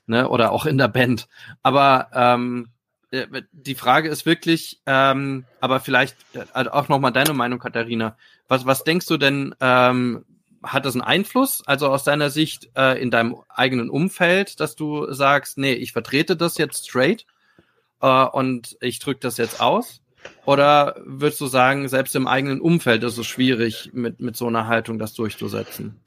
ne, 0.06 0.26
oder 0.30 0.50
auch 0.50 0.64
in 0.64 0.78
der 0.78 0.88
Band. 0.88 1.28
Aber 1.62 2.08
ähm, 2.14 2.70
äh, 3.10 3.42
die 3.52 3.74
Frage 3.74 4.08
ist 4.08 4.24
wirklich, 4.24 4.80
ähm, 4.86 5.44
aber 5.60 5.78
vielleicht 5.78 6.16
äh, 6.32 6.68
auch 6.68 6.88
nochmal 6.88 7.12
deine 7.12 7.34
Meinung, 7.34 7.58
Katharina. 7.58 8.16
Was, 8.48 8.64
was 8.64 8.82
denkst 8.82 9.04
du 9.04 9.18
denn, 9.18 9.54
ähm, 9.60 10.24
hat 10.62 10.86
das 10.86 10.94
einen 10.94 11.02
Einfluss, 11.02 11.62
also 11.66 11.90
aus 11.90 12.04
deiner 12.04 12.30
Sicht 12.30 12.70
äh, 12.76 12.98
in 12.98 13.10
deinem 13.10 13.36
eigenen 13.50 13.90
Umfeld, 13.90 14.58
dass 14.58 14.74
du 14.74 15.12
sagst, 15.12 15.58
nee, 15.58 15.74
ich 15.74 15.92
vertrete 15.92 16.34
das 16.34 16.56
jetzt 16.56 16.88
straight 16.88 17.26
äh, 18.00 18.24
und 18.24 18.78
ich 18.80 19.00
drücke 19.00 19.20
das 19.20 19.36
jetzt 19.36 19.60
aus? 19.60 20.00
Oder 20.44 20.96
würdest 21.04 21.40
du 21.40 21.46
sagen, 21.46 21.88
selbst 21.88 22.14
im 22.16 22.26
eigenen 22.26 22.60
Umfeld 22.60 23.02
ist 23.04 23.18
es 23.18 23.26
schwierig, 23.26 23.90
mit, 23.92 24.20
mit 24.20 24.36
so 24.36 24.46
einer 24.46 24.66
Haltung 24.66 24.98
das 24.98 25.14
durchzusetzen? 25.14 26.00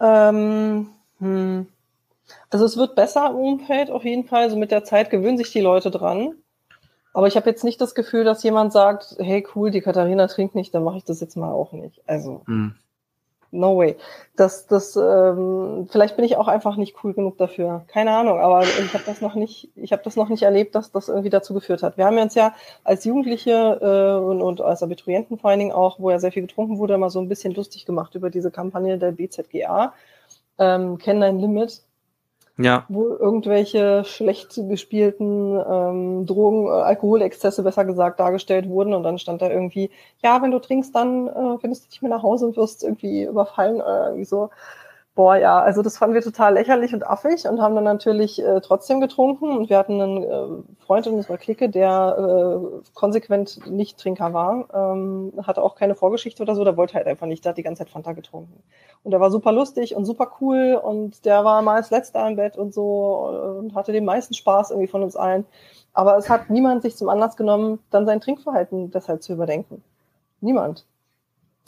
Ähm, 0.00 0.86
hm. 1.18 1.66
Also 2.48 2.64
es 2.64 2.76
wird 2.76 2.94
besser 2.94 3.30
im 3.30 3.36
Umfeld 3.36 3.90
auf 3.90 4.04
jeden 4.04 4.24
Fall. 4.24 4.48
So 4.50 4.56
mit 4.56 4.70
der 4.70 4.84
Zeit 4.84 5.10
gewöhnen 5.10 5.36
sich 5.36 5.52
die 5.52 5.60
Leute 5.60 5.90
dran. 5.90 6.34
Aber 7.12 7.26
ich 7.26 7.36
habe 7.36 7.50
jetzt 7.50 7.64
nicht 7.64 7.80
das 7.80 7.94
Gefühl, 7.94 8.24
dass 8.24 8.42
jemand 8.42 8.72
sagt, 8.72 9.16
hey 9.18 9.46
cool, 9.54 9.70
die 9.70 9.80
Katharina 9.80 10.26
trinkt 10.28 10.54
nicht, 10.54 10.74
dann 10.74 10.84
mache 10.84 10.98
ich 10.98 11.04
das 11.04 11.20
jetzt 11.20 11.36
mal 11.36 11.52
auch 11.52 11.72
nicht. 11.72 12.00
Also. 12.06 12.42
Hm 12.46 12.74
no 13.50 13.76
way. 13.76 13.96
Das, 14.36 14.66
das, 14.66 14.96
ähm, 14.96 15.88
vielleicht 15.90 16.16
bin 16.16 16.24
ich 16.24 16.36
auch 16.36 16.48
einfach 16.48 16.76
nicht 16.76 16.96
cool 17.02 17.14
genug 17.14 17.36
dafür. 17.38 17.84
Keine 17.88 18.12
Ahnung, 18.12 18.38
aber 18.40 18.62
ich 18.62 18.94
habe 18.94 19.04
das 19.04 19.20
noch 19.20 19.34
nicht, 19.34 19.70
ich 19.76 19.92
habe 19.92 20.02
das 20.02 20.16
noch 20.16 20.28
nicht 20.28 20.42
erlebt, 20.42 20.74
dass 20.74 20.92
das 20.92 21.08
irgendwie 21.08 21.30
dazu 21.30 21.54
geführt 21.54 21.82
hat. 21.82 21.96
Wir 21.96 22.06
haben 22.06 22.18
uns 22.18 22.34
ja 22.34 22.54
als 22.84 23.04
Jugendliche 23.04 23.50
äh, 23.80 24.24
und, 24.24 24.40
und 24.42 24.60
als 24.60 24.82
Abiturienten 24.82 25.38
vor 25.38 25.50
allen 25.50 25.58
Dingen 25.58 25.72
auch, 25.72 25.98
wo 26.00 26.10
ja 26.10 26.18
sehr 26.18 26.32
viel 26.32 26.42
getrunken 26.42 26.78
wurde, 26.78 26.96
mal 26.98 27.10
so 27.10 27.20
ein 27.20 27.28
bisschen 27.28 27.54
lustig 27.54 27.86
gemacht 27.86 28.14
über 28.14 28.30
diese 28.30 28.50
Kampagne 28.50 28.98
der 28.98 29.12
BZGA. 29.12 29.94
Ähm, 30.58 30.98
Kenn 30.98 31.20
dein 31.20 31.38
Limit 31.38 31.82
ja. 32.58 32.84
wo 32.88 33.08
irgendwelche 33.08 34.04
schlecht 34.04 34.60
gespielten 34.68 35.58
ähm, 35.58 36.26
Drogen, 36.26 36.66
äh, 36.66 36.70
Alkoholexzesse 36.70 37.62
besser 37.62 37.84
gesagt 37.84 38.20
dargestellt 38.20 38.68
wurden 38.68 38.94
und 38.94 39.02
dann 39.02 39.18
stand 39.18 39.42
da 39.42 39.50
irgendwie, 39.50 39.90
ja, 40.22 40.42
wenn 40.42 40.50
du 40.50 40.58
trinkst, 40.58 40.94
dann 40.94 41.28
äh, 41.28 41.58
findest 41.58 41.86
du 41.86 41.90
dich 41.90 42.02
mehr 42.02 42.10
nach 42.10 42.22
Hause 42.22 42.46
und 42.46 42.56
wirst 42.56 42.82
irgendwie 42.82 43.24
überfallen 43.24 43.76
oder 43.76 44.06
irgendwie 44.08 44.24
so. 44.24 44.50
Boah, 45.20 45.36
ja, 45.36 45.60
also 45.60 45.82
das 45.82 45.98
fanden 45.98 46.14
wir 46.14 46.22
total 46.22 46.54
lächerlich 46.54 46.94
und 46.94 47.06
affig 47.06 47.46
und 47.46 47.60
haben 47.60 47.74
dann 47.74 47.84
natürlich 47.84 48.42
äh, 48.42 48.62
trotzdem 48.62 49.02
getrunken. 49.02 49.54
Und 49.54 49.68
wir 49.68 49.76
hatten 49.76 50.00
einen 50.00 50.22
äh, 50.22 50.82
Freund 50.82 51.06
in 51.06 51.12
unserer 51.12 51.36
Clique, 51.36 51.68
der 51.68 52.16
äh, 52.16 52.88
konsequent 52.94 53.66
nicht 53.70 53.98
Trinker 53.98 54.32
war, 54.32 54.64
ähm, 54.72 55.34
hatte 55.46 55.62
auch 55.62 55.74
keine 55.74 55.94
Vorgeschichte 55.94 56.42
oder 56.42 56.54
so, 56.54 56.64
der 56.64 56.78
wollte 56.78 56.94
halt 56.94 57.06
einfach 57.06 57.26
nicht, 57.26 57.44
der 57.44 57.50
hat 57.50 57.58
die 57.58 57.62
ganze 57.62 57.80
Zeit 57.80 57.90
Fanta 57.90 58.14
getrunken. 58.14 58.62
Und 59.04 59.10
der 59.10 59.20
war 59.20 59.30
super 59.30 59.52
lustig 59.52 59.94
und 59.94 60.06
super 60.06 60.30
cool 60.40 60.80
und 60.82 61.26
der 61.26 61.44
war 61.44 61.60
mal 61.60 61.76
als 61.76 61.90
letzter 61.90 62.26
im 62.26 62.36
Bett 62.36 62.56
und 62.56 62.72
so 62.72 63.58
und 63.58 63.74
hatte 63.74 63.92
den 63.92 64.06
meisten 64.06 64.32
Spaß 64.32 64.70
irgendwie 64.70 64.88
von 64.88 65.02
uns 65.02 65.16
allen. 65.16 65.44
Aber 65.92 66.16
es 66.16 66.30
hat 66.30 66.48
niemand 66.48 66.80
sich 66.80 66.96
zum 66.96 67.10
Anlass 67.10 67.36
genommen, 67.36 67.78
dann 67.90 68.06
sein 68.06 68.22
Trinkverhalten 68.22 68.90
deshalb 68.90 69.22
zu 69.22 69.34
überdenken. 69.34 69.84
Niemand. 70.40 70.86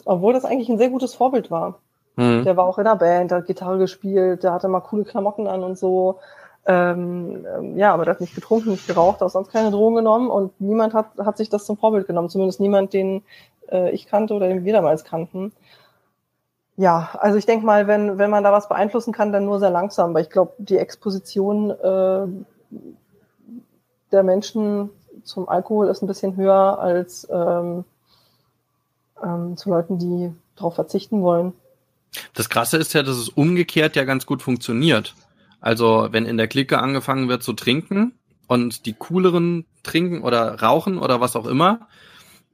Obwohl 0.06 0.32
das 0.32 0.46
eigentlich 0.46 0.70
ein 0.70 0.78
sehr 0.78 0.88
gutes 0.88 1.14
Vorbild 1.14 1.50
war. 1.50 1.80
Mhm. 2.16 2.44
Der 2.44 2.56
war 2.56 2.64
auch 2.64 2.78
in 2.78 2.84
der 2.84 2.96
Band, 2.96 3.30
der 3.30 3.38
hat 3.38 3.46
Gitarre 3.46 3.78
gespielt, 3.78 4.42
der 4.42 4.52
hatte 4.52 4.68
mal 4.68 4.80
coole 4.80 5.04
Klamotten 5.04 5.46
an 5.46 5.62
und 5.62 5.78
so. 5.78 6.18
Ähm, 6.64 7.44
ähm, 7.56 7.76
ja, 7.76 7.92
aber 7.92 8.04
der 8.04 8.14
hat 8.14 8.20
nicht 8.20 8.34
getrunken, 8.34 8.70
nicht 8.70 8.86
geraucht, 8.86 9.22
auch 9.22 9.30
sonst 9.30 9.50
keine 9.50 9.70
Drogen 9.70 9.96
genommen 9.96 10.30
und 10.30 10.60
niemand 10.60 10.94
hat, 10.94 11.06
hat 11.18 11.36
sich 11.36 11.48
das 11.48 11.64
zum 11.64 11.76
Vorbild 11.76 12.06
genommen. 12.06 12.28
Zumindest 12.28 12.60
niemand, 12.60 12.92
den 12.92 13.22
äh, 13.70 13.90
ich 13.90 14.06
kannte 14.06 14.34
oder 14.34 14.48
den 14.48 14.64
wir 14.64 14.72
damals 14.72 15.04
kannten. 15.04 15.52
Ja, 16.76 17.10
also 17.18 17.36
ich 17.36 17.46
denke 17.46 17.66
mal, 17.66 17.86
wenn, 17.86 18.18
wenn 18.18 18.30
man 18.30 18.44
da 18.44 18.52
was 18.52 18.68
beeinflussen 18.68 19.12
kann, 19.12 19.32
dann 19.32 19.44
nur 19.44 19.58
sehr 19.58 19.70
langsam, 19.70 20.14
weil 20.14 20.22
ich 20.22 20.30
glaube, 20.30 20.52
die 20.58 20.78
Exposition 20.78 21.70
äh, 21.70 22.26
der 24.10 24.22
Menschen 24.22 24.90
zum 25.24 25.48
Alkohol 25.48 25.88
ist 25.88 26.02
ein 26.02 26.06
bisschen 26.06 26.36
höher 26.36 26.78
als 26.78 27.28
ähm, 27.30 27.84
ähm, 29.22 29.56
zu 29.56 29.70
Leuten, 29.70 29.98
die 29.98 30.32
darauf 30.56 30.74
verzichten 30.74 31.22
wollen. 31.22 31.52
Das 32.34 32.48
Krasse 32.48 32.76
ist 32.76 32.92
ja, 32.92 33.02
dass 33.02 33.16
es 33.16 33.28
umgekehrt 33.28 33.96
ja 33.96 34.04
ganz 34.04 34.26
gut 34.26 34.42
funktioniert. 34.42 35.14
Also 35.60 36.08
wenn 36.10 36.26
in 36.26 36.36
der 36.36 36.48
Clique 36.48 36.78
angefangen 36.78 37.28
wird 37.28 37.42
zu 37.42 37.52
trinken 37.52 38.12
und 38.48 38.86
die 38.86 38.94
cooleren 38.94 39.64
trinken 39.82 40.22
oder 40.22 40.60
rauchen 40.60 40.98
oder 40.98 41.20
was 41.20 41.36
auch 41.36 41.46
immer, 41.46 41.88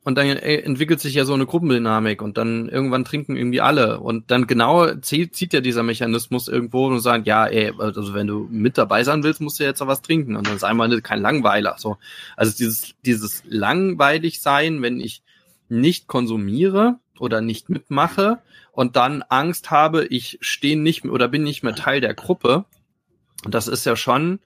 und 0.08 0.16
dann 0.16 0.26
äh, 0.26 0.56
entwickelt 0.60 1.00
sich 1.00 1.12
ja 1.12 1.26
so 1.26 1.34
eine 1.34 1.44
Gruppendynamik 1.44 2.22
und 2.22 2.38
dann 2.38 2.70
irgendwann 2.70 3.04
trinken 3.04 3.36
irgendwie 3.36 3.60
alle 3.60 4.00
und 4.00 4.30
dann 4.30 4.46
genau 4.46 4.94
zieht, 4.94 5.36
zieht 5.36 5.52
ja 5.52 5.60
dieser 5.60 5.82
Mechanismus 5.82 6.48
irgendwo 6.48 6.86
und 6.86 7.00
sagt, 7.00 7.26
ja, 7.26 7.46
ey, 7.46 7.74
also 7.78 8.14
wenn 8.14 8.26
du 8.26 8.48
mit 8.50 8.78
dabei 8.78 9.04
sein 9.04 9.22
willst, 9.22 9.42
musst 9.42 9.60
du 9.60 9.64
jetzt 9.64 9.82
auch 9.82 9.86
was 9.86 10.00
trinken 10.00 10.36
und 10.36 10.46
dann 10.46 10.56
ist 10.56 10.64
einmal 10.64 10.98
kein 11.02 11.20
Langweiler. 11.20 11.74
So, 11.76 11.98
also 12.38 12.56
dieses 12.56 12.94
dieses 13.04 13.42
langweilig 13.48 14.40
sein, 14.40 14.80
wenn 14.80 14.98
ich 14.98 15.22
nicht 15.68 16.06
konsumiere 16.06 16.98
oder 17.20 17.40
nicht 17.40 17.68
mitmache, 17.68 18.40
und 18.78 18.94
dann 18.94 19.22
Angst 19.28 19.72
habe, 19.72 20.06
ich 20.06 20.38
stehe 20.40 20.78
nicht 20.78 21.04
oder 21.04 21.26
bin 21.26 21.42
nicht 21.42 21.64
mehr 21.64 21.74
Teil 21.74 22.00
der 22.00 22.14
Gruppe. 22.14 22.64
Das 23.42 23.66
ist 23.66 23.84
ja 23.86 23.96
schon 23.96 24.38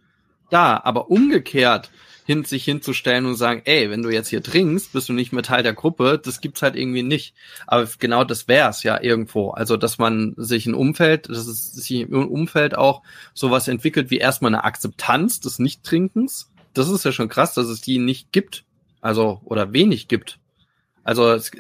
da, 0.49 0.81
aber 0.83 1.11
umgekehrt 1.11 1.91
hin, 2.25 2.45
sich 2.45 2.65
hinzustellen 2.65 3.27
und 3.27 3.37
sagen, 3.37 3.63
ey, 3.67 3.91
wenn 3.91 4.03
du 4.03 4.09
jetzt 4.09 4.29
hier 4.29 4.43
trinkst, 4.43 4.93
bist 4.93 5.11
du 5.11 5.13
nicht 5.13 5.33
mehr 5.33 5.43
Teil 5.43 5.63
der 5.63 5.75
Gruppe, 5.75 6.19
das 6.23 6.41
gibt's 6.41 6.63
halt 6.63 6.77
irgendwie 6.77 7.03
nicht. 7.03 7.35
Aber 7.67 7.87
genau 7.99 8.25
das 8.25 8.49
wär's 8.49 8.83
ja 8.85 9.03
irgendwo. 9.03 9.51
Also, 9.51 9.77
dass 9.77 9.99
man 9.99 10.35
sich 10.39 10.65
ein 10.67 10.75
Umfeld, 10.75 11.29
dass 11.29 11.47
es 11.47 11.73
sich 11.73 12.01
im 12.01 12.29
Umfeld 12.29 12.75
auch 12.75 13.03
sowas 13.35 13.69
entwickelt 13.69 14.11
wie 14.11 14.19
erstmal 14.19 14.55
eine 14.55 14.65
Akzeptanz 14.65 15.41
des 15.41 15.59
Nichttrinkens. 15.59 16.51
Das 16.75 16.89
ist 16.89 17.05
ja 17.05 17.13
schon 17.13 17.29
krass, 17.29 17.53
dass 17.53 17.67
es 17.67 17.81
die 17.81 17.99
nicht 17.99 18.33
gibt. 18.33 18.65
Also, 19.01 19.41
oder 19.45 19.73
wenig 19.73 20.09
gibt. 20.09 20.39
Also, 21.05 21.29
es 21.33 21.51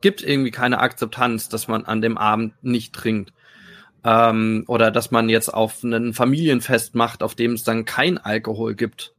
gibt 0.00 0.22
irgendwie 0.22 0.50
keine 0.50 0.78
Akzeptanz, 0.80 1.48
dass 1.48 1.68
man 1.68 1.84
an 1.84 2.00
dem 2.00 2.18
Abend 2.18 2.54
nicht 2.62 2.94
trinkt. 2.94 3.32
Ähm, 4.04 4.64
oder 4.68 4.90
dass 4.90 5.10
man 5.10 5.28
jetzt 5.28 5.52
auf 5.52 5.82
ein 5.82 6.14
Familienfest 6.14 6.94
macht, 6.94 7.22
auf 7.22 7.34
dem 7.34 7.52
es 7.52 7.64
dann 7.64 7.84
kein 7.84 8.18
Alkohol 8.18 8.74
gibt. 8.74 9.14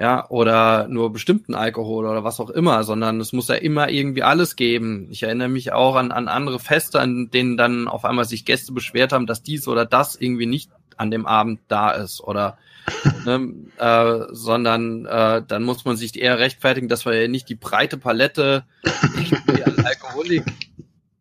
Ja, 0.00 0.28
oder 0.30 0.86
nur 0.86 1.12
bestimmten 1.12 1.56
Alkohol 1.56 2.06
oder 2.06 2.22
was 2.22 2.38
auch 2.38 2.50
immer, 2.50 2.84
sondern 2.84 3.20
es 3.20 3.32
muss 3.32 3.48
ja 3.48 3.56
immer 3.56 3.90
irgendwie 3.90 4.22
alles 4.22 4.54
geben. 4.54 5.08
Ich 5.10 5.24
erinnere 5.24 5.48
mich 5.48 5.72
auch 5.72 5.96
an, 5.96 6.12
an 6.12 6.28
andere 6.28 6.60
Feste, 6.60 7.00
an 7.00 7.30
denen 7.30 7.56
dann 7.56 7.88
auf 7.88 8.04
einmal 8.04 8.24
sich 8.24 8.44
Gäste 8.44 8.72
beschwert 8.72 9.12
haben, 9.12 9.26
dass 9.26 9.42
dies 9.42 9.66
oder 9.66 9.84
das 9.86 10.14
irgendwie 10.14 10.46
nicht 10.46 10.70
an 10.98 11.10
dem 11.10 11.26
Abend 11.26 11.60
da 11.68 11.90
ist 11.90 12.20
oder 12.20 12.58
ne, 13.24 13.52
äh, 13.78 14.26
sondern 14.30 15.06
äh, 15.06 15.42
dann 15.46 15.62
muss 15.62 15.84
man 15.84 15.96
sich 15.96 16.18
eher 16.18 16.38
rechtfertigen, 16.38 16.88
dass 16.88 17.04
wir 17.04 17.20
ja 17.20 17.28
nicht 17.28 17.48
die 17.48 17.54
breite 17.54 17.98
Palette 17.98 18.64
an 18.84 19.84
Alkoholik, 19.84 20.44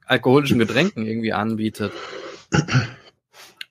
alkoholischen 0.05 0.59
Getränken 0.59 1.05
irgendwie 1.05 1.33
anbietet. 1.33 1.91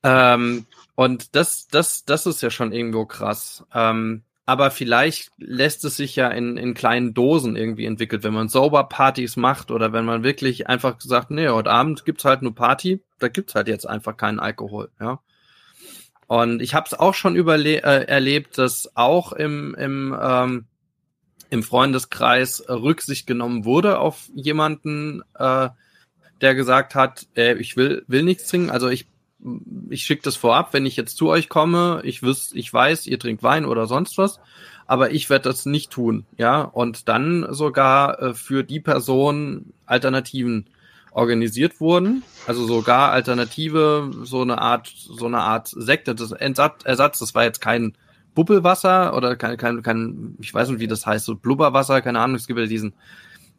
ähm, 0.03 0.67
und 0.95 1.35
das, 1.35 1.69
das, 1.69 2.05
das 2.05 2.27
ist 2.27 2.43
ja 2.43 2.51
schon 2.51 2.73
irgendwo 2.73 3.07
krass. 3.07 3.65
Ähm, 3.75 4.23
aber 4.47 4.71
vielleicht 4.71 5.33
lässt 5.39 5.85
es 5.85 5.97
sich 5.97 6.15
ja 6.15 6.29
in, 6.29 6.57
in 6.57 6.75
kleinen 6.75 7.15
Dosen 7.15 7.57
irgendwie 7.57 7.85
entwickelt, 7.85 8.23
wenn 8.23 8.33
man 8.33 8.49
sauber 8.49 8.85
Partys 8.85 9.37
macht 9.37 9.73
oder 9.73 9.93
wenn 9.93 10.05
man 10.05 10.23
wirklich 10.23 10.69
einfach 10.69 11.01
sagt, 11.01 11.33
nee, 11.33 11.49
heute 11.49 11.71
Abend 11.71 12.05
gibt's 12.05 12.25
halt 12.25 12.43
nur 12.43 12.55
Party, 12.55 13.03
da 13.19 13.27
gibt's 13.27 13.57
halt 13.57 13.67
jetzt 13.67 13.89
einfach 13.89 14.17
keinen 14.17 14.39
Alkohol, 14.39 14.91
ja. 15.01 15.21
Und 16.27 16.61
ich 16.61 16.75
habe 16.75 16.87
es 16.87 16.95
auch 16.95 17.15
schon 17.15 17.37
überle 17.37 17.83
äh, 17.83 18.07
erlebt, 18.07 18.59
dass 18.59 18.91
auch 18.97 19.33
im, 19.33 19.75
im, 19.77 20.17
ähm, 20.21 20.65
im 21.51 21.63
Freundeskreis 21.63 22.65
Rücksicht 22.69 23.27
genommen 23.27 23.65
wurde 23.65 23.99
auf 24.01 24.29
jemanden, 24.35 25.23
äh, 25.39 25.69
der 26.41 26.55
gesagt 26.55 26.95
hat, 26.95 27.27
äh, 27.37 27.55
ich 27.59 27.77
will, 27.77 28.05
will 28.09 28.23
nichts 28.23 28.49
trinken. 28.49 28.71
Also 28.71 28.89
ich, 28.89 29.07
ich 29.89 30.03
schicke 30.03 30.23
das 30.23 30.37
vorab, 30.37 30.73
wenn 30.73 30.87
ich 30.87 30.97
jetzt 30.97 31.17
zu 31.17 31.29
euch 31.29 31.49
komme, 31.49 32.01
ich, 32.05 32.23
wüs 32.23 32.51
ich 32.55 32.73
weiß, 32.73 33.07
ihr 33.07 33.21
trinkt 33.21 33.45
Wein 33.45 33.65
oder 33.65 33.87
sonst 33.87 34.19
was, 34.19 34.41
aber 34.87 35.13
ich 35.13 35.31
werde 35.31 35.49
das 35.49 35.67
nicht 35.67 35.91
tun, 35.91 36.27
ja. 36.37 36.63
Und 36.63 37.09
dann 37.09 37.47
sogar 37.51 38.21
äh, 38.21 38.35
für 38.35 38.65
die 38.65 38.81
Person 38.81 39.73
Alternativen 39.85 40.67
organisiert 41.17 41.81
wurden, 41.81 42.23
also 42.47 42.67
sogar 42.67 43.11
Alternative, 43.11 44.11
so 44.25 44.43
eine 44.43 44.59
Art, 44.59 44.93
so 44.95 45.25
eine 45.25 45.39
Art 45.39 45.69
Sekte, 45.69 46.15
das 46.15 46.31
Entsatz, 46.31 46.85
Ersatz, 46.85 47.19
das 47.21 47.35
war 47.35 47.45
jetzt 47.45 47.63
kein 47.63 47.97
Bubbelwasser 48.35 49.17
oder 49.17 49.35
kein, 49.35 49.57
kein, 49.57 49.83
kein, 49.83 50.37
ich 50.43 50.53
weiß 50.53 50.69
nicht, 50.69 50.79
wie 50.79 50.87
das 50.87 51.07
heißt, 51.07 51.25
so 51.25 51.35
Blubberwasser, 51.35 52.03
keine 52.03 52.21
Ahnung, 52.21 52.37
es 52.37 52.47
gibt 52.47 52.61
ja 52.61 52.67
diesen, 52.67 52.93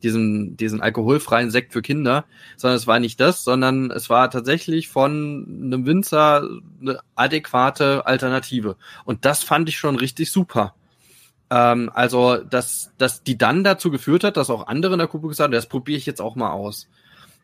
diesen, 0.03 0.55
diesen 0.55 0.81
alkoholfreien 0.81 1.49
Sekt 1.49 1.73
für 1.73 1.81
Kinder, 1.81 2.25
sondern 2.57 2.77
es 2.77 2.85
war 2.85 2.99
nicht 2.99 3.19
das, 3.19 3.43
sondern 3.43 3.89
es 3.89 4.07
war 4.11 4.29
tatsächlich 4.29 4.87
von 4.87 5.47
einem 5.63 5.87
Winzer 5.87 6.47
eine 6.79 6.99
adäquate 7.15 8.05
Alternative. 8.05 8.75
Und 9.03 9.25
das 9.25 9.43
fand 9.43 9.67
ich 9.67 9.79
schon 9.79 9.95
richtig 9.95 10.31
super. 10.31 10.75
Ähm, 11.49 11.89
also, 11.91 12.37
dass, 12.37 12.91
dass 12.99 13.23
die 13.23 13.39
dann 13.39 13.63
dazu 13.63 13.89
geführt 13.89 14.23
hat, 14.23 14.37
dass 14.37 14.51
auch 14.51 14.67
andere 14.67 14.93
in 14.93 14.99
der 14.99 15.07
Gruppe 15.07 15.29
gesagt 15.29 15.45
haben, 15.45 15.53
das 15.53 15.67
probiere 15.67 15.97
ich 15.97 16.05
jetzt 16.05 16.21
auch 16.21 16.35
mal 16.35 16.51
aus. 16.51 16.87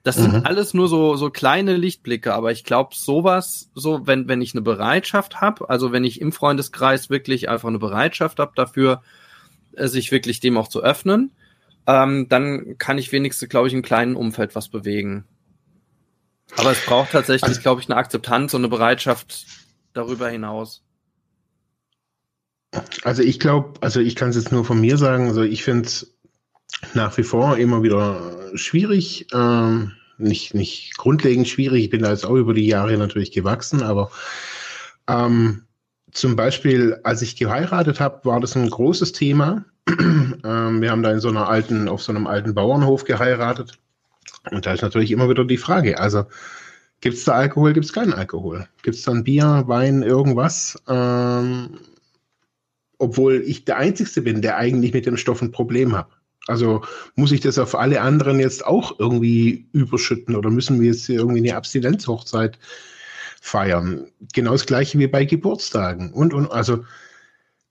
Das 0.04 0.18
mhm. 0.18 0.32
sind 0.32 0.46
alles 0.46 0.74
nur 0.74 0.90
so, 0.90 1.16
so 1.16 1.30
kleine 1.30 1.78
Lichtblicke, 1.78 2.34
aber 2.34 2.52
ich 2.52 2.66
glaube, 2.66 2.94
sowas, 2.94 3.70
so, 3.74 4.06
wenn, 4.06 4.28
wenn 4.28 4.42
ich 4.42 4.54
eine 4.54 4.62
Bereitschaft 4.62 5.40
habe, 5.40 5.70
also 5.70 5.94
wenn 5.94 6.04
ich 6.04 6.20
im 6.20 6.34
Freundeskreis 6.34 7.10
wirklich 7.10 7.48
einfach 7.50 7.70
eine 7.70 7.80
Bereitschaft 7.80 8.40
habe 8.40 8.52
dafür, 8.56 9.02
äh, 9.74 9.88
sich 9.88 10.12
wirklich 10.12 10.42
dem 10.42 10.58
auch 10.58 10.68
zu 10.68 10.84
öffnen, 10.84 11.32
ähm, 11.88 12.28
dann 12.28 12.78
kann 12.78 12.98
ich 12.98 13.14
wenigstens, 13.14 13.48
glaube 13.48 13.70
ich, 13.70 13.74
im 13.74 13.82
kleinen 13.82 14.16
Umfeld 14.16 14.56
was 14.56 14.68
bewegen. 14.68 15.24
Aber 16.58 16.72
es 16.72 16.86
braucht 16.86 17.12
tatsächlich, 17.12 17.50
also, 17.50 17.62
glaube 17.62 17.82
ich, 17.82 17.90
eine 17.90 17.98
Akzeptanz 17.98 18.54
und 18.54 18.62
eine 18.62 18.70
Bereitschaft 18.70 19.46
darüber 19.94 20.30
hinaus. 20.30 20.84
Also 23.04 23.22
ich 23.22 23.40
glaube, 23.40 23.80
also 23.82 24.00
ich 24.00 24.16
kann 24.16 24.30
es 24.30 24.36
jetzt 24.36 24.52
nur 24.52 24.66
von 24.66 24.82
mir 24.82 24.98
sagen, 24.98 25.28
also 25.28 25.44
ich 25.44 25.64
finde 25.64 25.88
es 25.88 26.13
nach 26.94 27.18
wie 27.18 27.24
vor 27.24 27.58
immer 27.58 27.84
wieder 27.84 28.20
schwierig, 28.56 29.28
ähm, 29.34 29.94
nicht, 30.18 30.54
nicht 30.54 30.98
grundlegend 30.98 31.48
schwierig. 31.48 31.86
Ich 31.86 31.90
bin 31.90 32.02
da 32.02 32.12
jetzt 32.12 32.26
auch 32.26 32.36
über 32.36 32.54
die 32.54 32.68
Jahre 32.68 32.98
natürlich 32.98 33.32
gewachsen, 33.32 33.82
aber 33.82 34.12
ähm, 35.08 35.64
zum 36.12 36.36
Beispiel, 36.36 37.00
als 37.04 37.22
ich 37.22 37.36
geheiratet 37.36 38.00
habe, 38.00 38.24
war 38.26 38.40
das 38.40 38.56
ein 38.56 38.70
großes 38.70 39.12
Thema. 39.14 39.66
ähm, 39.90 40.82
wir 40.82 40.92
haben 40.92 41.04
da 41.04 41.12
in 41.12 41.20
so 41.20 41.30
einer 41.30 41.50
alten, 41.50 41.90
auf 41.90 42.04
so 42.04 42.12
einem 42.12 42.28
alten 42.28 42.54
Bauernhof 42.54 43.04
geheiratet. 43.04 43.80
Und 44.52 44.66
da 44.66 44.74
ist 44.74 44.82
natürlich 44.82 45.12
immer 45.12 45.30
wieder 45.30 45.46
die 45.46 45.58
Frage, 45.58 46.00
also 46.00 46.26
gibt 47.02 47.18
es 47.18 47.26
da 47.26 47.34
Alkohol, 47.34 47.74
gibt 47.74 47.86
es 47.86 47.94
keinen 47.94 48.14
Alkohol? 48.14 48.68
Gibt 48.84 48.96
es 48.96 49.04
dann 49.04 49.24
Bier, 49.24 49.64
Wein, 49.68 50.04
irgendwas? 50.04 50.82
Ähm, 50.88 51.80
obwohl 52.98 53.42
ich 53.46 53.66
der 53.66 53.78
Einzige 53.78 54.22
bin, 54.22 54.42
der 54.42 54.58
eigentlich 54.58 54.94
mit 54.94 55.06
dem 55.06 55.18
Stoff 55.18 55.42
ein 55.42 55.52
Problem 55.52 55.98
hat. 55.98 56.08
Also 56.48 56.82
muss 57.16 57.32
ich 57.32 57.42
das 57.42 57.58
auf 57.58 57.76
alle 57.76 58.02
anderen 58.02 58.40
jetzt 58.40 58.66
auch 58.66 59.00
irgendwie 59.00 59.66
überschütten 59.72 60.36
oder 60.36 60.50
müssen 60.50 60.82
wir 60.82 60.88
jetzt 60.88 61.06
hier 61.06 61.20
irgendwie 61.20 61.40
eine 61.40 61.56
Abstinenzhochzeit 61.56 62.60
feiern? 63.42 64.08
Genau 64.34 64.52
das 64.52 64.66
gleiche 64.66 65.00
wie 65.00 65.08
bei 65.08 65.26
Geburtstagen. 65.26 66.12
Und, 66.12 66.34
und 66.34 66.52
also 66.52 66.84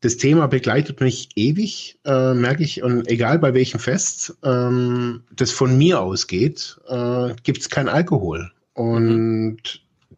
das 0.00 0.16
Thema 0.16 0.48
begleitet 0.48 1.00
mich 1.00 1.28
ewig, 1.36 1.98
äh, 2.04 2.34
merke 2.34 2.64
ich, 2.64 2.82
und 2.82 3.08
egal 3.08 3.38
bei 3.38 3.54
welchem 3.54 3.78
Fest 3.78 4.36
ähm, 4.42 5.22
das 5.30 5.52
von 5.52 5.78
mir 5.78 6.00
ausgeht, 6.00 6.80
äh, 6.88 7.34
gibt 7.44 7.60
es 7.60 7.70
kein 7.70 7.88
Alkohol. 7.88 8.50
Und 8.74 9.52
mhm. 9.52 9.56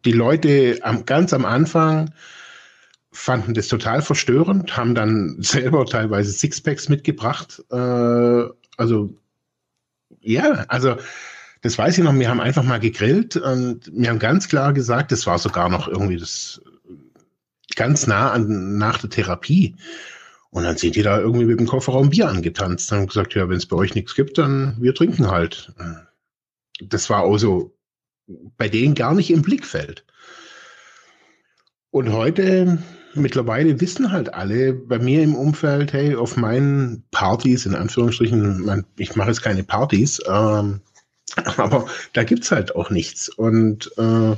die 0.03 0.11
Leute 0.11 0.79
am, 0.81 1.05
ganz 1.05 1.33
am 1.33 1.45
Anfang 1.45 2.11
fanden 3.15 3.53
das 3.53 3.67
total 3.67 4.01
verstörend, 4.01 4.75
haben 4.77 4.93
dann 4.93 5.37
selber 5.41 5.85
teilweise 5.85 6.31
Sixpacks 6.31 6.89
mitgebracht. 6.89 7.63
Äh, 7.71 8.43
also 8.77 9.15
ja, 10.21 10.65
also 10.67 10.97
das 11.61 11.77
weiß 11.77 11.97
ich 11.97 12.03
noch, 12.03 12.13
wir 12.13 12.29
haben 12.29 12.41
einfach 12.41 12.63
mal 12.63 12.79
gegrillt 12.79 13.37
und 13.37 13.91
wir 13.91 14.09
haben 14.09 14.19
ganz 14.19 14.47
klar 14.47 14.73
gesagt, 14.73 15.11
das 15.11 15.25
war 15.25 15.39
sogar 15.39 15.69
noch 15.69 15.87
irgendwie 15.87 16.17
das 16.17 16.61
ganz 17.75 18.05
nah 18.05 18.31
an 18.31 18.77
nach 18.77 18.99
der 18.99 19.09
Therapie. 19.09 19.75
Und 20.51 20.63
dann 20.63 20.77
sind 20.77 20.95
die 20.95 21.01
da 21.01 21.19
irgendwie 21.19 21.45
mit 21.45 21.59
dem 21.59 21.67
Kofferraum 21.67 22.09
Bier 22.09 22.29
angetanzt 22.29 22.91
und 22.91 23.07
gesagt, 23.07 23.33
ja, 23.33 23.49
wenn 23.49 23.57
es 23.57 23.65
bei 23.65 23.75
euch 23.75 23.95
nichts 23.95 24.15
gibt, 24.15 24.37
dann 24.37 24.77
wir 24.79 24.93
trinken 24.93 25.29
halt. 25.29 25.73
Das 26.81 27.09
war 27.09 27.23
auch 27.23 27.37
so 27.37 27.75
bei 28.57 28.69
denen 28.69 28.95
gar 28.95 29.13
nicht 29.13 29.31
im 29.31 29.41
Blickfeld. 29.41 30.05
Und 31.91 32.11
heute 32.11 32.77
mittlerweile 33.15 33.79
wissen 33.81 34.11
halt 34.11 34.33
alle 34.33 34.73
bei 34.73 34.99
mir 34.99 35.23
im 35.23 35.35
Umfeld, 35.35 35.93
hey, 35.93 36.15
auf 36.15 36.37
meinen 36.37 37.03
Partys, 37.11 37.65
in 37.65 37.75
Anführungsstrichen, 37.75 38.85
ich 38.97 39.15
mache 39.15 39.29
jetzt 39.29 39.41
keine 39.41 39.63
Partys, 39.63 40.21
ähm, 40.27 40.81
aber 41.57 41.87
da 42.13 42.23
gibt's 42.23 42.51
halt 42.51 42.75
auch 42.75 42.89
nichts. 42.89 43.29
Und 43.29 43.91
äh, 43.97 44.35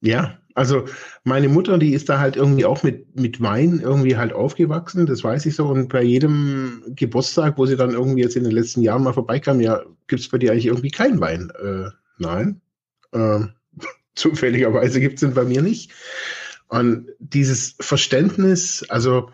ja, 0.00 0.38
also 0.54 0.86
meine 1.24 1.48
Mutter, 1.48 1.78
die 1.78 1.94
ist 1.94 2.08
da 2.08 2.18
halt 2.18 2.36
irgendwie 2.36 2.64
auch 2.64 2.82
mit, 2.82 3.18
mit 3.18 3.40
Wein 3.40 3.80
irgendwie 3.82 4.16
halt 4.16 4.32
aufgewachsen, 4.32 5.06
das 5.06 5.22
weiß 5.22 5.46
ich 5.46 5.54
so. 5.54 5.66
Und 5.66 5.88
bei 5.88 6.02
jedem 6.02 6.82
Geburtstag, 6.88 7.56
wo 7.56 7.66
sie 7.66 7.76
dann 7.76 7.92
irgendwie 7.92 8.22
jetzt 8.22 8.36
in 8.36 8.44
den 8.44 8.52
letzten 8.52 8.82
Jahren 8.82 9.02
mal 9.04 9.12
vorbeikam, 9.12 9.60
ja, 9.60 9.82
gibt's 10.06 10.28
bei 10.28 10.38
dir 10.38 10.52
eigentlich 10.52 10.66
irgendwie 10.66 10.90
keinen 10.90 11.20
Wein? 11.20 11.52
Äh, 11.62 11.90
nein. 12.18 12.60
Äh, 13.12 13.40
zufälligerweise 14.14 15.00
gibt's 15.00 15.20
den 15.20 15.34
bei 15.34 15.44
mir 15.44 15.62
nicht. 15.62 15.92
Und 16.70 17.08
dieses 17.18 17.74
Verständnis, 17.80 18.86
also 18.88 19.30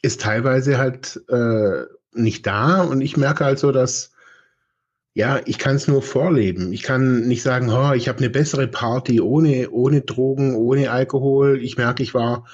ist 0.00 0.20
teilweise 0.20 0.78
halt 0.78 1.20
äh, 1.28 1.86
nicht 2.12 2.46
da 2.46 2.82
und 2.82 3.00
ich 3.00 3.16
merke 3.16 3.44
halt 3.44 3.58
so, 3.58 3.72
dass 3.72 4.12
ja, 5.12 5.40
ich 5.46 5.58
kann 5.58 5.74
es 5.74 5.88
nur 5.88 6.00
vorleben. 6.00 6.72
Ich 6.72 6.84
kann 6.84 7.26
nicht 7.26 7.42
sagen, 7.42 7.68
oh, 7.70 7.92
ich 7.94 8.08
habe 8.08 8.18
eine 8.18 8.30
bessere 8.30 8.68
Party 8.68 9.20
ohne 9.20 9.70
ohne 9.70 10.02
Drogen, 10.02 10.54
ohne 10.54 10.92
Alkohol. 10.92 11.60
Ich 11.60 11.76
merke, 11.76 12.04
ich 12.04 12.14
war 12.14 12.46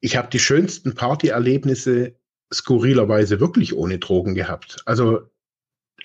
ich 0.00 0.16
habe 0.16 0.28
die 0.30 0.38
schönsten 0.38 0.94
Partyerlebnisse 0.94 2.16
skurrilerweise 2.52 3.38
wirklich 3.38 3.76
ohne 3.76 3.98
Drogen 3.98 4.34
gehabt. 4.34 4.78
Also 4.86 5.28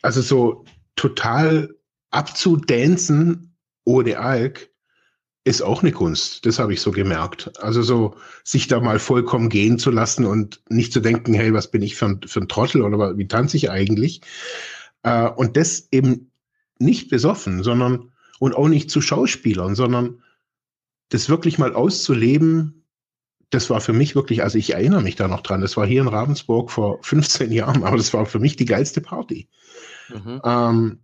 also 0.01 0.21
so 0.21 0.65
total 0.97 1.73
abzudancen 2.09 3.55
ohne 3.85 4.19
Alk 4.19 4.70
ist 5.43 5.61
auch 5.61 5.81
eine 5.81 5.91
Kunst. 5.91 6.45
Das 6.45 6.59
habe 6.59 6.73
ich 6.73 6.81
so 6.81 6.91
gemerkt. 6.91 7.51
Also 7.61 7.81
so 7.81 8.15
sich 8.43 8.67
da 8.67 8.79
mal 8.79 8.99
vollkommen 8.99 9.49
gehen 9.49 9.79
zu 9.79 9.89
lassen 9.89 10.25
und 10.25 10.61
nicht 10.69 10.93
zu 10.93 10.99
denken, 10.99 11.33
hey, 11.33 11.53
was 11.53 11.71
bin 11.71 11.81
ich 11.81 11.95
für 11.95 12.05
ein, 12.05 12.21
für 12.25 12.41
ein 12.41 12.47
Trottel 12.47 12.83
oder 12.83 13.17
wie 13.17 13.27
tanze 13.27 13.57
ich 13.57 13.71
eigentlich? 13.71 14.21
Äh, 15.03 15.29
und 15.29 15.57
das 15.57 15.87
eben 15.91 16.31
nicht 16.77 17.09
besoffen, 17.09 17.63
sondern 17.63 18.11
und 18.39 18.55
auch 18.55 18.67
nicht 18.67 18.89
zu 18.89 19.01
Schauspielern, 19.01 19.75
sondern 19.75 20.21
das 21.09 21.29
wirklich 21.29 21.57
mal 21.57 21.73
auszuleben, 21.73 22.85
das 23.49 23.69
war 23.69 23.81
für 23.81 23.93
mich 23.93 24.15
wirklich, 24.15 24.43
also 24.43 24.57
ich 24.57 24.73
erinnere 24.73 25.01
mich 25.01 25.15
da 25.15 25.27
noch 25.27 25.41
dran, 25.41 25.61
das 25.61 25.75
war 25.75 25.85
hier 25.85 26.01
in 26.01 26.07
Ravensburg 26.07 26.71
vor 26.71 26.99
15 27.03 27.51
Jahren, 27.51 27.83
aber 27.83 27.97
das 27.97 28.13
war 28.13 28.25
für 28.25 28.39
mich 28.39 28.55
die 28.55 28.65
geilste 28.65 29.01
Party. 29.01 29.49
Mhm. 30.09 30.41
Ähm, 30.43 30.99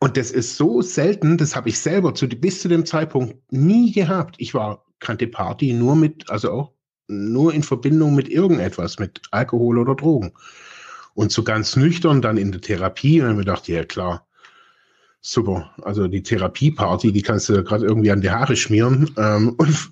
und 0.00 0.16
das 0.16 0.30
ist 0.30 0.56
so 0.56 0.82
selten, 0.82 1.36
das 1.36 1.56
habe 1.56 1.68
ich 1.68 1.78
selber 1.78 2.14
zu, 2.14 2.28
bis 2.28 2.62
zu 2.62 2.68
dem 2.68 2.86
Zeitpunkt 2.86 3.36
nie 3.52 3.92
gehabt. 3.92 4.36
Ich 4.38 4.54
war, 4.54 4.84
kannte 4.98 5.26
Party 5.26 5.72
nur 5.72 5.96
mit, 5.96 6.30
also 6.30 6.50
auch 6.50 6.72
nur 7.08 7.52
in 7.52 7.62
Verbindung 7.62 8.14
mit 8.14 8.28
irgendetwas, 8.28 8.98
mit 8.98 9.22
Alkohol 9.30 9.78
oder 9.78 9.94
Drogen. 9.94 10.32
Und 11.14 11.32
so 11.32 11.44
ganz 11.44 11.76
nüchtern 11.76 12.22
dann 12.22 12.36
in 12.36 12.52
der 12.52 12.60
Therapie, 12.60 13.20
und 13.20 13.26
dann 13.26 13.38
ich 13.38 13.44
gedacht, 13.44 13.68
ja 13.68 13.84
klar, 13.84 14.26
super. 15.20 15.74
Also 15.82 16.08
die 16.08 16.22
Therapieparty, 16.22 17.12
die 17.12 17.22
kannst 17.22 17.48
du 17.48 17.62
gerade 17.62 17.86
irgendwie 17.86 18.10
an 18.10 18.20
die 18.20 18.30
Haare 18.30 18.56
schmieren. 18.56 19.10
Ähm, 19.16 19.50
und, 19.58 19.90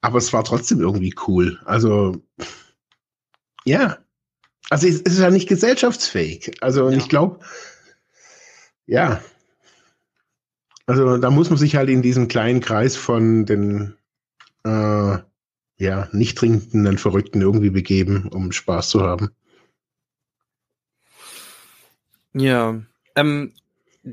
aber 0.00 0.18
es 0.18 0.32
war 0.32 0.44
trotzdem 0.44 0.80
irgendwie 0.80 1.14
cool. 1.26 1.58
Also 1.64 2.22
ja, 3.64 3.98
also 4.70 4.86
es, 4.86 5.00
ist 5.00 5.18
ja 5.18 5.30
nicht 5.30 5.48
gesellschaftsfähig. 5.48 6.62
Also 6.62 6.88
ja. 6.88 6.96
ich 6.96 7.08
glaube, 7.08 7.40
ja. 8.86 9.22
Also 10.86 11.18
da 11.18 11.30
muss 11.30 11.50
man 11.50 11.58
sich 11.58 11.76
halt 11.76 11.88
in 11.88 12.02
diesem 12.02 12.28
kleinen 12.28 12.60
Kreis 12.60 12.96
von 12.96 13.44
den 13.44 13.96
äh, 14.64 15.18
ja, 15.78 16.08
nicht 16.12 16.38
trinkenden 16.38 16.98
Verrückten 16.98 17.40
irgendwie 17.40 17.70
begeben, 17.70 18.28
um 18.28 18.52
Spaß 18.52 18.88
zu 18.88 19.02
haben. 19.02 19.30
Ja. 22.34 22.80
Ähm, 23.14 23.52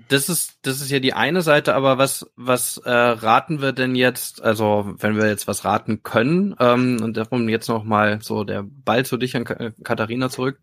das 0.10 0.28
ist, 0.28 0.58
das 0.64 0.82
ist 0.82 0.90
ja 0.90 1.00
die 1.00 1.14
eine 1.14 1.44
Seite, 1.44 1.76
aber 1.76 2.00
was, 2.00 2.32
was 2.36 2.78
äh, 2.78 2.90
raten 2.90 3.62
wir 3.62 3.74
denn 3.74 3.96
jetzt, 3.96 4.42
also 4.42 4.96
wenn 4.98 5.18
wir 5.18 5.28
jetzt 5.28 5.48
was 5.48 5.66
raten 5.66 6.02
können, 6.02 6.56
ähm, 6.60 7.00
und 7.04 7.16
darum 7.16 7.48
jetzt 7.48 7.68
nochmal 7.68 8.20
so 8.22 8.44
der 8.44 8.64
Ball 8.64 9.06
zu 9.06 9.18
dich 9.18 9.36
an 9.36 9.46
Katharina 9.84 10.30
zurück, 10.30 10.60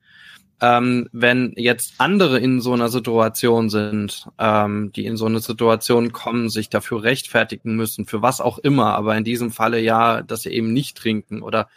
ähm, 0.61 1.09
wenn 1.13 1.55
jetzt 1.57 1.95
andere 1.99 2.39
in 2.39 2.61
so 2.61 2.73
einer 2.73 2.89
Situation 2.89 3.71
sind, 3.71 4.27
ähm, 4.39 4.93
die 4.93 5.07
in 5.07 5.17
so 5.17 5.27
eine 5.27 5.41
Situation 5.41 6.13
kommen, 6.13 6.51
sich 6.51 6.69
dafür 6.69 7.03
rechtfertigen 7.03 7.77
müssen, 7.77 8.07
für 8.07 8.23
was 8.23 8.41
auch 8.41 8.59
immer, 8.59 8.95
aber 8.95 9.17
in 9.17 9.25
diesem 9.25 9.51
Falle 9.51 9.81
ja, 9.81 10.23
dass 10.23 10.43
sie 10.43 10.51
eben 10.51 10.73
nicht 10.73 10.97
trinken 10.97 11.43
oder 11.43 11.69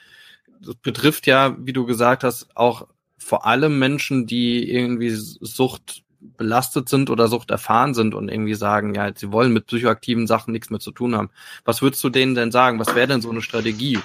das 0.62 0.76
betrifft 0.76 1.28
ja, 1.28 1.56
wie 1.60 1.74
du 1.74 1.86
gesagt 1.86 2.24
hast, 2.24 2.56
auch 2.56 2.88
vor 3.18 3.46
allem 3.46 3.80
Menschen, 3.80 4.28
die 4.28 4.70
irgendwie 4.70 5.12
Sucht 5.12 6.04
belastet 6.38 6.90
sind 6.90 7.10
oder 7.10 7.28
Sucht 7.28 7.52
erfahren 7.52 7.94
sind 7.94 8.16
und 8.16 8.30
irgendwie 8.30 8.54
sagen, 8.54 8.96
ja, 8.96 9.12
sie 9.14 9.32
wollen 9.32 9.54
mit 9.54 9.68
psychoaktiven 9.68 10.28
Sachen 10.28 10.52
nichts 10.52 10.70
mehr 10.70 10.80
zu 10.80 10.92
tun 10.92 11.16
haben. 11.16 11.30
Was 11.66 11.82
würdest 11.82 12.04
du 12.04 12.10
denen 12.10 12.36
denn 12.36 12.52
sagen? 12.52 12.80
Was 12.80 12.96
wäre 12.96 13.08
denn 13.08 13.22
so 13.22 13.30
eine 13.30 13.42
Strategie? 13.42 14.00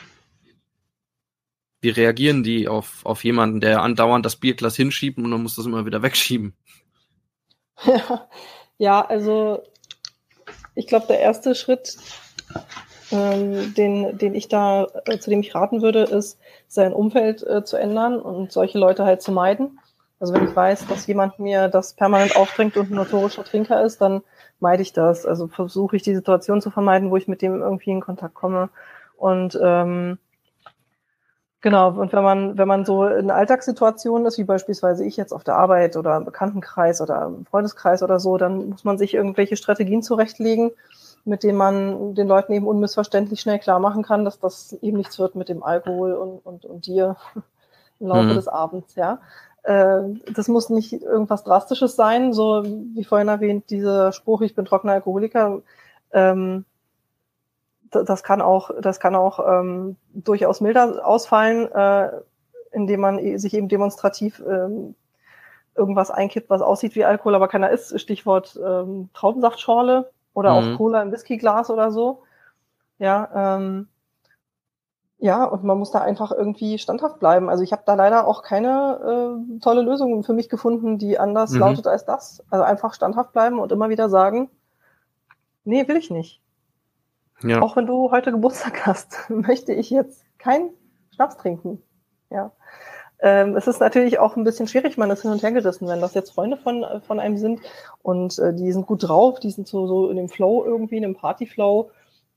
Wie 1.81 1.91
reagieren 1.91 2.43
die 2.43 2.69
auf, 2.69 3.05
auf 3.05 3.23
jemanden, 3.25 3.61
der 3.61 3.83
andauernd 3.83 4.27
das 4.27 4.37
Bierglas 4.37 4.77
hinschieben 4.77 5.25
und 5.25 5.31
dann 5.31 5.43
muss 5.43 5.57
das 5.57 5.67
immer 5.67 5.87
wieder 5.87 6.03
wegschieben? 6.03 6.55
ja, 8.79 9.05
also 9.05 9.63
ich 10.75 10.87
glaube, 10.87 11.07
der 11.09 11.21
erste 11.21 11.55
Schritt, 11.55 11.97
ähm, 13.13 13.75
den, 13.75 14.19
den 14.19 14.35
ich 14.35 14.49
da, 14.49 14.87
äh, 15.07 15.19
zu 15.19 15.31
dem 15.31 15.41
ich 15.41 15.55
raten 15.55 15.83
würde, 15.83 16.03
ist, 16.03 16.39
sein 16.67 16.93
Umfeld 16.93 17.43
äh, 17.47 17.65
zu 17.65 17.77
ändern 17.77 18.21
und 18.21 18.53
solche 18.53 18.79
Leute 18.79 19.05
halt 19.05 19.23
zu 19.23 19.33
meiden. 19.33 19.79
Also 20.21 20.35
wenn 20.35 20.49
ich 20.49 20.57
weiß, 20.57 20.87
dass 20.89 21.07
jemand 21.07 21.39
mir 21.39 21.69
das 21.69 21.95
permanent 21.95 22.37
auftrinkt 22.37 22.77
und 22.77 22.91
ein 22.91 22.97
notorischer 22.97 23.45
Trinker 23.45 23.85
ist, 23.85 24.01
dann 24.01 24.23
meide 24.59 24.83
ich 24.83 24.93
das. 24.93 25.27
Also 25.27 25.47
versuche 25.47 25.97
ich 25.97 26.03
die 26.03 26.15
Situation 26.15 26.61
zu 26.61 26.71
vermeiden, 26.71 27.11
wo 27.11 27.17
ich 27.17 27.29
mit 27.29 27.41
dem 27.41 27.63
irgendwie 27.63 27.91
in 27.91 28.01
Kontakt 28.01 28.35
komme. 28.35 28.69
Und 29.17 29.59
ähm, 29.63 30.19
Genau, 31.61 31.91
und 31.91 32.13
wenn 32.13 32.23
man, 32.23 32.57
wenn 32.57 32.69
man 32.69 32.85
so 32.85 33.05
in 33.07 33.33
Alltagssituationen 33.33 34.27
ist, 34.27 34.39
wie 34.39 34.45
beispielsweise 34.45 35.05
ich 35.05 35.17
jetzt 35.17 35.33
auf 35.33 35.43
der 35.43 35.57
Arbeit 35.57 35.97
oder 35.97 36.17
im 36.17 36.25
Bekanntenkreis 36.25 37.01
oder 37.01 37.27
im 37.27 37.47
Freundeskreis 37.47 38.05
oder 38.05 38.21
so, 38.21 38.37
dann 38.37 38.69
muss 38.69 38.85
man 38.85 38.97
sich 38.97 39.15
irgendwelche 39.15 39.57
Strategien 39.57 40.03
zurechtlegen, 40.03 40.71
mit 41.25 41.43
denen 41.43 41.59
man 41.59 42.15
den 42.15 42.29
Leuten 42.29 42.53
eben 42.53 42.67
unmissverständlich 42.67 43.41
schnell 43.41 43.59
klar 43.59 43.81
machen 43.81 44.05
kann, 44.05 44.25
dass 44.25 44.39
das 44.39 44.73
eben 44.83 44.99
nichts 44.99 45.19
wird 45.19 45.35
mit 45.35 45.49
dem 45.49 45.65
Alkohol 45.65 46.13
und, 46.13 46.47
und, 46.47 46.65
und 46.65 46.87
dir 46.87 47.17
im 47.99 48.07
Laufe 48.07 48.23
mhm. 48.23 48.35
des 48.35 48.47
Abends, 48.47 48.95
ja. 48.95 49.19
Äh, 49.65 50.03
das 50.33 50.47
muss 50.47 50.71
nicht 50.71 50.93
irgendwas 50.93 51.43
Drastisches 51.43 51.97
sein, 51.97 52.33
so 52.33 52.63
wie 52.65 53.03
vorhin 53.03 53.27
erwähnt, 53.27 53.69
dieser 53.71 54.13
Spruch, 54.13 54.43
ich 54.43 54.55
bin 54.55 54.65
trockener 54.65 54.93
Alkoholiker, 54.93 55.63
ähm, 56.13 56.65
das 57.91 58.23
kann 58.23 58.41
auch, 58.41 58.71
das 58.81 59.01
kann 59.01 59.15
auch 59.15 59.41
ähm, 59.47 59.97
durchaus 60.13 60.61
milder 60.61 61.07
ausfallen, 61.07 61.71
äh, 61.73 62.11
indem 62.73 63.01
man 63.01 63.39
sich 63.39 63.55
eben 63.55 63.69
demonstrativ 63.69 64.43
ähm, 64.47 64.95
irgendwas 65.75 66.11
einkippt, 66.11 66.51
was 66.51 66.61
aussieht 66.61 66.95
wie 66.95 67.05
Alkohol, 67.05 67.35
aber 67.35 67.49
keiner 67.49 67.71
ist. 67.71 67.99
Stichwort 68.01 68.59
ähm, 68.63 69.09
Traubensaftschorle 69.15 70.11
oder 70.35 70.61
mhm. 70.61 70.75
auch 70.75 70.77
Cola 70.77 71.03
im 71.03 71.13
Whiskyglas 71.13 71.71
oder 71.71 71.91
so. 71.91 72.23
Ja, 72.99 73.57
ähm, 73.57 73.89
ja, 75.21 75.45
und 75.45 75.65
man 75.65 75.79
muss 75.79 75.91
da 75.91 76.01
einfach 76.01 76.31
irgendwie 76.31 76.79
standhaft 76.79 77.19
bleiben. 77.19 77.49
Also 77.49 77.65
ich 77.65 77.73
habe 77.73 77.83
da 77.85 77.95
leider 77.95 78.27
auch 78.27 78.43
keine 78.43 79.41
äh, 79.59 79.59
tolle 79.61 79.83
Lösung 79.83 80.23
für 80.23 80.33
mich 80.33 80.49
gefunden, 80.49 80.99
die 80.99 81.19
anders 81.19 81.53
mhm. 81.53 81.61
lautet 81.61 81.87
als 81.87 82.05
das. 82.05 82.45
Also 82.51 82.65
einfach 82.65 82.95
standhaft 82.95 83.33
bleiben 83.33 83.59
und 83.59 83.73
immer 83.73 83.89
wieder 83.89 84.09
sagen, 84.09 84.49
nee, 85.65 85.87
will 85.89 85.97
ich 85.97 86.11
nicht. 86.11 86.41
Ja. 87.43 87.63
Auch 87.63 87.77
wenn 87.77 87.87
du 87.87 88.11
heute 88.11 88.33
Geburtstag 88.33 88.87
hast, 88.87 89.31
möchte 89.31 89.73
ich 89.73 89.91
jetzt 89.91 90.25
keinen 90.39 90.71
Schnaps 91.15 91.37
trinken. 91.37 91.83
Ja. 92.31 92.53
Ähm, 93.21 93.57
es 93.57 93.67
ist 93.67 93.81
natürlich 93.81 94.19
auch 94.21 94.37
ein 94.37 94.45
bisschen 94.45 94.69
schwierig, 94.69 94.97
man 94.97 95.11
ist 95.11 95.23
hin 95.23 95.33
und 95.33 95.43
her 95.43 95.51
gerissen, 95.51 95.89
wenn 95.89 96.01
das 96.01 96.15
jetzt 96.15 96.33
Freunde 96.33 96.57
von, 96.57 96.85
von 97.05 97.19
einem 97.19 97.37
sind 97.37 97.61
und 98.03 98.39
äh, 98.39 98.55
die 98.55 98.71
sind 98.71 98.87
gut 98.87 99.09
drauf, 99.09 99.41
die 99.41 99.51
sind 99.51 99.67
so, 99.67 99.89
so 99.89 100.09
in 100.09 100.17
dem 100.17 100.29
Flow 100.29 100.65
irgendwie, 100.65 100.97
in 100.97 101.03
dem 101.03 101.17
Partyflow, 101.17 101.91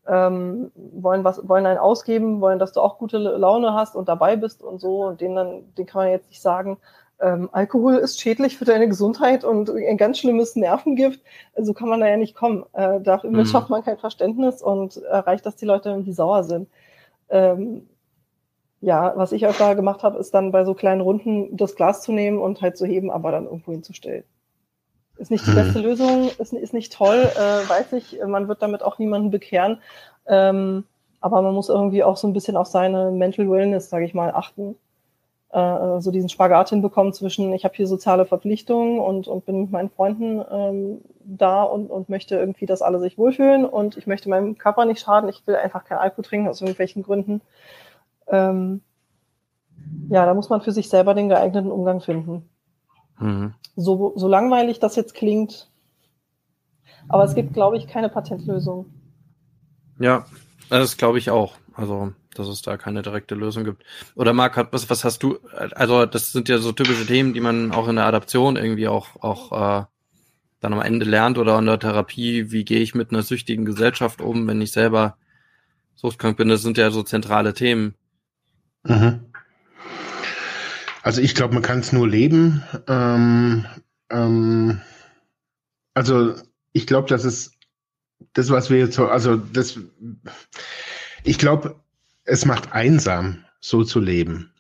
ähm, 0.07 0.71
wollen 0.75 1.23
was, 1.23 1.47
wollen 1.47 1.67
einen 1.67 1.77
ausgeben, 1.77 2.41
wollen, 2.41 2.57
dass 2.57 2.71
du 2.71 2.81
auch 2.81 2.97
gute 2.97 3.19
Laune 3.19 3.73
hast 3.73 3.95
und 3.95 4.09
dabei 4.09 4.35
bist 4.35 4.63
und 4.63 4.81
so 4.81 5.05
und 5.05 5.21
denen 5.21 5.35
dann, 5.35 5.75
den 5.75 5.85
kann 5.85 6.01
man 6.01 6.11
jetzt 6.11 6.29
nicht 6.29 6.41
sagen, 6.41 6.77
ähm, 7.21 7.49
Alkohol 7.51 7.95
ist 7.95 8.19
schädlich 8.19 8.57
für 8.57 8.65
deine 8.65 8.87
Gesundheit 8.87 9.43
und 9.43 9.69
ein 9.69 9.97
ganz 9.97 10.19
schlimmes 10.19 10.55
Nervengift. 10.55 11.19
So 11.19 11.59
also 11.59 11.73
kann 11.73 11.89
man 11.89 11.99
da 11.99 12.07
ja 12.07 12.17
nicht 12.17 12.35
kommen. 12.35 12.65
Äh, 12.73 12.99
dafür 13.01 13.29
mhm. 13.29 13.45
schafft 13.45 13.69
man 13.69 13.83
kein 13.83 13.97
Verständnis 13.97 14.61
und 14.61 14.97
erreicht, 14.97 15.45
dass 15.45 15.55
die 15.55 15.65
Leute 15.65 15.89
irgendwie 15.89 16.13
sauer 16.13 16.43
sind. 16.43 16.69
Ähm, 17.29 17.87
ja, 18.81 19.13
was 19.15 19.31
ich 19.31 19.45
auch 19.45 19.55
da 19.55 19.75
gemacht 19.75 20.01
habe, 20.01 20.17
ist 20.17 20.33
dann 20.33 20.51
bei 20.51 20.65
so 20.65 20.73
kleinen 20.73 21.01
Runden 21.01 21.55
das 21.55 21.75
Glas 21.75 22.01
zu 22.01 22.11
nehmen 22.11 22.39
und 22.39 22.61
halt 22.61 22.77
zu 22.77 22.85
heben, 22.85 23.11
aber 23.11 23.31
dann 23.31 23.45
irgendwo 23.45 23.71
hinzustellen. 23.71 24.23
Ist 25.17 25.29
nicht 25.29 25.45
die 25.45 25.51
beste 25.51 25.79
mhm. 25.79 25.85
Lösung, 25.85 26.31
ist, 26.39 26.51
ist 26.51 26.73
nicht 26.73 26.91
toll, 26.91 27.29
äh, 27.35 27.69
weiß 27.69 27.93
ich. 27.93 28.19
Man 28.25 28.47
wird 28.47 28.63
damit 28.63 28.81
auch 28.81 28.97
niemanden 28.97 29.29
bekehren. 29.29 29.77
Ähm, 30.25 30.85
aber 31.19 31.43
man 31.43 31.53
muss 31.53 31.69
irgendwie 31.69 32.03
auch 32.03 32.17
so 32.17 32.27
ein 32.27 32.33
bisschen 32.33 32.57
auf 32.57 32.65
seine 32.65 33.11
Mental 33.11 33.47
Wellness, 33.47 33.91
sage 33.91 34.05
ich 34.05 34.15
mal, 34.15 34.31
achten 34.31 34.75
äh, 35.51 35.99
so 36.01 36.11
diesen 36.11 36.29
Spagat 36.29 36.69
hinbekommen 36.69 37.13
zwischen, 37.13 37.51
ich 37.53 37.65
habe 37.65 37.75
hier 37.75 37.87
soziale 37.87 38.25
Verpflichtungen 38.25 38.99
und, 38.99 39.27
und 39.27 39.45
bin 39.45 39.61
mit 39.61 39.71
meinen 39.71 39.89
Freunden 39.89 40.41
ähm, 40.49 41.01
da 41.23 41.63
und, 41.63 41.89
und 41.89 42.09
möchte 42.09 42.35
irgendwie, 42.37 42.65
dass 42.65 42.81
alle 42.81 42.99
sich 42.99 43.17
wohlfühlen 43.17 43.65
und 43.65 43.97
ich 43.97 44.07
möchte 44.07 44.29
meinem 44.29 44.57
Körper 44.57 44.85
nicht 44.85 45.01
schaden, 45.01 45.29
ich 45.29 45.45
will 45.45 45.55
einfach 45.55 45.83
kein 45.83 45.97
Alkohol 45.97 46.23
trinken 46.23 46.47
aus 46.47 46.61
irgendwelchen 46.61 47.03
Gründen. 47.03 47.41
Ähm, 48.27 48.81
ja, 50.09 50.25
da 50.25 50.33
muss 50.33 50.49
man 50.49 50.61
für 50.61 50.71
sich 50.71 50.89
selber 50.89 51.13
den 51.13 51.29
geeigneten 51.29 51.71
Umgang 51.71 52.01
finden. 52.01 52.49
Mhm. 53.19 53.53
So, 53.75 54.13
so 54.15 54.27
langweilig 54.27 54.79
das 54.79 54.95
jetzt 54.95 55.13
klingt, 55.15 55.69
aber 57.09 57.23
es 57.23 57.35
gibt, 57.35 57.53
glaube 57.53 57.77
ich, 57.77 57.87
keine 57.87 58.09
Patentlösung. 58.09 58.85
Ja, 59.99 60.25
das 60.69 60.97
glaube 60.97 61.17
ich 61.17 61.29
auch. 61.29 61.55
Also 61.73 62.13
dass 62.35 62.47
es 62.47 62.61
da 62.61 62.77
keine 62.77 63.01
direkte 63.01 63.35
Lösung 63.35 63.63
gibt. 63.63 63.83
Oder 64.15 64.33
Marc, 64.33 64.71
was, 64.71 64.89
was 64.89 65.03
hast 65.03 65.23
du, 65.23 65.39
also 65.75 66.05
das 66.05 66.31
sind 66.31 66.49
ja 66.49 66.57
so 66.57 66.71
typische 66.71 67.05
Themen, 67.05 67.33
die 67.33 67.41
man 67.41 67.71
auch 67.71 67.87
in 67.87 67.97
der 67.97 68.05
Adaption 68.05 68.55
irgendwie 68.55 68.87
auch, 68.87 69.21
auch 69.21 69.81
äh, 69.81 69.85
dann 70.59 70.73
am 70.73 70.81
Ende 70.81 71.05
lernt 71.05 71.37
oder 71.37 71.57
in 71.59 71.65
der 71.65 71.79
Therapie, 71.79 72.51
wie 72.51 72.63
gehe 72.63 72.79
ich 72.79 72.95
mit 72.95 73.11
einer 73.11 73.23
süchtigen 73.23 73.65
Gesellschaft 73.65 74.21
um, 74.21 74.47
wenn 74.47 74.61
ich 74.61 74.71
selber 74.71 75.17
suchtkrank 75.95 76.37
bin, 76.37 76.49
das 76.49 76.61
sind 76.61 76.77
ja 76.77 76.91
so 76.91 77.03
zentrale 77.03 77.53
Themen. 77.53 77.95
Mhm. 78.83 79.25
Also 81.03 81.21
ich 81.21 81.35
glaube, 81.35 81.53
man 81.53 81.63
kann 81.63 81.79
es 81.79 81.91
nur 81.91 82.07
leben. 82.07 82.63
Ähm, 82.87 83.65
ähm, 84.09 84.81
also 85.93 86.35
ich 86.73 86.87
glaube, 86.87 87.07
dass 87.07 87.23
es 87.23 87.53
das, 88.33 88.49
was 88.49 88.69
wir 88.69 88.77
jetzt, 88.77 88.99
also 88.99 89.35
das, 89.35 89.79
ich 91.23 91.37
glaube, 91.37 91.81
es 92.23 92.45
macht 92.45 92.71
einsam, 92.73 93.45
so 93.59 93.83
zu 93.83 93.99
leben. 93.99 94.51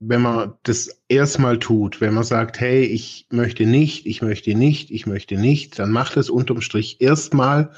Wenn 0.00 0.22
man 0.22 0.54
das 0.64 1.00
erstmal 1.08 1.58
tut, 1.58 2.00
wenn 2.00 2.14
man 2.14 2.24
sagt, 2.24 2.58
hey, 2.58 2.84
ich 2.84 3.26
möchte 3.30 3.66
nicht, 3.66 4.06
ich 4.06 4.20
möchte 4.20 4.54
nicht, 4.54 4.90
ich 4.90 5.06
möchte 5.06 5.36
nicht, 5.36 5.78
dann 5.78 5.92
macht 5.92 6.16
es 6.16 6.28
unterm 6.28 6.60
Strich 6.60 7.00
erstmal 7.00 7.72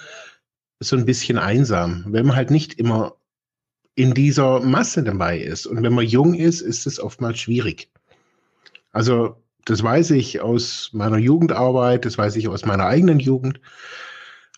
so 0.80 0.96
ein 0.96 1.04
bisschen 1.04 1.38
einsam. 1.38 2.04
Wenn 2.08 2.26
man 2.26 2.36
halt 2.36 2.50
nicht 2.50 2.74
immer 2.74 3.16
in 3.94 4.14
dieser 4.14 4.60
Masse 4.60 5.02
dabei 5.02 5.38
ist. 5.38 5.66
Und 5.66 5.82
wenn 5.82 5.94
man 5.94 6.06
jung 6.06 6.34
ist, 6.34 6.60
ist 6.60 6.86
es 6.86 6.98
oftmals 6.98 7.38
schwierig. 7.38 7.90
Also, 8.90 9.36
das 9.64 9.82
weiß 9.82 10.10
ich 10.12 10.40
aus 10.40 10.90
meiner 10.92 11.18
Jugendarbeit, 11.18 12.04
das 12.04 12.18
weiß 12.18 12.36
ich 12.36 12.48
aus 12.48 12.64
meiner 12.64 12.86
eigenen 12.86 13.18
Jugend. 13.18 13.60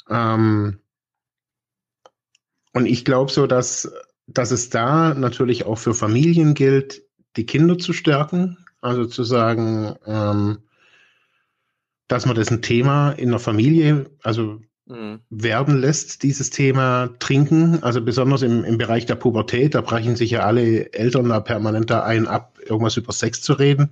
Ähm, 0.08 0.80
und 2.72 2.86
ich 2.86 3.04
glaube 3.04 3.30
so, 3.30 3.46
dass 3.46 3.92
dass 4.26 4.50
es 4.50 4.70
da 4.70 5.14
natürlich 5.14 5.66
auch 5.66 5.78
für 5.78 5.94
Familien 5.94 6.54
gilt, 6.54 7.02
die 7.36 7.46
Kinder 7.46 7.78
zu 7.78 7.92
stärken. 7.92 8.58
Also 8.80 9.06
zu 9.06 9.24
sagen, 9.24 9.94
ähm, 10.06 10.58
dass 12.08 12.26
man 12.26 12.36
das 12.36 12.50
ein 12.50 12.62
Thema 12.62 13.12
in 13.12 13.30
der 13.30 13.40
Familie, 13.40 14.06
also 14.22 14.60
mhm. 14.86 15.20
werden 15.30 15.78
lässt, 15.78 16.22
dieses 16.22 16.50
Thema 16.50 17.10
Trinken. 17.18 17.82
Also 17.82 18.00
besonders 18.00 18.42
im, 18.42 18.64
im 18.64 18.78
Bereich 18.78 19.06
der 19.06 19.16
Pubertät, 19.16 19.74
da 19.74 19.80
brechen 19.80 20.16
sich 20.16 20.30
ja 20.30 20.40
alle 20.40 20.92
Eltern 20.92 21.28
da 21.28 21.40
permanent 21.40 21.90
da 21.90 22.04
ein, 22.04 22.26
ab, 22.26 22.58
irgendwas 22.64 22.96
über 22.96 23.12
Sex 23.12 23.42
zu 23.42 23.54
reden. 23.54 23.90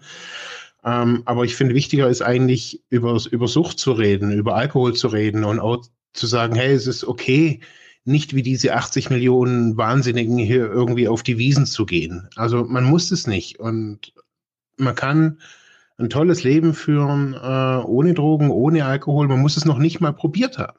Ähm, 0.85 1.23
aber 1.25 1.45
ich 1.45 1.57
finde, 1.57 1.75
wichtiger 1.75 2.09
ist 2.09 2.23
eigentlich, 2.23 2.83
über, 2.91 3.19
über 3.31 3.49
Sucht 3.49 3.79
zu 3.79 3.93
reden, 3.93 4.31
über 4.33 4.55
Alkohol 4.55 4.95
zu 4.95 5.09
reden 5.09 5.45
und 5.45 5.59
auch 5.59 5.85
zu 6.13 6.27
sagen, 6.27 6.55
hey, 6.55 6.73
es 6.73 6.87
ist 6.87 7.05
okay, 7.05 7.61
nicht 8.05 8.35
wie 8.35 8.43
diese 8.43 8.75
80 8.75 9.11
Millionen 9.11 9.77
Wahnsinnigen 9.77 10.39
hier 10.39 10.71
irgendwie 10.71 11.09
auf 11.09 11.23
die 11.23 11.39
Wiesen 11.39 11.67
zu 11.67 11.87
gehen. 11.87 12.29
Also 12.37 12.65
man 12.65 12.85
muss 12.85 13.11
es 13.11 13.27
nicht 13.27 13.59
und 13.59 14.13
man 14.77 14.95
kann 14.95 15.39
ein 15.97 16.11
tolles 16.11 16.43
Leben 16.43 16.75
führen, 16.75 17.35
äh, 17.35 17.85
ohne 17.85 18.15
Drogen, 18.15 18.51
ohne 18.51 18.85
Alkohol. 18.85 19.29
Man 19.29 19.41
muss 19.41 19.57
es 19.57 19.65
noch 19.65 19.79
nicht 19.79 20.01
mal 20.01 20.13
probiert 20.13 20.59
haben. 20.59 20.79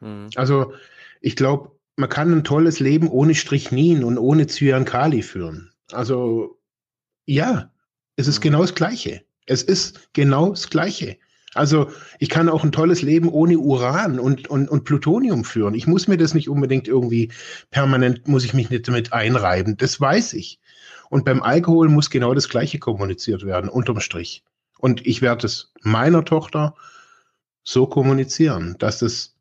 Mhm. 0.00 0.30
Also 0.36 0.72
ich 1.20 1.36
glaube, 1.36 1.72
man 1.96 2.08
kann 2.08 2.32
ein 2.32 2.44
tolles 2.44 2.80
Leben 2.80 3.08
ohne 3.08 3.34
Strichnin 3.34 4.02
und 4.02 4.18
ohne 4.18 4.46
Zyankali 4.46 5.22
führen. 5.22 5.70
Also 5.92 6.58
ja, 7.26 7.70
es 8.16 8.26
ist 8.26 8.38
mhm. 8.38 8.42
genau 8.42 8.60
das 8.62 8.74
Gleiche. 8.74 9.22
Es 9.46 9.62
ist 9.62 10.08
genau 10.12 10.50
das 10.50 10.70
Gleiche. 10.70 11.18
Also 11.54 11.90
ich 12.18 12.30
kann 12.30 12.48
auch 12.48 12.64
ein 12.64 12.72
tolles 12.72 13.02
Leben 13.02 13.28
ohne 13.28 13.58
Uran 13.58 14.18
und, 14.18 14.48
und, 14.48 14.70
und 14.70 14.84
Plutonium 14.84 15.44
führen. 15.44 15.74
Ich 15.74 15.86
muss 15.86 16.08
mir 16.08 16.16
das 16.16 16.32
nicht 16.34 16.48
unbedingt 16.48 16.88
irgendwie 16.88 17.30
permanent, 17.70 18.26
muss 18.26 18.44
ich 18.44 18.54
mich 18.54 18.70
nicht 18.70 18.88
damit 18.88 19.12
einreiben. 19.12 19.76
Das 19.76 20.00
weiß 20.00 20.32
ich. 20.34 20.58
Und 21.10 21.26
beim 21.26 21.42
Alkohol 21.42 21.88
muss 21.88 22.08
genau 22.08 22.32
das 22.32 22.48
Gleiche 22.48 22.78
kommuniziert 22.78 23.44
werden, 23.44 23.68
unterm 23.68 24.00
Strich. 24.00 24.44
Und 24.78 25.06
ich 25.06 25.20
werde 25.20 25.46
es 25.46 25.72
meiner 25.82 26.24
Tochter 26.24 26.74
so 27.64 27.86
kommunizieren, 27.86 28.76
dass 28.78 29.02
es 29.02 29.34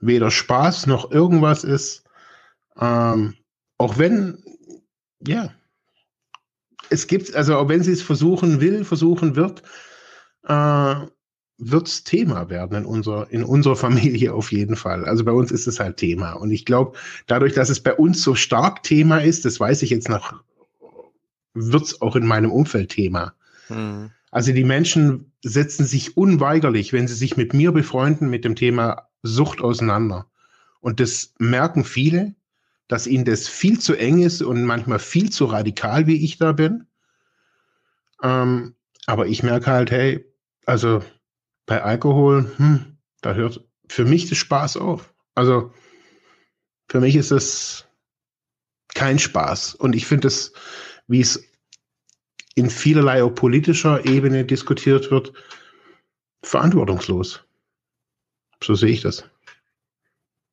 weder 0.00 0.30
Spaß 0.30 0.86
noch 0.86 1.10
irgendwas 1.10 1.64
ist. 1.64 2.04
Ähm, 2.78 3.34
auch 3.78 3.96
wenn, 3.96 4.44
ja, 5.26 5.50
es 6.90 7.06
gibt, 7.06 7.34
also 7.34 7.56
auch 7.56 7.68
wenn 7.68 7.82
sie 7.82 7.92
es 7.92 8.02
versuchen 8.02 8.60
will, 8.60 8.84
versuchen 8.84 9.34
wird, 9.34 9.62
äh, 10.46 10.94
wird 11.58 11.86
es 11.86 12.04
Thema 12.04 12.50
werden 12.50 12.76
in 12.78 12.84
unserer, 12.84 13.30
in 13.30 13.44
unserer 13.44 13.76
Familie 13.76 14.34
auf 14.34 14.50
jeden 14.52 14.76
Fall. 14.76 15.04
Also 15.04 15.24
bei 15.24 15.32
uns 15.32 15.52
ist 15.52 15.66
es 15.66 15.78
halt 15.78 15.96
Thema. 15.98 16.32
Und 16.32 16.50
ich 16.50 16.64
glaube, 16.64 16.98
dadurch, 17.26 17.54
dass 17.54 17.68
es 17.68 17.80
bei 17.80 17.94
uns 17.94 18.22
so 18.22 18.34
stark 18.34 18.82
Thema 18.82 19.18
ist, 19.18 19.44
das 19.44 19.60
weiß 19.60 19.82
ich 19.82 19.90
jetzt 19.90 20.08
nach, 20.08 20.42
wird 21.54 21.84
es 21.84 22.02
auch 22.02 22.16
in 22.16 22.26
meinem 22.26 22.50
Umfeld 22.50 22.90
Thema. 22.90 23.34
Mhm. 23.68 24.10
Also 24.30 24.52
die 24.52 24.64
Menschen 24.64 25.32
setzen 25.42 25.86
sich 25.86 26.16
unweigerlich, 26.16 26.92
wenn 26.92 27.06
sie 27.06 27.14
sich 27.14 27.36
mit 27.36 27.54
mir 27.54 27.70
befreunden, 27.70 28.28
mit 28.28 28.44
dem 28.44 28.56
Thema 28.56 29.08
Sucht 29.22 29.60
auseinander. 29.60 30.26
Und 30.80 30.98
das 30.98 31.34
merken 31.38 31.84
viele, 31.84 32.34
dass 32.88 33.06
ihnen 33.06 33.24
das 33.24 33.48
viel 33.48 33.78
zu 33.78 33.94
eng 33.94 34.20
ist 34.20 34.42
und 34.42 34.64
manchmal 34.64 34.98
viel 34.98 35.30
zu 35.30 35.44
radikal, 35.46 36.08
wie 36.08 36.24
ich 36.24 36.38
da 36.38 36.52
bin. 36.52 36.86
Ähm, 38.22 38.74
aber 39.06 39.26
ich 39.28 39.42
merke 39.42 39.70
halt, 39.70 39.90
hey, 39.90 40.24
also 40.66 41.02
bei 41.66 41.82
Alkohol, 41.82 42.50
hm, 42.56 42.98
da 43.20 43.34
hört 43.34 43.64
für 43.88 44.04
mich 44.04 44.28
der 44.28 44.36
Spaß 44.36 44.76
auf. 44.76 45.14
Also 45.34 45.72
für 46.88 47.00
mich 47.00 47.16
ist 47.16 47.30
es 47.30 47.86
kein 48.94 49.18
Spaß. 49.18 49.74
Und 49.74 49.94
ich 49.94 50.06
finde 50.06 50.28
es, 50.28 50.52
wie 51.06 51.20
es 51.20 51.44
in 52.54 52.70
vielerlei 52.70 53.22
auch 53.22 53.34
politischer 53.34 54.04
Ebene 54.06 54.44
diskutiert 54.44 55.10
wird, 55.10 55.32
verantwortungslos. 56.42 57.42
So 58.62 58.74
sehe 58.74 58.90
ich 58.90 59.00
das. 59.00 59.24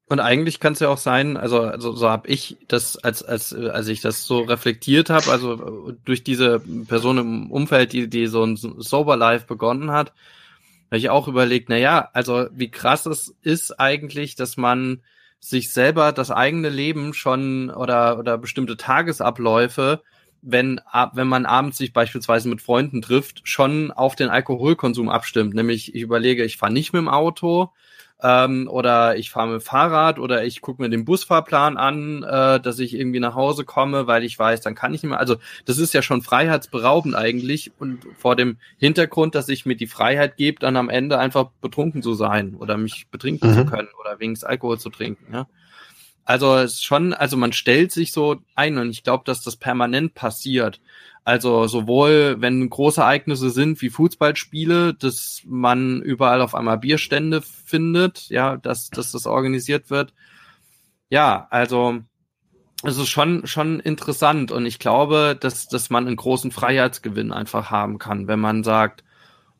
Und 0.07 0.19
eigentlich 0.19 0.59
kann 0.59 0.73
es 0.73 0.79
ja 0.79 0.89
auch 0.89 0.97
sein, 0.97 1.37
also, 1.37 1.61
also 1.61 1.93
so 1.93 2.09
habe 2.09 2.27
ich 2.27 2.57
das, 2.67 2.97
als, 2.97 3.23
als, 3.23 3.53
als 3.53 3.87
ich 3.87 4.01
das 4.01 4.25
so 4.25 4.41
reflektiert 4.41 5.09
habe, 5.09 5.31
also 5.31 5.93
durch 6.03 6.25
diese 6.25 6.59
Person 6.59 7.17
im 7.17 7.51
Umfeld, 7.51 7.93
die, 7.93 8.09
die 8.09 8.27
so 8.27 8.43
ein 8.43 8.57
Sober 8.57 9.15
Life 9.15 9.45
begonnen 9.45 9.91
hat, 9.91 10.11
habe 10.91 10.99
ich 10.99 11.09
auch 11.09 11.29
überlegt, 11.29 11.69
na 11.69 11.77
ja, 11.77 12.09
also 12.11 12.47
wie 12.51 12.69
krass 12.69 13.05
es 13.05 13.33
ist 13.41 13.79
eigentlich, 13.79 14.35
dass 14.35 14.57
man 14.57 15.01
sich 15.39 15.71
selber 15.71 16.11
das 16.11 16.31
eigene 16.31 16.67
Leben 16.67 17.13
schon 17.13 17.69
oder, 17.69 18.19
oder 18.19 18.37
bestimmte 18.37 18.75
Tagesabläufe, 18.75 20.03
wenn, 20.41 20.81
wenn 21.13 21.27
man 21.27 21.45
abends 21.45 21.77
sich 21.77 21.93
beispielsweise 21.93 22.49
mit 22.49 22.61
Freunden 22.61 23.01
trifft, 23.01 23.47
schon 23.47 23.91
auf 23.91 24.15
den 24.15 24.29
Alkoholkonsum 24.29 25.07
abstimmt. 25.07 25.53
Nämlich 25.53 25.95
ich 25.95 26.01
überlege, 26.01 26.43
ich 26.43 26.57
fahre 26.57 26.73
nicht 26.73 26.91
mit 26.91 26.99
dem 26.99 27.09
Auto, 27.09 27.71
ähm, 28.23 28.67
oder 28.69 29.17
ich 29.17 29.31
fahre 29.31 29.47
mit 29.47 29.61
dem 29.61 29.65
Fahrrad 29.65 30.19
oder 30.19 30.43
ich 30.43 30.61
gucke 30.61 30.81
mir 30.81 30.89
den 30.89 31.05
Busfahrplan 31.05 31.77
an, 31.77 32.23
äh, 32.23 32.59
dass 32.59 32.79
ich 32.79 32.93
irgendwie 32.93 33.19
nach 33.19 33.35
Hause 33.35 33.65
komme, 33.65 34.07
weil 34.07 34.23
ich 34.23 34.37
weiß, 34.37 34.61
dann 34.61 34.75
kann 34.75 34.93
ich 34.93 35.01
nicht 35.01 35.09
mehr. 35.09 35.19
Also 35.19 35.37
das 35.65 35.77
ist 35.77 35.93
ja 35.93 36.01
schon 36.01 36.21
freiheitsberaubend 36.21 37.15
eigentlich 37.15 37.71
und 37.79 38.05
vor 38.17 38.35
dem 38.35 38.57
Hintergrund, 38.77 39.35
dass 39.35 39.49
ich 39.49 39.65
mir 39.65 39.75
die 39.75 39.87
Freiheit 39.87 40.37
gebe, 40.37 40.59
dann 40.59 40.77
am 40.77 40.89
Ende 40.89 41.17
einfach 41.17 41.49
betrunken 41.61 42.01
zu 42.01 42.13
sein 42.13 42.55
oder 42.55 42.77
mich 42.77 43.07
betrinken 43.09 43.51
mhm. 43.51 43.55
zu 43.55 43.65
können 43.65 43.89
oder 43.99 44.19
wenigstens 44.19 44.47
Alkohol 44.47 44.79
zu 44.79 44.89
trinken. 44.89 45.33
Ja? 45.33 45.47
Also 46.23 46.55
es 46.55 46.73
ist 46.73 46.85
schon, 46.85 47.13
also 47.13 47.37
man 47.37 47.53
stellt 47.53 47.91
sich 47.91 48.11
so 48.11 48.37
ein 48.55 48.77
und 48.77 48.89
ich 48.89 49.03
glaube, 49.03 49.23
dass 49.25 49.41
das 49.41 49.55
permanent 49.55 50.13
passiert. 50.13 50.79
Also 51.23 51.67
sowohl, 51.67 52.37
wenn 52.39 52.69
große 52.69 53.01
Ereignisse 53.01 53.51
sind 53.51 53.81
wie 53.81 53.89
Fußballspiele, 53.89 54.95
dass 54.95 55.41
man 55.45 56.01
überall 56.01 56.41
auf 56.41 56.55
einmal 56.55 56.79
Bierstände 56.79 57.41
findet, 57.41 58.29
ja, 58.29 58.57
dass, 58.57 58.89
dass 58.89 59.11
das 59.11 59.27
organisiert 59.27 59.89
wird. 59.89 60.13
Ja, 61.09 61.47
also 61.51 61.99
es 62.83 62.97
ist 62.97 63.09
schon, 63.09 63.45
schon 63.45 63.79
interessant 63.79 64.51
und 64.51 64.65
ich 64.65 64.79
glaube, 64.79 65.37
dass, 65.39 65.67
dass 65.67 65.89
man 65.91 66.07
einen 66.07 66.15
großen 66.15 66.51
Freiheitsgewinn 66.51 67.31
einfach 67.31 67.69
haben 67.69 67.99
kann, 67.99 68.27
wenn 68.27 68.39
man 68.39 68.63
sagt, 68.63 69.03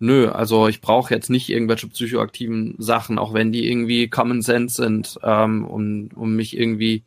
nö, 0.02 0.30
also 0.30 0.68
ich 0.68 0.82
brauche 0.82 1.14
jetzt 1.14 1.30
nicht 1.30 1.50
irgendwelche 1.50 1.88
psychoaktiven 1.88 2.76
Sachen, 2.78 3.20
auch 3.20 3.34
wenn 3.34 3.52
die 3.52 3.70
irgendwie 3.70 4.10
Common 4.10 4.42
Sense 4.42 4.82
sind, 4.82 5.20
ähm, 5.24 5.66
um, 5.66 6.10
um 6.16 6.36
mich 6.36 6.58
irgendwie, 6.58 7.04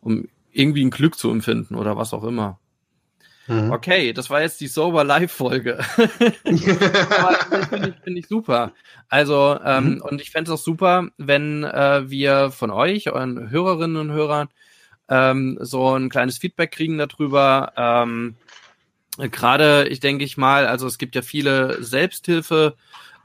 um 0.00 0.28
irgendwie 0.52 0.84
ein 0.84 0.90
Glück 0.90 1.16
zu 1.16 1.30
empfinden 1.30 1.74
oder 1.74 1.96
was 1.96 2.12
auch 2.12 2.24
immer. 2.24 2.58
Mhm. 3.46 3.70
Okay, 3.72 4.12
das 4.12 4.30
war 4.30 4.40
jetzt 4.42 4.60
die 4.60 4.66
Sober 4.66 5.04
Live 5.04 5.32
Folge. 5.32 5.78
Aber 5.96 7.66
finde 7.68 7.88
ich, 7.88 8.04
find 8.04 8.18
ich 8.18 8.28
super. 8.28 8.72
Also, 9.08 9.58
ähm, 9.64 9.94
mhm. 9.94 10.00
und 10.02 10.20
ich 10.20 10.30
fände 10.30 10.50
es 10.52 10.60
auch 10.60 10.62
super, 10.62 11.08
wenn 11.18 11.64
äh, 11.64 12.08
wir 12.08 12.50
von 12.50 12.70
euch, 12.70 13.10
euren 13.10 13.50
Hörerinnen 13.50 13.96
und 13.96 14.12
Hörern, 14.12 14.48
ähm, 15.08 15.58
so 15.60 15.96
ein 15.96 16.08
kleines 16.08 16.38
Feedback 16.38 16.72
kriegen 16.72 16.98
darüber. 16.98 17.72
Ähm, 17.76 18.36
Gerade, 19.18 19.88
ich 19.88 20.00
denke 20.00 20.24
ich 20.24 20.36
mal, 20.36 20.66
also 20.66 20.86
es 20.86 20.98
gibt 20.98 21.14
ja 21.14 21.22
viele 21.22 21.82
Selbsthilfe. 21.82 22.76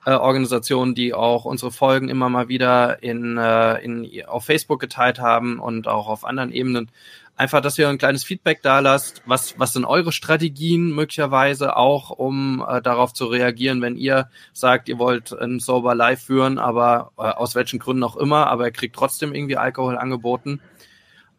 Äh, 0.06 0.12
Organisationen, 0.12 0.96
die 0.96 1.14
auch 1.14 1.44
unsere 1.44 1.72
Folgen 1.72 2.08
immer 2.08 2.30
mal 2.30 2.48
wieder 2.48 3.04
in, 3.04 3.38
äh, 3.38 3.84
in, 3.84 4.26
auf 4.26 4.46
Facebook 4.46 4.80
geteilt 4.80 5.20
haben 5.20 5.60
und 5.60 5.88
auch 5.88 6.08
auf 6.08 6.24
anderen 6.24 6.54
Ebenen 6.54 6.90
einfach, 7.38 7.62
dass 7.62 7.78
ihr 7.78 7.88
ein 7.88 7.98
kleines 7.98 8.24
Feedback 8.24 8.62
da 8.62 8.80
lasst. 8.80 9.22
Was, 9.26 9.60
was 9.60 9.74
sind 9.74 9.86
eure 9.86 10.12
Strategien 10.12 10.94
möglicherweise 10.94 11.78
auch, 11.78 12.10
um 12.10 12.66
äh, 12.68 12.82
darauf 12.82 13.14
zu 13.14 13.26
reagieren, 13.26 13.82
wenn 13.82 13.96
ihr 13.96 14.30
sagt, 14.54 14.90
ihr 14.90 14.98
wollt 14.98 15.32
ein 15.34 15.60
Sober 15.60 15.96
Live 15.96 16.24
führen, 16.24 16.58
aber 16.58 17.12
äh, 17.18 17.24
aus 17.24 17.56
welchen 17.56 17.80
Gründen 17.80 18.04
auch 18.04 18.18
immer, 18.18 18.48
aber 18.48 18.66
ihr 18.66 18.72
kriegt 18.72 18.96
trotzdem 18.96 19.34
irgendwie 19.34 19.58
Alkohol 19.58 19.98
angeboten. 19.98 20.60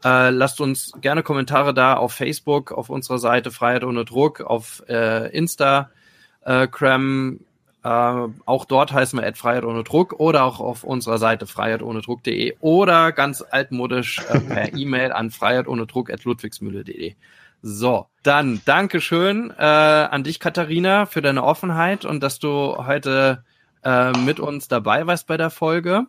Äh, 0.04 0.30
lasst 0.30 0.60
uns 0.60 0.92
gerne 1.00 1.22
Kommentare 1.22 1.74
da 1.74 1.94
auf 1.94 2.12
Facebook, 2.12 2.72
auf 2.72 2.88
unserer 2.88 3.18
Seite 3.18 3.50
Freiheit 3.50 3.84
ohne 3.84 4.04
Druck, 4.04 4.40
auf 4.40 4.82
äh, 4.88 5.28
Instagram, 5.36 7.40
äh, 7.84 7.88
auch 7.88 8.64
dort 8.64 8.92
heißen 8.92 9.18
wir 9.18 9.34
Freiheit 9.34 9.64
ohne 9.64 9.84
Druck 9.84 10.14
oder 10.14 10.44
auch 10.44 10.60
auf 10.60 10.84
unserer 10.84 11.18
Seite 11.18 11.46
freiheitohnedruck.de 11.46 12.56
oder 12.60 13.12
ganz 13.12 13.42
altmodisch 13.42 14.20
äh, 14.28 14.40
per 14.40 14.74
E-Mail 14.74 15.12
an 15.12 15.30
freiheitohnedruck.ludwigsmühle.de. 15.30 17.14
So, 17.62 18.06
dann 18.22 18.60
Dankeschön 18.64 19.52
äh, 19.56 19.62
an 19.62 20.22
dich, 20.22 20.38
Katharina, 20.38 21.06
für 21.06 21.22
deine 21.22 21.42
Offenheit 21.42 22.04
und 22.04 22.22
dass 22.22 22.38
du 22.38 22.76
heute 22.86 23.44
äh, 23.82 24.12
mit 24.12 24.38
uns 24.38 24.68
dabei 24.68 25.06
warst 25.06 25.26
bei 25.26 25.36
der 25.36 25.50
Folge. 25.50 26.06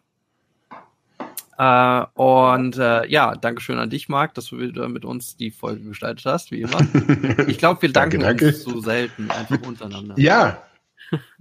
Äh, 1.59 2.05
und 2.15 2.77
äh, 2.77 3.05
ja, 3.07 3.35
Dankeschön 3.35 3.77
an 3.77 3.91
dich, 3.91 4.09
Marc, 4.09 4.33
dass 4.33 4.45
du 4.45 4.57
wieder 4.59 4.89
mit 4.89 5.05
uns 5.05 5.35
die 5.35 5.51
Folge 5.51 5.83
gestaltet 5.83 6.25
hast, 6.25 6.51
wie 6.51 6.61
immer. 6.61 6.79
Ich 7.47 7.57
glaube, 7.57 7.81
wir 7.81 7.91
danken 7.91 8.21
danke, 8.21 8.45
danke. 8.45 8.57
uns 8.57 8.63
so 8.63 8.79
selten 8.79 9.29
einfach 9.29 9.61
untereinander. 9.67 10.15
Ja, 10.17 10.63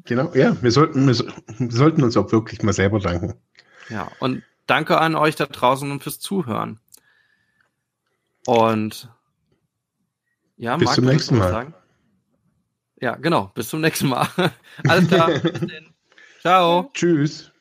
Genau, 0.04 0.32
ja, 0.34 0.60
wir 0.62 0.70
sollten, 0.70 1.06
wir, 1.06 1.14
wir 1.58 1.70
sollten 1.70 2.02
uns 2.02 2.16
auch 2.16 2.32
wirklich 2.32 2.62
mal 2.62 2.72
selber 2.72 2.98
danken. 3.00 3.34
Ja, 3.88 4.10
und 4.20 4.42
danke 4.66 4.98
an 4.98 5.14
euch 5.14 5.36
da 5.36 5.46
draußen 5.46 5.90
und 5.90 6.02
fürs 6.02 6.20
Zuhören. 6.20 6.80
Und 8.46 9.10
ja, 10.56 10.76
bis 10.76 10.86
Marc, 10.86 10.94
zum 10.94 11.04
nächsten 11.04 11.38
Mal. 11.38 11.50
Sagen? 11.50 11.74
Ja, 13.00 13.16
genau, 13.16 13.50
bis 13.54 13.68
zum 13.68 13.80
nächsten 13.80 14.08
Mal. 14.08 14.28
Alles 14.88 15.08
klar. 15.08 15.30
Ciao. 16.40 16.90
Tschüss. 16.94 17.52